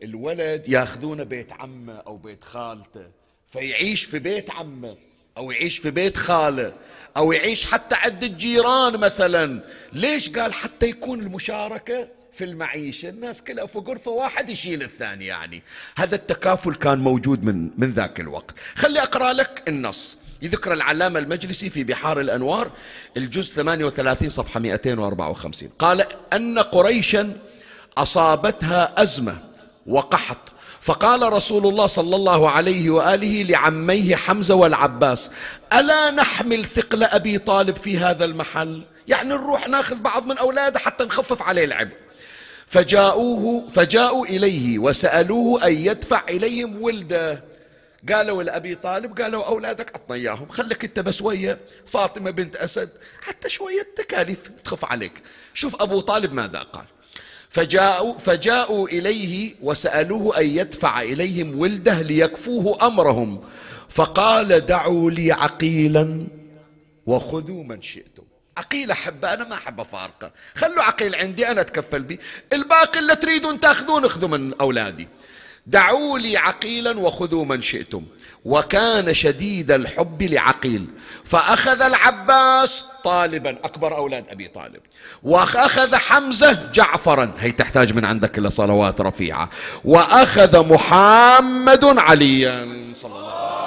الولد 0.03 0.63
ياخذونه 0.67 1.23
بيت 1.23 1.51
عمه 1.51 1.93
أو 1.93 2.17
بيت 2.17 2.43
خالته 2.43 3.07
فيعيش 3.53 4.03
في 4.03 4.19
بيت 4.19 4.51
عمه 4.51 4.97
أو 5.37 5.51
يعيش 5.51 5.77
في 5.77 5.91
بيت 5.91 6.17
خاله. 6.17 6.73
أو 7.17 7.31
يعيش 7.31 7.65
حتى 7.65 7.95
عند 7.95 8.23
الجيران 8.23 8.97
مثلا. 8.97 9.63
ليش 9.93 10.29
قال 10.29 10.53
حتى 10.53 10.85
يكون 10.85 11.19
المشاركة 11.19 12.07
في 12.33 12.43
المعيشة؟ 12.43 13.09
الناس 13.09 13.41
كلها 13.41 13.65
في 13.65 13.79
غرفة 13.79 14.11
واحد 14.11 14.49
يشيل 14.49 14.83
الثاني 14.83 15.25
يعني. 15.25 15.63
هذا 15.95 16.15
التكافل 16.15 16.75
كان 16.75 16.99
موجود 16.99 17.43
من, 17.43 17.69
من 17.77 17.91
ذاك 17.91 18.19
الوقت. 18.19 18.59
خلي 18.75 19.01
أقرأ 19.01 19.33
لك 19.33 19.63
النص. 19.67 20.17
يذكر 20.41 20.73
العلامة 20.73 21.19
المجلسي 21.19 21.69
في 21.69 21.83
بحار 21.83 22.19
الأنوار 22.19 22.71
الجزء 23.17 23.53
38 23.55 24.29
صفحة 24.29 24.59
254 24.59 25.69
قال 25.79 26.05
أن 26.33 26.59
قريشا 26.59 27.33
أصابتها 27.97 29.03
أزمة 29.03 29.37
وقحط 29.87 30.51
فقال 30.85 31.33
رسول 31.33 31.67
الله 31.67 31.87
صلى 31.87 32.15
الله 32.15 32.49
عليه 32.49 32.89
وآله 32.89 33.43
لعميه 33.43 34.15
حمزة 34.15 34.55
والعباس 34.55 35.31
ألا 35.73 36.11
نحمل 36.11 36.65
ثقل 36.65 37.03
أبي 37.03 37.37
طالب 37.37 37.75
في 37.75 37.97
هذا 37.97 38.25
المحل؟ 38.25 38.81
يعني 39.07 39.29
نروح 39.29 39.67
ناخذ 39.67 39.95
بعض 39.95 40.25
من 40.25 40.37
أولاده 40.37 40.79
حتى 40.79 41.03
نخفف 41.03 41.41
عليه 41.41 41.63
العبء. 41.63 41.93
فجاءوه 42.67 43.69
فجاءوا 43.69 44.25
إليه 44.25 44.79
وسألوه 44.79 45.67
أن 45.67 45.73
يدفع 45.73 46.21
إليهم 46.29 46.81
ولده. 46.81 47.43
قالوا 48.13 48.43
لأبي 48.43 48.75
طالب 48.75 49.21
قالوا 49.21 49.45
أولادك 49.45 49.95
عطنا 49.95 50.15
إياهم 50.15 50.49
خليك 50.49 50.83
أنت 50.83 50.99
بس 50.99 51.21
ويا 51.21 51.59
فاطمة 51.85 52.31
بنت 52.31 52.55
أسد 52.55 52.89
حتى 53.21 53.49
شوية 53.49 53.87
تكاليف 53.95 54.51
تخف 54.63 54.85
عليك. 54.85 55.21
شوف 55.53 55.81
أبو 55.81 55.99
طالب 55.99 56.33
ماذا 56.33 56.59
قال. 56.59 56.85
فجاءوا, 57.55 58.17
فجاءوا 58.17 58.87
إليه 58.87 59.55
وسألوه 59.61 60.39
أن 60.39 60.45
يدفع 60.45 61.01
إليهم 61.01 61.59
ولده 61.59 62.01
ليكفوه 62.01 62.87
أمرهم. 62.87 63.43
فقال 63.89 64.65
دعوا 64.65 65.11
لي 65.11 65.31
عقيلا 65.31 66.27
وخذوا 67.05 67.63
من 67.63 67.81
شئتم. 67.81 68.23
عقيل 68.57 68.91
أحبه 68.91 69.33
أنا 69.33 69.43
ما 69.43 69.53
أحب 69.53 69.79
أفارقة. 69.79 70.31
خلوا 70.55 70.83
عقيل 70.83 71.15
عندي 71.15 71.47
أنا 71.47 71.61
أتكفل 71.61 72.03
به 72.03 72.17
الباقي 72.53 72.99
اللي 72.99 73.15
تريدون 73.15 73.59
تأخذون 73.59 74.05
اخذوا 74.05 74.29
من 74.29 74.53
أولادي. 74.53 75.07
دعوا 75.67 76.19
لي 76.19 76.37
عقيلا 76.37 76.99
وخذوا 76.99 77.45
من 77.45 77.61
شئتم. 77.61 78.03
وكان 78.45 79.13
شديد 79.13 79.71
الحب 79.71 80.23
لعقيل. 80.23 80.85
فأخذ 81.23 81.81
العباس 81.81 82.85
طالبا 83.03 83.57
أكبر 83.63 83.97
أولاد 83.97 84.25
أبي 84.29 84.47
طالب. 84.47 84.81
وأخذ 85.23 85.95
حمزة 85.95 86.71
جعفرا. 86.73 87.33
هي 87.39 87.51
تحتاج 87.51 87.93
من 87.93 88.05
عندك 88.05 88.37
إلى 88.37 88.49
صلوات 88.49 89.01
رفيعة. 89.01 89.49
وأخذ 89.85 90.67
محمد 90.67 91.85
عليا 91.85 92.91
صلى 92.93 93.15
الله 93.15 93.31
عليه 93.31 93.55
وسلم. 93.55 93.64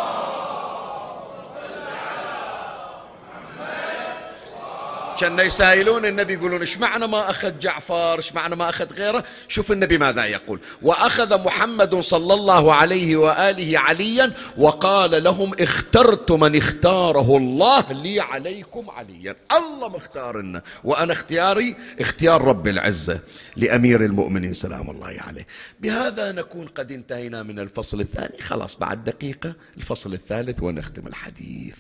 كان 5.21 5.39
يسائلون 5.39 6.07
النبي 6.07 6.33
يقولون 6.33 6.61
إيش 6.61 6.79
معنى 6.79 7.07
ما 7.07 7.31
أخذ 7.31 7.59
جعفر؟ 7.59 8.17
إيش 8.17 8.33
معنى 8.33 8.57
ما 8.57 8.69
أخذ 8.69 8.93
غيره؟ 8.93 9.25
شوف 9.49 9.73
النبي 9.73 9.99
ماذا 9.99 10.25
يقول. 10.25 10.61
وأخذ 10.83 11.45
محمد 11.45 12.01
صلى 12.01 12.35
الله 12.35 12.75
عليه 12.75 13.17
وآله 13.17 13.79
عليا 13.79 14.33
وقال 14.57 15.25
لهم 15.25 15.55
اخترت 15.61 16.33
من 16.33 16.57
اختاره 16.57 17.37
الله 17.37 17.93
لي 17.93 18.21
عليكم 18.21 18.91
عليا. 18.91 19.37
الله 19.53 19.89
مختارنا 19.89 20.63
وأنا 20.85 21.13
اختياري 21.13 21.77
اختيار 22.01 22.43
رب 22.43 22.69
العزة 22.69 23.21
لأمير 23.57 24.05
المؤمنين 24.05 24.55
سلام 24.55 24.91
الله 24.91 25.17
عليه. 25.27 25.47
بهذا 25.81 26.33
نكون 26.33 26.67
قد 26.67 26.93
انتهينا 26.93 27.43
من 27.43 27.59
الفصل 27.59 28.01
الثاني. 28.01 28.43
خلاص 28.43 28.77
بعد 28.77 29.05
دقيقة 29.05 29.55
الفصل 29.77 30.13
الثالث 30.13 30.63
ونختم 30.63 31.07
الحديث. 31.07 31.75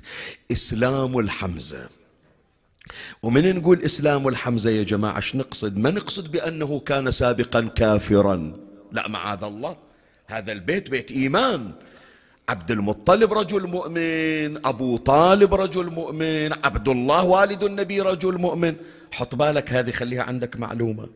إسلام 0.52 1.18
الحمزة. 1.18 1.97
ومن 3.22 3.56
نقول 3.56 3.82
إسلام 3.82 4.28
الحمزة 4.28 4.70
يا 4.70 4.82
جماعة 4.82 5.16
إيش 5.16 5.36
نقصد؟ 5.36 5.76
ما 5.76 5.90
نقصد 5.90 6.32
بأنه 6.32 6.80
كان 6.80 7.10
سابقا 7.10 7.60
كافرا. 7.76 8.52
لا 8.92 9.08
معاذ 9.08 9.44
الله. 9.44 9.76
هذا 10.26 10.52
البيت 10.52 10.90
بيت 10.90 11.10
إيمان. 11.10 11.72
عبد 12.48 12.70
المطلب 12.70 13.32
رجل 13.32 13.66
مؤمن 13.66 14.66
أبو 14.66 14.96
طالب 14.96 15.54
رجل 15.54 15.86
مؤمن 15.86 16.52
عبد 16.64 16.88
الله 16.88 17.24
والد 17.24 17.64
النبي 17.64 18.00
رجل 18.00 18.38
مؤمن. 18.38 18.76
حط 19.14 19.34
بالك 19.34 19.72
هذه 19.72 19.90
خليها 19.90 20.22
عندك 20.22 20.56
معلومة. 20.56 21.08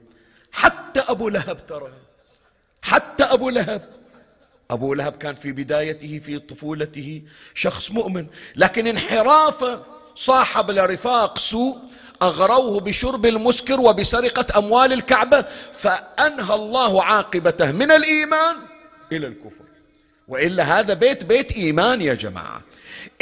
حتى 0.53 1.01
أبو 1.01 1.29
لهب 1.29 1.67
ترى. 1.67 1.93
حتى 2.83 3.25
أبو 3.25 3.51
لهب. 3.51 3.89
أبو 4.71 4.95
لهب 4.95 5.13
كان 5.13 5.35
في 5.35 5.53
بدايته 5.53 6.19
في 6.19 6.39
طفولته 6.39 7.23
شخص 7.55 7.91
مؤمن. 7.91 8.27
لكن 8.57 8.87
انحرافه 8.87 9.83
صاحب 10.17 10.71
لرفاق 10.71 11.39
سوء 11.39 11.79
أغروه 12.23 12.81
بشرب 12.81 13.27
المسكر 13.27 13.81
وبسرقة 13.81 14.59
أموال 14.59 14.93
الكعبة 14.93 15.45
فأنهى 15.73 16.55
الله 16.55 17.05
عاقبته 17.05 17.73
من 17.73 17.91
الإيمان 17.91 18.57
إلى 19.13 19.27
الكفر. 19.27 19.65
وإلا 20.29 20.81
هذا 20.81 20.95
بيت 20.95 21.25
بيت 21.25 21.53
إيمان 21.53 22.01
يا 22.01 22.15
جماعة. 22.15 22.63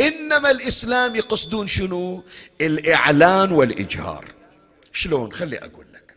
إنما 0.01 0.51
الإسلام 0.51 1.17
يقصدون 1.17 1.67
شنو؟ 1.67 2.23
الإعلان 2.61 3.53
والإجهار. 3.53 4.25
شلون؟ 4.93 5.33
خلي 5.33 5.59
أقول 5.59 5.87
لك. 5.95 6.17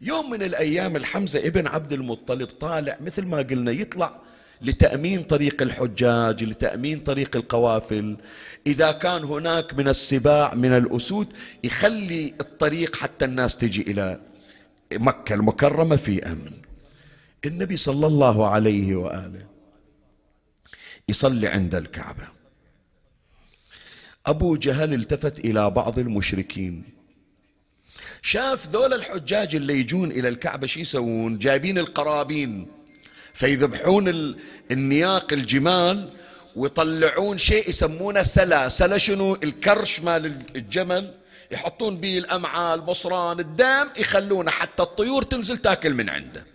يوم 0.00 0.30
من 0.30 0.42
الأيام 0.42 0.96
الحمزة 0.96 1.38
ابن 1.38 1.66
عبد 1.66 1.92
المطلب 1.92 2.48
طالع 2.48 2.96
مثل 3.00 3.26
ما 3.26 3.38
قلنا 3.38 3.72
يطلع 3.72 4.25
لتأمين 4.62 5.22
طريق 5.22 5.62
الحجاج 5.62 6.44
لتأمين 6.44 7.00
طريق 7.00 7.36
القوافل. 7.36 8.16
إذا 8.66 8.92
كان 8.92 9.24
هناك 9.24 9.74
من 9.74 9.88
السباع 9.88 10.54
من 10.54 10.72
الأسود 10.72 11.32
يخلي 11.64 12.34
الطريق 12.40 12.96
حتى 12.96 13.24
الناس 13.24 13.56
تجي 13.56 13.82
إلى 13.82 14.20
مكة 14.94 15.34
المكرمة 15.34 15.96
في 15.96 16.26
أمن. 16.26 16.52
النبي 17.46 17.76
صلى 17.76 18.06
الله 18.06 18.48
عليه 18.48 18.96
وآله 18.96 19.46
يصلي 21.08 21.48
عند 21.48 21.74
الكعبة. 21.74 22.28
أبو 24.26 24.56
جهل 24.56 24.94
التفت 24.94 25.38
إلى 25.38 25.70
بعض 25.70 25.98
المشركين. 25.98 26.84
شاف 28.22 28.68
ذول 28.68 28.94
الحجاج 28.94 29.56
اللي 29.56 29.80
يجون 29.80 30.10
إلى 30.10 30.28
الكعبة 30.28 30.66
شو 30.66 30.80
يسوون؟ 30.80 31.38
جايبين 31.38 31.78
القرابين. 31.78 32.66
فيذبحون 33.36 34.34
النياق 34.70 35.32
الجمال 35.32 36.08
ويطلعون 36.56 37.38
شيء 37.38 37.68
يسمونه 37.68 38.22
سلا. 38.22 38.68
سلا 38.68 38.98
شنو؟ 38.98 39.34
الكرش 39.34 40.00
مال 40.00 40.38
الجمل. 40.56 41.14
يحطون 41.52 41.96
به 41.96 42.18
الأمعاء 42.18 42.74
البصران 42.74 43.40
الدم 43.40 43.88
يخلونه 43.96 44.50
حتى 44.50 44.82
الطيور 44.82 45.22
تنزل 45.22 45.58
تاكل 45.58 45.94
من 45.94 46.10
عنده. 46.10 46.46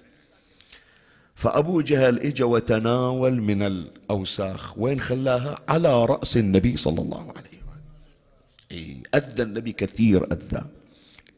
فأبو 1.36 1.82
جهل 1.82 2.20
إجا 2.20 2.46
وتناول 2.46 3.42
من 3.42 3.64
الأوساخ. 3.64 4.78
وين 4.78 5.02
خلاها؟ 5.02 5.60
على 5.70 6.06
رأس 6.06 6.38
النبي 6.38 6.78
صلى 6.78 7.02
الله 7.02 7.34
عليه 7.38 7.58
وسلم. 7.68 9.04
أذى 9.16 9.44
النبي 9.44 9.72
كثير 9.72 10.28
أذى. 10.34 10.66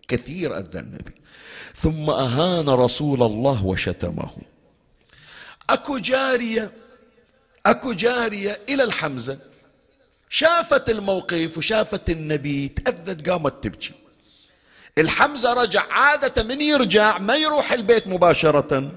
كثير 0.08 0.58
أذى 0.58 0.80
النبي. 0.80 1.16
ثم 1.76 2.10
أهان 2.10 2.70
رسول 2.70 3.24
الله 3.24 3.66
وشتمه. 3.66 4.53
اكو 5.70 5.98
جارية 5.98 6.72
اكو 7.66 7.94
جارية 7.94 8.60
إلى 8.70 8.84
الحمزة. 8.84 9.38
شافت 10.30 10.90
الموقف 10.90 11.58
وشافت 11.58 12.10
النبي 12.10 12.68
تأذت 12.68 13.30
قامت 13.30 13.64
تبكي. 13.64 13.94
الحمزة 14.98 15.54
رجع 15.54 15.84
عادة 15.92 16.44
من 16.44 16.62
يرجع 16.62 17.18
ما 17.18 17.36
يروح 17.36 17.72
البيت 17.72 18.08
مباشرة. 18.08 18.92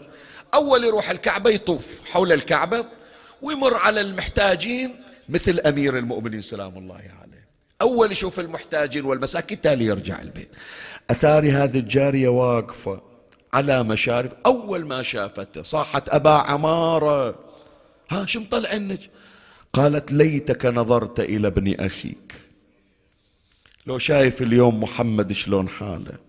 أول 0.55 0.85
يروح 0.85 1.11
الكعبة 1.11 1.51
يطوف 1.51 2.01
حول 2.05 2.33
الكعبة 2.33 2.87
ويمر 3.43 3.75
على 3.77 4.01
المحتاجين 4.01 5.05
مثل 5.29 5.61
أمير 5.61 5.99
المؤمنين 5.99 6.43
سلام 6.43 6.79
الله 6.79 6.95
عليه. 6.95 7.47
أول 7.83 8.13
يشوف 8.13 8.41
المحتاجين 8.41 9.05
والمساكين 9.05 9.61
تالي 9.61 9.85
يرجع 9.85 10.23
البيت. 10.23 10.49
أثاري 11.11 11.51
هذه 11.51 11.79
الجارية 11.79 12.29
واقفة. 12.29 13.16
على 13.53 13.83
مشارف 13.83 14.33
أول 14.47 14.87
ما 14.87 15.03
شافته 15.03 15.63
صاحت 15.63 16.09
أبا 16.09 16.31
عمارة. 16.31 17.35
ها 18.11 18.27
شو 18.27 18.41
مطلع 18.41 18.97
قالت 19.73 20.13
ليتك 20.13 20.67
نظرت 20.67 21.21
إلى 21.21 21.49
ابن 21.49 21.75
أخيك. 21.81 22.35
لو 23.87 23.99
شايف 23.99 24.43
اليوم 24.43 24.83
محمد 24.83 25.33
شلون 25.33 25.69
حاله. 25.69 26.27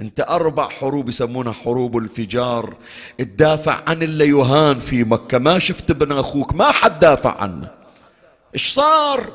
أنت 0.00 0.20
أربع 0.20 0.68
حروب 0.68 1.08
يسمونها 1.08 1.52
حروب 1.52 1.96
الفجار. 1.96 2.76
تدافع 3.18 3.82
عن 3.86 4.02
اللي 4.02 4.28
يهان 4.28 4.78
في 4.78 5.04
مكة. 5.04 5.38
ما 5.38 5.58
شفت 5.58 5.90
ابن 5.90 6.12
أخوك 6.12 6.54
ما 6.54 6.70
حد 6.70 6.98
دافع 6.98 7.40
عنه. 7.40 7.70
إيش 8.54 8.72
صار؟ 8.72 9.32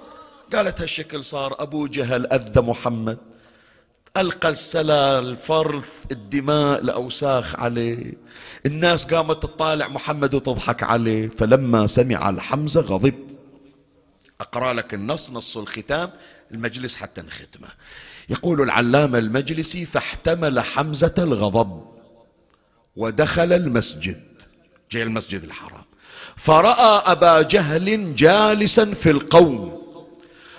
قالت 0.53 0.81
هالشكل 0.81 1.23
صار 1.23 1.55
أبو 1.59 1.87
جهل 1.87 2.27
أذى 2.27 2.61
محمد. 2.61 3.17
ألقى 4.17 4.49
السلا 4.49 5.19
الفرث 5.19 5.89
الدماء 6.11 6.79
الأوساخ 6.81 7.55
عليه. 7.59 8.13
الناس 8.65 9.05
قامت 9.05 9.43
تطالع 9.43 9.87
محمد 9.87 10.33
وتضحك 10.33 10.83
عليه. 10.83 11.29
فلما 11.29 11.87
سمع 11.87 12.29
الحمزة 12.29 12.81
غضب. 12.81 13.13
أقرأ 14.41 14.73
لك 14.73 14.93
النص 14.93 15.29
نص 15.29 15.57
الختام. 15.57 16.09
المجلس 16.51 16.95
حتى 16.95 17.21
نختمه 17.21 17.67
يقول 18.29 18.61
العلامة 18.61 19.17
المجلسي 19.17 19.85
فاحتمل 19.85 20.59
حمزة 20.59 21.13
الغضب 21.17 21.85
ودخل 22.95 23.53
المسجد 23.53 24.23
جاء 24.91 25.03
المسجد 25.03 25.43
الحرام. 25.43 25.85
فرأى 26.35 27.11
أبا 27.11 27.41
جهل 27.41 28.15
جالسا 28.15 28.93
في 28.93 29.09
القوم 29.09 29.81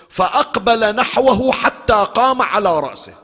فأقبل 0.09 0.97
نحوه 0.97 1.53
حتى 1.53 2.07
قام 2.15 2.43
على 2.43 2.81
رأسه. 2.81 3.22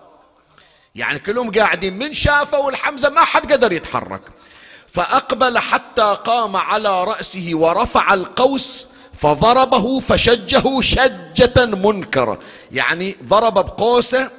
يعني 0.99 1.19
كلهم 1.19 1.51
قاعدين 1.51 1.99
من 1.99 2.13
شافوا 2.13 2.71
الحمزة 2.71 3.09
ما 3.09 3.21
حد 3.21 3.53
قدر 3.53 3.73
يتحرك. 3.73 4.23
فأقبل 4.93 5.59
حتى 5.59 6.17
قام 6.25 6.57
على 6.57 7.05
رأسه 7.05 7.51
ورفع 7.53 8.15
القوس 8.15 8.89
فضربه 9.21 10.01
فشجه 10.01 10.81
شجة 10.81 11.67
منكرة 11.67 12.39
يعني 12.73 13.17
ضرب 13.25 13.55
بقوسه 13.55 14.31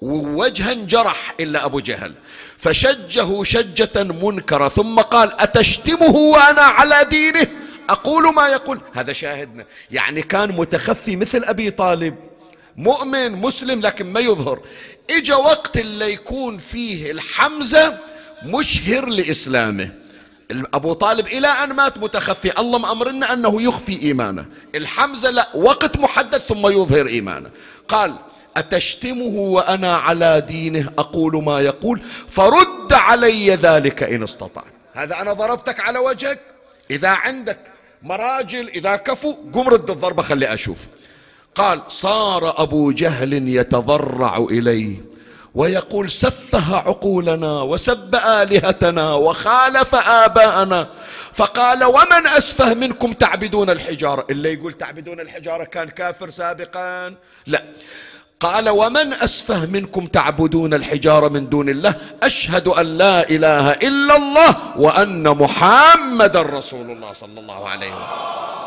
ووجها 0.00 0.72
جرح 0.72 1.34
إلا 1.40 1.64
أبو 1.64 1.80
جهل. 1.80 2.14
فشجه 2.58 3.42
شجة 3.42 4.02
منكرة 4.02 4.68
ثم 4.68 5.00
قال 5.00 5.40
أتشتمه 5.40 6.16
وأنا 6.16 6.62
على 6.62 7.04
دينه؟ 7.04 7.46
أقول 7.90 8.34
ما 8.34 8.48
يقول. 8.48 8.80
هذا 8.92 9.12
شاهدنا. 9.12 9.64
يعني 9.90 10.22
كان 10.22 10.52
متخفي 10.52 11.16
مثل 11.16 11.44
أبي 11.44 11.70
طالب. 11.70 12.31
مؤمن 12.76 13.32
مسلم 13.32 13.80
لكن 13.80 14.06
ما 14.06 14.20
يظهر. 14.20 14.60
إجا 15.10 15.34
وقت 15.34 15.76
اللي 15.76 16.12
يكون 16.12 16.58
فيه 16.58 17.10
الحمزة 17.10 17.98
مشهر 18.44 19.06
لإسلامه. 19.06 19.90
أبو 20.50 20.92
طالب 20.92 21.26
إلى 21.26 21.48
أن 21.48 21.72
مات 21.72 21.98
متخفي. 21.98 22.60
الله 22.60 22.78
مأمرنا 22.78 23.32
أنه 23.32 23.62
يخفي 23.62 24.02
إيمانه. 24.02 24.46
الحمزة 24.74 25.30
لا 25.30 25.48
وقت 25.54 25.96
محدد 25.96 26.38
ثم 26.38 26.66
يظهر 26.66 27.06
إيمانه. 27.06 27.50
قال 27.88 28.14
أتشتمه 28.56 29.36
وأنا 29.36 29.96
على 29.96 30.44
دينه؟ 30.48 30.90
أقول 30.98 31.44
ما 31.44 31.60
يقول. 31.60 32.02
فرد 32.28 32.92
علي 32.92 33.54
ذلك 33.54 34.02
إن 34.02 34.22
استطعت. 34.22 34.72
هذا 34.94 35.20
أنا 35.20 35.32
ضربتك 35.32 35.80
على 35.80 35.98
وجهك؟ 35.98 36.40
إذا 36.90 37.08
عندك 37.08 37.58
مراجل 38.02 38.68
إذا 38.68 38.96
كفوا 38.96 39.34
قم 39.52 39.68
رد 39.68 39.90
الضربة 39.90 40.22
خلي 40.22 40.54
أشوف. 40.54 40.78
قال 41.54 41.82
صار 41.88 42.62
أبو 42.62 42.92
جهل 42.92 43.48
يتضرع 43.48 44.36
إليه 44.36 44.96
ويقول 45.54 46.10
سفه 46.10 46.76
عقولنا 46.76 47.62
وسب 47.62 48.14
آلهتنا 48.14 49.12
وخالف 49.12 49.94
آباءنا. 49.94 50.88
فقال 51.32 51.84
ومن 51.84 52.26
أسفه 52.26 52.74
منكم 52.74 53.12
تعبدون 53.12 53.70
الحجارة؟ 53.70 54.26
اللي 54.30 54.52
يقول 54.52 54.72
تعبدون 54.72 55.20
الحجارة 55.20 55.64
كان 55.64 55.88
كافر 55.88 56.30
سابقا؟ 56.30 57.14
لا. 57.46 57.64
قال 58.40 58.68
ومن 58.68 59.12
أسفه 59.12 59.66
منكم 59.66 60.06
تعبدون 60.06 60.74
الحجارة 60.74 61.28
من 61.28 61.48
دون 61.48 61.68
الله؟ 61.68 61.94
أشهد 62.22 62.68
أن 62.68 62.86
لا 62.98 63.30
إله 63.30 63.70
إلا 63.70 64.16
الله 64.16 64.56
وأن 64.76 65.28
محمدا 65.28 66.42
رسول 66.42 66.90
الله 66.90 67.12
صلى 67.12 67.40
الله 67.40 67.68
عليه 67.68 67.86
وسلم. 67.86 68.61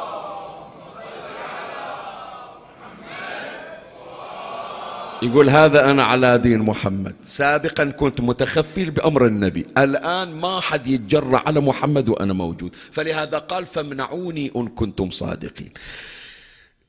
يقول 5.21 5.49
هذا 5.49 5.91
أنا 5.91 6.03
على 6.03 6.37
دين 6.37 6.59
محمد. 6.59 7.15
سابقا 7.27 7.85
كنت 7.85 8.21
متخفي 8.21 8.89
بأمر 8.89 9.27
النبي. 9.27 9.65
الآن 9.77 10.35
ما 10.35 10.59
حد 10.59 10.87
يتجرع 10.87 11.43
على 11.47 11.59
محمد 11.59 12.09
وأنا 12.09 12.33
موجود. 12.33 12.75
فلهذا 12.91 13.37
قال 13.37 13.65
فامنعوني 13.65 14.51
إن 14.55 14.67
كنتم 14.67 15.09
صادقين. 15.09 15.69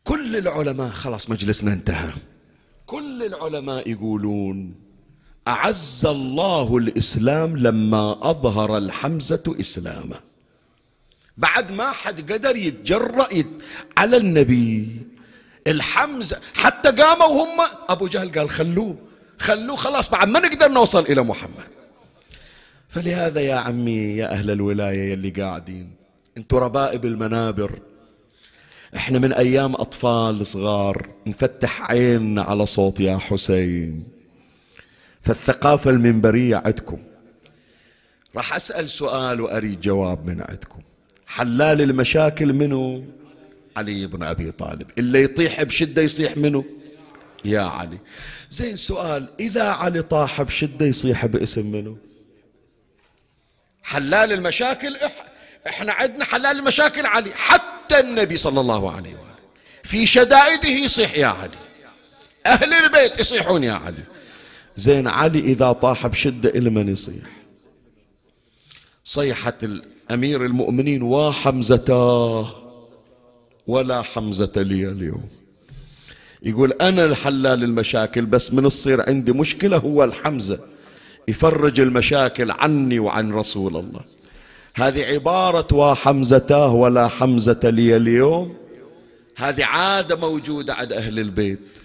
كل 0.04 0.36
العلماء 0.36 0.90
خلاص 0.90 1.30
مجلسنا 1.30 1.72
انتهى. 1.72 2.12
كل 2.86 3.22
العلماء 3.22 3.90
يقولون 3.90 4.74
أعز 5.48 6.06
الله 6.06 6.76
الإسلام 6.76 7.56
لما 7.56 8.12
أظهر 8.22 8.78
الحمزة 8.78 9.56
إسلامه. 9.60 10.16
بعد 11.36 11.72
ما 11.72 11.90
حد 11.90 12.32
قدر 12.32 12.56
يتجرأ 12.56 13.28
على 13.96 14.16
النبي. 14.16 14.88
الحمزة 15.66 16.40
حتى 16.54 16.90
قاموا 16.90 17.44
هم. 17.44 17.60
أبو 17.88 18.06
جهل 18.06 18.32
قال 18.38 18.50
خلوه 18.50 18.96
خلوه 19.38 19.76
خلاص 19.76 20.10
بعد 20.10 20.28
ما 20.28 20.40
نقدر 20.40 20.68
نوصل 20.68 21.02
إلى 21.02 21.22
محمد. 21.22 21.66
فلهذا 22.88 23.40
يا 23.40 23.54
عمي 23.54 24.16
يا 24.16 24.32
أهل 24.32 24.50
الولاية 24.50 25.12
يلي 25.12 25.30
قاعدين 25.30 25.90
أنتوا 26.36 26.60
ربائب 26.60 27.04
المنابر. 27.04 27.78
إحنا 28.96 29.18
من 29.18 29.32
أيام 29.32 29.74
أطفال 29.74 30.46
صغار 30.46 31.06
نفتح 31.26 31.90
عيننا 31.90 32.42
على 32.42 32.66
صوت 32.66 33.00
يا 33.00 33.16
حسين. 33.16 34.04
فالثقافة 35.22 35.90
المنبرية 35.90 36.56
عندكم. 36.56 36.98
راح 38.36 38.56
أسأل 38.56 38.90
سؤال 38.90 39.40
وأريد 39.40 39.80
جواب 39.80 40.26
من 40.26 40.44
عندكم. 40.48 40.80
حلال 41.26 41.82
المشاكل 41.82 42.52
منه 42.52 43.04
علي 43.76 44.06
بن 44.06 44.22
أبي 44.22 44.50
طالب. 44.50 44.86
اللي 44.98 45.22
يطيح 45.22 45.62
بشدة 45.62 46.02
يصيح 46.02 46.36
منه؟ 46.36 46.64
يا 47.44 47.60
علي. 47.60 47.98
زين 48.50 48.76
سؤال 48.76 49.28
إذا 49.40 49.64
علي 49.64 50.02
طاح 50.02 50.42
بشدة 50.42 50.86
يصيح 50.86 51.26
باسم 51.26 51.72
منه؟ 51.72 51.96
حلال 53.82 54.32
المشاكل؟ 54.32 54.96
إحنا 55.68 55.92
عندنا 55.92 56.24
حلال 56.24 56.58
المشاكل 56.58 57.06
علي. 57.06 57.30
حتى 57.34 58.00
النبي 58.00 58.36
صلى 58.36 58.60
الله 58.60 58.92
عليه 58.92 59.14
وآله. 59.14 59.36
في 59.82 60.06
شدائده 60.06 60.68
يصيح 60.68 61.14
يا 61.14 61.26
علي. 61.26 61.50
أهل 62.46 62.74
البيت 62.74 63.20
يصيحون 63.20 63.64
يا 63.64 63.72
علي. 63.72 64.04
زين 64.76 65.08
علي 65.08 65.38
إذا 65.38 65.72
طاح 65.72 66.06
بشدة 66.06 66.50
إلى 66.50 66.70
من 66.70 66.88
يصيح؟ 66.88 67.24
صيحة 69.04 69.58
الأمير 69.62 70.44
المؤمنين 70.44 71.02
وحمزتاه 71.02 72.65
ولا 73.66 74.02
حمزة 74.02 74.52
لي 74.56 74.88
اليوم. 74.88 75.24
يقول 76.42 76.72
أنا 76.72 77.04
الحلال 77.04 77.64
المشاكل 77.64 78.26
بس 78.26 78.54
من 78.54 78.64
تصير 78.64 79.08
عندي 79.08 79.32
مشكلة 79.32 79.76
هو 79.76 80.04
الحمزة. 80.04 80.58
يفرج 81.28 81.80
المشاكل 81.80 82.50
عني 82.50 82.98
وعن 82.98 83.32
رسول 83.32 83.76
الله. 83.76 84.00
هذه 84.74 85.04
عبارة 85.04 85.74
وحمزتاه 85.74 86.74
ولا 86.74 87.08
حمزة 87.08 87.60
لي 87.64 87.96
اليوم. 87.96 88.54
هذه 89.36 89.64
عادة 89.64 90.16
موجودة 90.16 90.74
عند 90.74 90.92
أهل 90.92 91.18
البيت. 91.18 91.78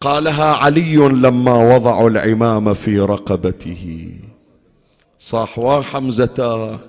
قالها 0.00 0.54
علي 0.54 0.96
لما 0.96 1.74
وضعوا 1.76 2.10
العمام 2.10 2.74
في 2.74 3.00
رقبته. 3.00 4.12
صح 5.18 5.58
وحمزتاه 5.58 6.80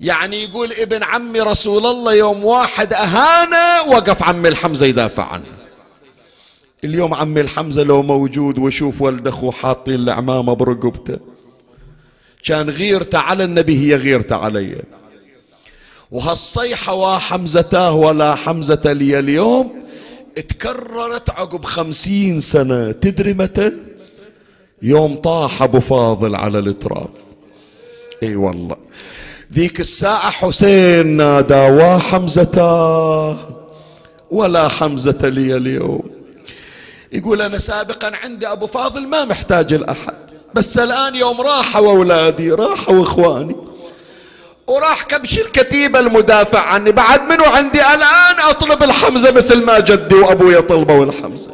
يعني 0.00 0.44
يقول 0.44 0.72
ابن 0.72 1.02
عمي 1.02 1.40
رسول 1.40 1.86
الله 1.86 2.14
يوم 2.14 2.44
واحد 2.44 2.92
أهانه 2.92 3.82
وقف 3.88 4.22
عمي 4.22 4.48
الحمزة 4.48 4.86
يدافع 4.86 5.24
عنه. 5.24 5.44
اليوم 6.84 7.14
عمي 7.14 7.40
الحمزة 7.40 7.82
لو 7.82 8.02
موجود 8.02 8.58
ويشوف 8.58 9.02
ولد 9.02 9.28
أخوه 9.28 9.52
حاطين 9.52 9.94
العمامة 9.94 10.52
برقبته. 10.54 11.18
كان 12.44 12.70
غيرته 12.70 13.18
على 13.18 13.44
النبي 13.44 13.78
هي 13.78 13.96
غيرته 13.96 14.36
علي. 14.36 14.82
وهالصيحة 16.10 16.94
وحمزتاه 16.94 17.92
ولا 17.92 18.34
حمزة 18.34 18.82
لي 18.84 19.18
اليوم 19.18 19.84
تكررت 20.34 21.30
عقب 21.30 21.64
خمسين 21.64 22.40
سنة. 22.40 22.92
تدري 22.92 23.34
متى؟ 23.34 23.72
يوم 24.82 25.14
طاح 25.14 25.62
أبو 25.62 25.80
فاضل 25.80 26.34
على 26.34 26.58
التراب. 26.58 27.10
إي 28.22 28.36
والله. 28.36 28.76
ذيك 29.52 29.80
الساعة 29.80 30.30
حسين 30.30 31.06
نادى 31.06 31.68
وحمزتاه 31.70 33.36
ولا 34.30 34.68
حمزة 34.68 35.18
لي 35.22 35.56
اليوم. 35.56 36.02
يقول 37.12 37.42
أنا 37.42 37.58
سابقا 37.58 38.12
عندي 38.24 38.46
أبو 38.46 38.66
فاضل 38.66 39.06
ما 39.06 39.24
محتاج 39.24 39.72
الأحد 39.72 40.14
بس 40.54 40.78
الآن 40.78 41.14
يوم 41.14 41.40
راحوا 41.40 41.90
أولادي 41.90 42.50
راحوا 42.50 43.02
إخواني 43.02 43.56
وراح 44.66 45.02
كبش 45.02 45.38
الكتيبة 45.38 46.00
المدافع 46.00 46.60
عني 46.60 46.92
بعد 46.92 47.20
منو 47.22 47.44
عندي 47.44 47.80
الآن 47.80 48.40
أطلب 48.48 48.82
الحمزة 48.82 49.30
مثل 49.30 49.64
ما 49.64 49.80
جدي 49.80 50.14
وأبوي 50.14 50.62
طلبوا 50.62 51.04
الحمزة. 51.04 51.50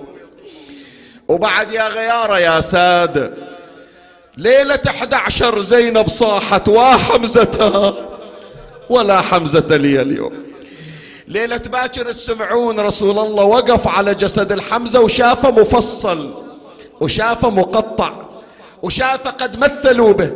وبعد 1.28 1.72
يا 1.72 1.88
غيارة 1.88 2.38
يا 2.38 2.60
سادة 2.60 3.34
ليلة 4.36 4.80
11 4.86 5.60
زينب 5.60 6.08
صاحت 6.08 6.68
وحمزتها 6.68 7.94
ولا 8.90 9.20
حمزة 9.20 9.76
لي 9.76 10.02
اليوم. 10.02 10.32
ليلة 11.28 11.56
باكر 11.56 12.12
تسمعون 12.12 12.80
رسول 12.80 13.18
الله 13.18 13.44
وقف 13.44 13.88
على 13.88 14.14
جسد 14.14 14.52
الحمزة 14.52 15.00
وشافه 15.00 15.50
مفصل 15.50 16.42
وشافه 17.00 17.50
مقطع 17.50 18.12
وشاف 18.82 19.28
قد 19.28 19.58
مثلوا 19.58 20.12
به. 20.12 20.30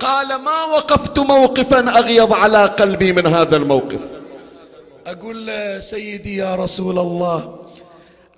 قال 0.00 0.28
ما 0.28 0.64
وقفت 0.64 1.18
موقفا 1.18 1.98
أغيض 1.98 2.32
على 2.32 2.66
قلبي 2.66 3.12
من 3.12 3.26
هذا 3.26 3.56
الموقف. 3.56 4.00
أقول 5.06 5.50
سيدي 5.82 6.36
يا 6.36 6.54
رسول 6.54 6.98
الله 6.98 7.58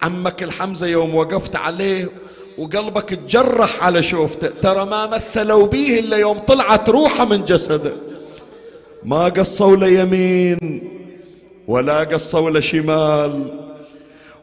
عمك 0.02 0.42
الحمزة 0.42 0.86
يوم 0.86 1.14
وقفت 1.14 1.56
عليه 1.56 2.08
وقلبك 2.58 3.08
تجرح 3.08 3.84
على 3.84 4.02
شوفته. 4.02 4.48
ترى 4.62 4.84
ما 4.84 5.06
مثلوا 5.06 5.66
بيه 5.66 6.00
إلا 6.00 6.16
يوم 6.16 6.38
طلعت 6.38 6.88
روحه 6.88 7.24
من 7.24 7.44
جسده. 7.44 7.92
ما 9.04 9.24
قصوا 9.24 9.76
له 9.76 9.86
يمين 9.88 10.58
ولا 11.68 11.98
قصوا 11.98 12.50
له 12.50 12.60
شمال 12.60 13.60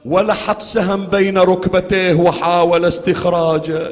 ولا 0.06 0.34
حط 0.34 0.62
سهم 0.62 1.06
بين 1.06 1.38
ركبتيه 1.38 2.14
وحاول 2.14 2.86
استخراجه. 2.86 3.92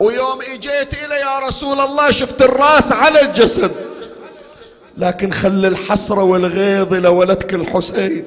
ويوم 0.00 0.38
إجيت 0.54 1.04
إلى 1.04 1.14
يا 1.14 1.38
رسول 1.48 1.80
الله 1.80 2.10
شفت 2.10 2.42
الرأس 2.42 2.92
على 2.92 3.22
الجسد. 3.22 3.70
لكن 4.98 5.32
خلي 5.32 5.68
الحسرة 5.68 6.22
والغيظ 6.22 6.94
لولدك 6.94 7.54
الحسين. 7.54 8.24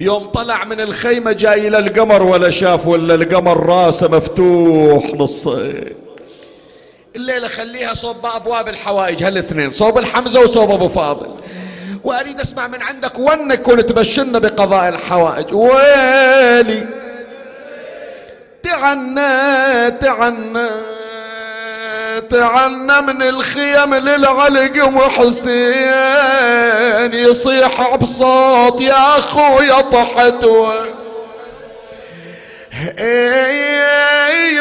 يوم 0.00 0.24
طلع 0.24 0.64
من 0.64 0.80
الخيمة 0.80 1.32
جاي 1.32 1.68
إلى 1.68 1.78
القمر 1.78 2.22
ولا 2.22 2.50
شاف 2.50 2.86
ولا 2.86 3.14
القمر 3.14 3.66
راسه 3.66 4.08
مفتوح 4.08 5.14
نصين 5.14 5.92
الليلة 7.16 7.48
خليها 7.48 7.94
صوب 7.94 8.26
أبواب 8.26 8.68
الحوائج 8.68 9.22
هالاثنين 9.22 9.70
صوب 9.70 9.98
الحمزة 9.98 10.40
وصوب 10.40 10.70
أبو 10.70 10.88
فاضل. 10.88 11.30
وأريد 12.04 12.40
أسمع 12.40 12.68
من 12.68 12.82
عندك 12.82 13.18
ونك 13.18 13.68
وتبشرنا 13.68 14.38
بقضاء 14.38 14.88
الحوائج. 14.88 15.54
ويلي 15.54 16.86
تعنى 18.62 19.90
تعنى. 19.90 20.68
تعنى 22.20 23.00
من 23.00 23.22
الخيم 23.22 23.94
للعلق 23.94 24.84
وحسين 24.84 25.86
يصيح 27.12 27.94
بصوت 27.96 28.80
يا 28.80 29.18
أخويا 29.18 29.80
طحت. 29.80 30.46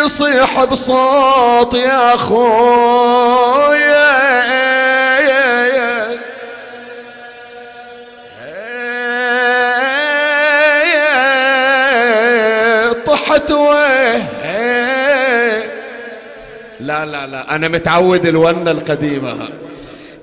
يصيح 0.04 0.64
بصوت 0.64 1.74
يا 1.74 2.14
أخويا. 2.14 3.16
طحت. 13.06 13.52
لا 16.86 17.06
لا 17.06 17.28
لا. 17.28 17.56
أنا 17.56 17.68
متعود 17.68 18.26
الونة 18.28 18.72
القديمة. 18.72 19.50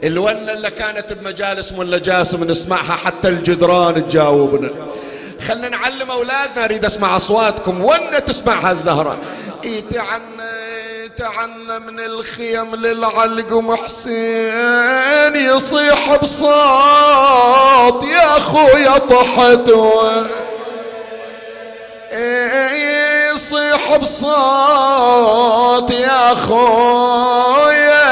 الونة 0.04 0.52
اللي 0.52 0.70
كانت 0.70 1.12
بمجالس 1.12 1.72
ملا 1.72 1.98
جاسم 1.98 2.44
نسمعها 2.44 2.96
حتى 3.04 3.28
الجدران 3.28 4.08
تجاوبنا. 4.08 4.70
خلنا 5.48 5.68
نعلم 5.68 6.10
أولادنا 6.10 6.64
أريد 6.64 6.84
أسمع 6.84 7.16
أصواتكم. 7.16 7.84
ونة 7.84 8.18
تسمعها 8.18 8.70
الزهرة. 8.70 9.18
يتعنى 9.64 10.22
يتعنى 11.04 11.78
من 11.78 12.00
الخيم 12.00 12.74
للعلق 12.74 13.52
محسين 13.52 15.36
يصيح 15.36 16.16
بصوت. 16.22 18.02
يا 18.04 18.36
أخويا 18.36 18.98
طحت. 18.98 19.70
يصيح 23.34 23.96
بصوت 23.96 25.90
يا 25.90 26.34
خويا 26.34 28.02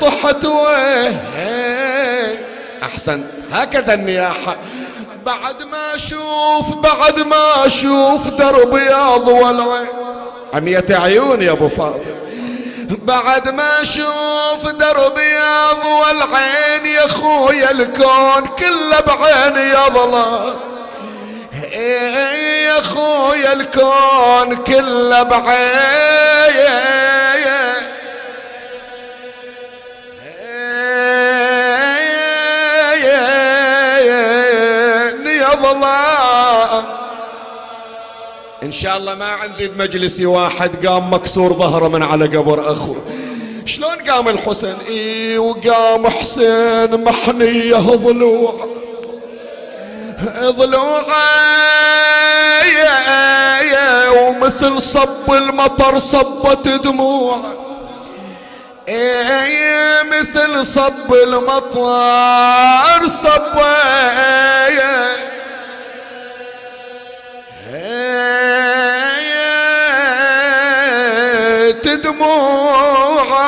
طحت 0.00 0.46
أحسن. 2.82 3.24
هكذا 3.52 3.94
النياحة. 3.94 4.56
بعد 5.26 5.62
ما 5.62 5.94
أشوف 5.94 6.74
بعد 6.74 7.20
ما 7.20 7.66
أشوف 7.66 8.28
درب 8.28 8.70
بياض 8.70 9.28
والعين 9.28 9.88
عمية 10.54 10.84
عيون 10.90 11.42
يا 11.42 11.52
أبو 11.52 11.68
فاضل. 11.68 12.17
بعد 12.88 13.48
ما 13.48 13.82
أشوف 13.82 14.66
دربي 14.66 15.36
والعين 15.84 16.86
يا 16.86 17.06
خويا 17.06 17.70
الكون 17.70 18.46
كله 18.58 19.00
بعين 19.06 19.56
يظلم 19.56 20.56
يا 21.72 22.82
خويا 22.82 23.52
الكون 23.52 24.56
كله 24.56 25.22
بعين. 25.22 26.28
يظلم 35.26 35.84
إن 38.68 38.72
شاء 38.72 38.96
الله 38.96 39.14
ما 39.14 39.26
عندي 39.26 39.68
بمجلسي 39.68 40.26
واحد 40.26 40.86
قام 40.86 41.12
مكسور 41.12 41.52
ظهره 41.52 41.88
من 41.88 42.02
على 42.02 42.36
قبر 42.36 42.72
اخوه 42.72 43.02
شلون 43.64 43.96
قام 44.10 44.28
الحسين؟ 44.28 44.76
اي 44.88 45.38
وقام 45.38 46.08
حسين 46.08 47.04
محنيه 47.04 47.76
ضلوع 47.76 48.68
ضلوع 50.40 51.02
ومثل 54.10 54.82
صب 54.82 55.32
المطر 55.32 55.98
صبت 55.98 56.68
دموع. 56.68 57.38
مثل 60.10 60.64
صب 60.66 61.14
المطر 61.14 61.88
صب 71.84 72.02
دموعه. 72.02 73.38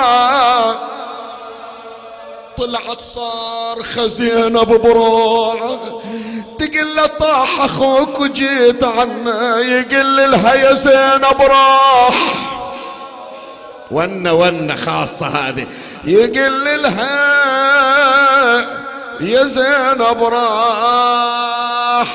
طلعت 2.58 3.00
صار 3.00 3.82
خزينة 3.82 4.62
ببروعه. 4.62 6.02
تقل 6.58 7.08
طاح 7.20 7.60
أخوك 7.60 8.20
وجيت 8.20 8.84
عنه 8.84 9.58
يقل 9.58 10.30
لها 10.30 10.54
يا 10.54 10.74
زينب 10.74 11.42
راح 11.42 12.14
ون 13.90 14.28
ون 14.28 14.76
خاصة 14.76 15.26
هذه. 15.26 15.66
يقل 16.04 16.82
لها 16.82 17.40
يا 19.20 19.42
زينب 19.42 20.22
راح 20.22 22.06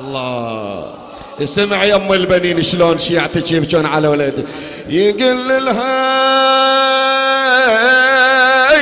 الله. 0.00 0.94
اسمع 1.42 1.84
يا 1.84 1.96
أم 1.96 2.12
البنين 2.12 2.62
شلون 2.62 2.98
شيعتك 2.98 3.50
يبكون 3.52 3.86
على 3.86 4.08
ولده 4.08 4.44
يقل 4.88 5.64
لها 5.64 5.90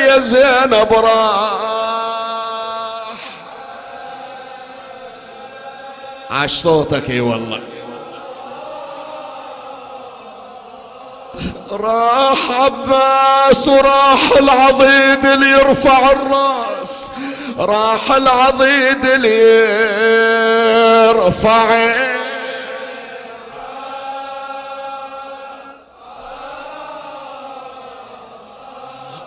يا 0.07 0.19
زينب 0.19 0.93
راح. 0.93 1.59
عاش 6.31 6.53
صوتك 6.53 7.11
إي 7.11 7.21
والله. 7.21 7.61
راح 11.71 12.51
عباس 12.51 13.69
وراح 13.69 14.21
العضيد 14.39 15.27
اللي 15.27 15.51
يرفع 15.51 16.11
الراس. 16.13 17.11
راح 17.59 18.13
العضيد 18.13 19.05
اللي 19.05 19.29
يرفع 21.29 21.69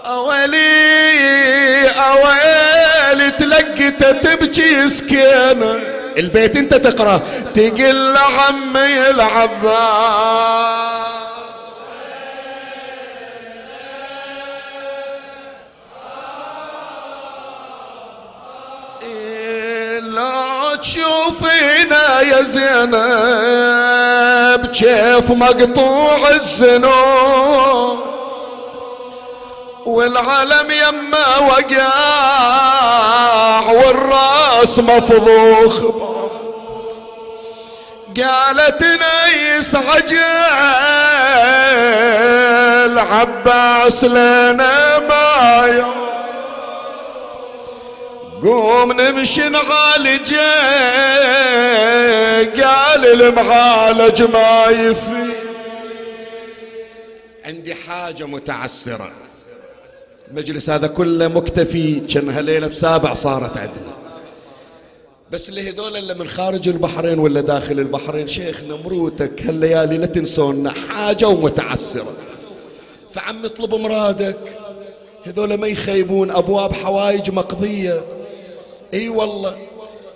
أولي 0.05 1.89
أولي 1.89 3.31
تلقيته 3.31 4.11
تبكي 4.11 4.89
سكينة. 4.89 5.79
البيت 6.17 6.57
انت 6.57 6.73
تقرأ. 6.75 7.21
تقل 7.53 8.17
عمي 8.17 9.09
العباس. 9.09 10.91
تشوفينا 20.81 22.21
يا 22.21 22.41
زينب 22.43 22.91
كيف 24.65 25.31
مقطوع 25.31 26.29
الزنون. 26.29 27.99
والعالم 29.85 30.71
يما 30.71 31.37
وقع 31.37 31.91
والراس 33.71 34.79
مفضوخ. 34.79 35.81
قالت 38.17 38.83
نيس 38.83 39.75
عجل 39.75 40.21
عباس 42.99 44.03
لنا 44.03 44.99
ما 44.99 45.65
يوم. 45.65 46.10
قوم 48.43 48.91
نمشي 48.91 49.49
نعالج 49.49 50.33
قال 52.61 53.21
المعالج 53.21 54.21
ما 54.21 54.65
يفي 54.69 55.31
عندي 57.45 57.75
حاجة 57.75 58.25
متعسرة. 58.25 59.11
المجلس 60.31 60.69
هذا 60.69 60.87
كله 60.87 61.27
مكتفي 61.27 61.99
كأنها 61.99 62.41
ليلة 62.41 62.71
سابع 62.71 63.13
صارت 63.13 63.57
عندنا 63.57 63.91
بس 65.31 65.49
اللي 65.49 65.69
هذول 65.69 65.97
اللي 65.97 66.13
من 66.13 66.27
خارج 66.27 66.67
البحرين 66.67 67.19
ولا 67.19 67.41
داخل 67.41 67.79
البحرين 67.79 68.27
شيخ 68.27 68.63
نمروتك 68.63 69.41
هالليالي 69.41 69.97
لا 69.97 70.05
تنسونا 70.05 70.71
حاجة 70.89 71.27
ومتعسرة 71.27 72.13
فعم 73.13 73.45
اطلب 73.45 73.75
مرادك. 73.75 74.37
هذول 75.25 75.53
ما 75.53 75.67
يخيبون 75.67 76.31
أبواب 76.31 76.73
حوايج 76.73 77.29
مقضية. 77.29 78.03
إي 78.93 79.09
والله 79.09 79.55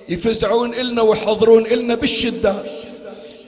يفزعون 0.09 0.73
إلنا 0.73 1.01
ويحضرون 1.01 1.65
إلنا 1.65 1.95
بالشدة. 1.95 2.55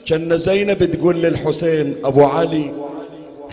كان 0.05 0.37
زينب 0.37 0.91
تقول 0.91 1.15
للحسين 1.15 1.95
أبو 2.05 2.23
علي 2.23 2.73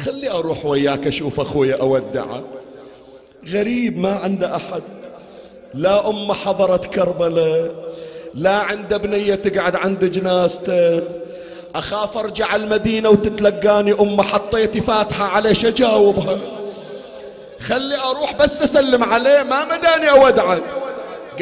خلي 0.04 0.30
أروح 0.30 0.66
وياك 0.66 1.06
أشوف 1.06 1.40
أخويا 1.40 1.76
أودعه 1.80 2.42
غريب 3.48 3.98
ما 3.98 4.12
عنده 4.12 4.56
أحد. 4.56 4.82
لا 5.74 6.10
أم 6.10 6.32
حضرت 6.32 6.86
كربلاء 6.86 7.74
لا 8.34 8.54
عند 8.54 8.94
بنية 8.94 9.34
تقعد 9.34 9.76
عند 9.76 10.04
جنازته. 10.04 11.02
أخاف 11.74 12.18
أرجع 12.18 12.56
المدينة 12.56 13.08
وتتلقاني 13.08 13.92
أم 13.92 14.22
حطيتي 14.22 14.80
فاتحة 14.80 15.24
عليه 15.24 15.52
شجاوبها. 15.52 16.38
خلي 17.60 17.96
أروح 17.96 18.36
بس 18.36 18.62
أسلم 18.62 19.04
عليه 19.04 19.42
ما 19.42 19.64
مداني 19.64 20.10
أودعه 20.10 20.60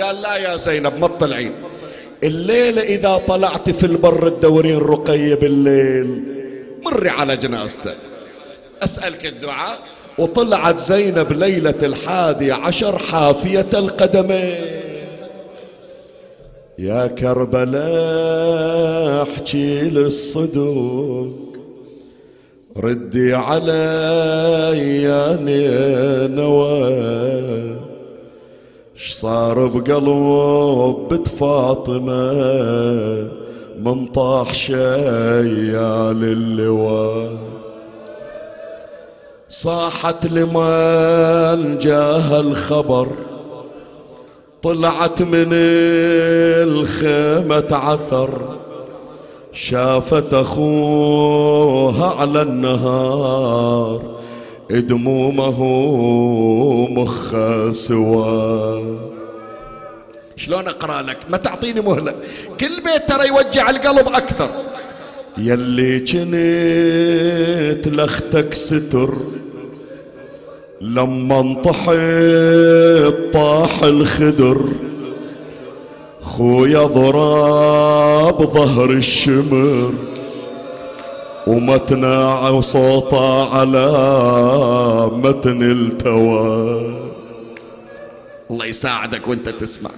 قال 0.01 0.23
لا 0.23 0.37
يا 0.37 0.57
زينب 0.57 0.99
ما 0.99 1.07
تطلعين. 1.07 1.53
الليلة 2.25 2.83
إذا 2.83 3.21
طلعت 3.29 3.71
في 3.71 3.87
البر 3.87 4.29
تدورين 4.29 4.79
رقية 4.79 5.35
بالليل. 5.35 6.23
مري 6.85 7.09
على 7.09 7.37
جنازته 7.37 7.93
أسألك 8.85 9.27
الدعاء. 9.27 9.79
وطلعت 10.19 10.79
زينب 10.79 11.33
ليلة 11.33 11.75
الحادي 11.83 12.53
عشر 12.53 12.99
حافية 12.99 13.67
القدمين. 13.75 14.55
يا 16.79 17.07
كربلاء 17.07 17.83
احكي 19.23 19.81
للصدوق. 19.81 21.53
ردي 22.77 23.35
علي 23.35 25.03
يا 25.03 25.39
نواه 26.27 27.77
اش 27.77 27.82
صار 28.97 29.67
بقلب 29.67 31.27
فاطمة؟ 31.41 32.33
من 33.79 34.07
طاح 34.07 34.55
شيال 34.55 36.25
اللواء. 36.25 37.37
صاحت 39.49 40.27
لمن 40.27 41.79
جاه 41.79 42.41
الخبر 42.41 43.07
طلعت 44.63 45.23
من 45.23 45.49
الخيمة 46.63 47.69
عثر. 47.71 48.41
شافت 49.53 50.35
أخوها 50.35 52.07
على 52.21 52.43
النهار 52.43 54.12
دمومه 54.81 55.63
مخ 56.91 57.35
سوا. 57.71 58.97
شلون 60.37 60.69
أقرأ 60.69 61.03
لك؟ 61.03 61.19
ما 61.31 61.37
تعطيني 61.37 61.81
مهلة. 61.81 62.15
كل 62.61 62.69
بيت 62.69 63.09
ترى 63.09 63.29
يوجع 63.29 63.71
القلب 63.71 64.09
أكثر. 64.09 64.51
يلي 65.39 65.99
جنيت 65.99 67.89
لأختك 67.89 68.55
ستر 68.55 69.15
لما 70.81 71.41
انطحت 71.41 73.15
طاح 73.33 73.83
الخدر. 73.83 74.65
خويا 76.23 76.87
ضراب 76.87 78.43
ظهر 78.43 78.91
الشمر. 78.91 79.93
ومتنا 81.47 82.49
وصوته 82.49 83.57
على 83.57 83.87
متن 85.13 85.63
التوى 85.63 87.03
الله 88.51 88.67
يساعدك 88.67 89.29
وانت 89.29 89.49
تسمع. 89.49 89.91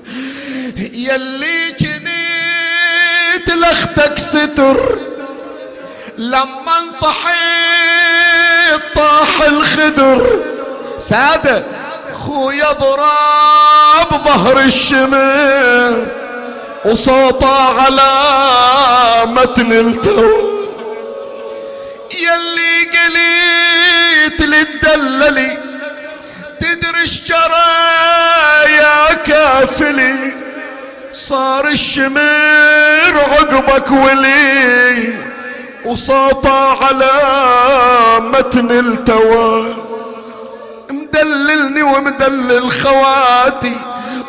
يلي 0.76 1.72
جنيت 1.78 3.50
لاختك 3.60 4.18
ستر 4.18 4.98
لما 6.18 6.74
انطحيت 6.82 8.82
طاح 8.94 9.42
الخدر. 9.48 10.40
سادة 10.98 11.62
خويا 12.12 12.72
ضراب 12.72 14.10
ظهر 14.24 14.60
الشمر 14.60 16.06
وصوته 16.84 17.80
على 17.80 18.12
متن 19.32 19.72
التوى 19.72 20.53
يلي 22.22 22.84
قليت 22.94 24.40
للدللي 24.40 25.58
تدري 26.60 27.02
الشرى 27.02 27.70
يا 28.66 29.14
كافلي 29.14 30.32
صار 31.12 31.68
الشمير 31.68 33.14
عقبك 33.18 33.90
ولي 33.90 35.14
وصوته 35.84 36.84
على 36.84 37.12
متن 38.20 38.70
التوى. 38.70 39.76
مدللني 40.90 41.82
ومدلل 41.82 42.72
خواتي 42.72 43.76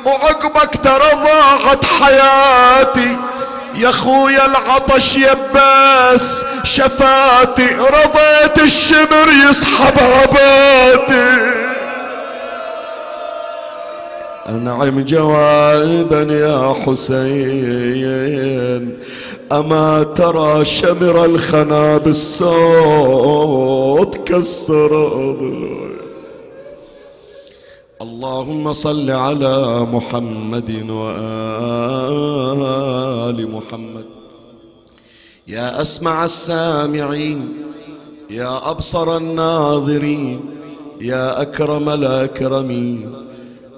وعقبك 0.05 0.75
ترى 0.83 1.11
ضاعت 1.13 1.85
حياتي. 1.85 3.17
يا 3.77 3.91
خويا 3.91 4.45
العطش 4.45 5.15
يباس 5.15 6.45
شفاتي 6.63 7.67
رضيت 7.75 8.59
الشمر 8.63 9.27
يسحب 9.49 9.93
عباتي 9.99 11.55
أنعم 14.49 15.05
جوابا 15.05 16.21
يا 16.33 16.73
حسين 16.85 18.97
أما 19.51 20.03
ترى 20.15 20.65
شمر 20.65 21.25
الخنا 21.25 21.97
بالصوت 21.97 23.09
كسر 24.29 25.07
أضلوي 25.07 25.94
اللهم 28.05 28.65
صل 28.73 29.11
على 29.11 29.87
محمد 29.93 30.71
وآل 30.89 32.29
محمد. 33.55 34.05
يا 35.47 35.81
أسمع 35.81 36.25
السامعين 36.25 37.39
يا 38.29 38.71
أبصر 38.71 39.17
الناظرين 39.17 40.39
يا 41.01 41.41
أكرم 41.41 41.89
الأكرمين. 41.89 43.13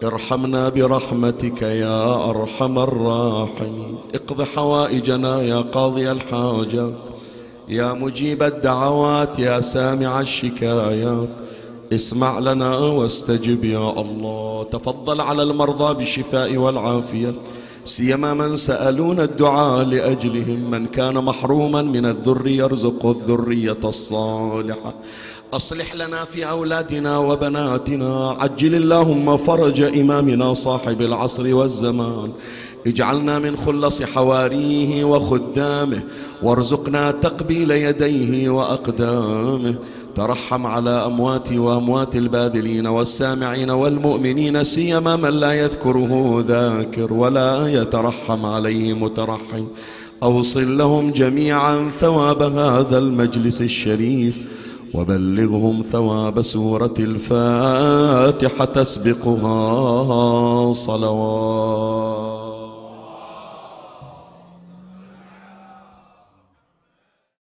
ارحمنا 0.04 0.70
برحمتك 0.70 1.62
يا 1.62 2.30
أرحم 2.30 2.80
الراحمين. 2.80 3.98
اقض 4.16 4.40
حوائجنا 4.56 5.42
يا 5.42 5.60
قاضي 5.62 6.12
الحاجات 6.12 6.94
يا 7.70 7.94
مجيب 7.94 8.44
الدعوات 8.44 9.40
يا 9.40 9.60
سامع 9.62 10.20
الشكايات. 10.20 11.30
اسمع 11.94 12.40
لنا 12.40 12.78
واستجب 12.78 13.66
يا 13.66 14.02
الله. 14.02 14.64
تفضل 14.72 15.22
على 15.22 15.44
المرضى 15.44 15.94
بالشفاء 15.94 16.58
والعافية. 16.58 17.34
سيما 17.86 18.34
من 18.34 18.58
سألون 18.58 19.20
الدعاء 19.20 19.84
لأجلهم. 19.84 20.72
من 20.72 20.86
كان 20.86 21.14
محروما 21.14 21.82
من 21.82 22.06
الذر 22.06 22.48
يرزق 22.48 23.06
الذرية 23.06 23.78
الصالحة. 23.84 24.94
أصلح 25.54 25.96
لنا 25.96 26.24
في 26.24 26.50
أولادنا 26.50 27.18
وبناتنا. 27.18 28.38
عجل 28.40 28.76
اللهم 28.76 29.38
فرج 29.38 29.82
إمامنا 29.82 30.54
صاحب 30.54 31.02
العصر 31.02 31.56
والزمان. 31.56 32.32
اجعلنا 32.88 33.40
من 33.40 33.58
خلص 33.58 34.04
حواريه 34.04 35.04
وخدامه. 35.04 36.04
وارزقنا 36.44 37.12
تقبيل 37.12 37.72
يديه 37.72 38.50
وأقدامه. 38.50 39.76
ترحم 40.18 40.66
على 40.66 40.90
أمواتي 40.90 41.60
وأموات 41.60 42.16
الباذلين 42.16 42.88
والسامعين 42.88 43.70
والمؤمنين 43.70 44.64
سيما 44.64 45.16
من 45.16 45.30
لا 45.30 45.54
يذكره 45.54 46.44
ذاكر 46.48 47.14
ولا 47.14 47.68
يترحم 47.68 48.46
عليه 48.46 48.94
مترحم. 48.94 49.66
أوصل 50.24 50.78
لهم 50.78 51.12
جميعا 51.12 51.90
ثواب 52.00 52.42
هذا 52.42 52.98
المجلس 52.98 53.62
الشريف 53.62 54.38
وبلغهم 54.94 55.84
ثواب 55.92 56.42
سورة 56.42 56.94
الفاتحة 57.00 58.66
تسبقها 58.66 59.54
صلوات. 60.74 62.17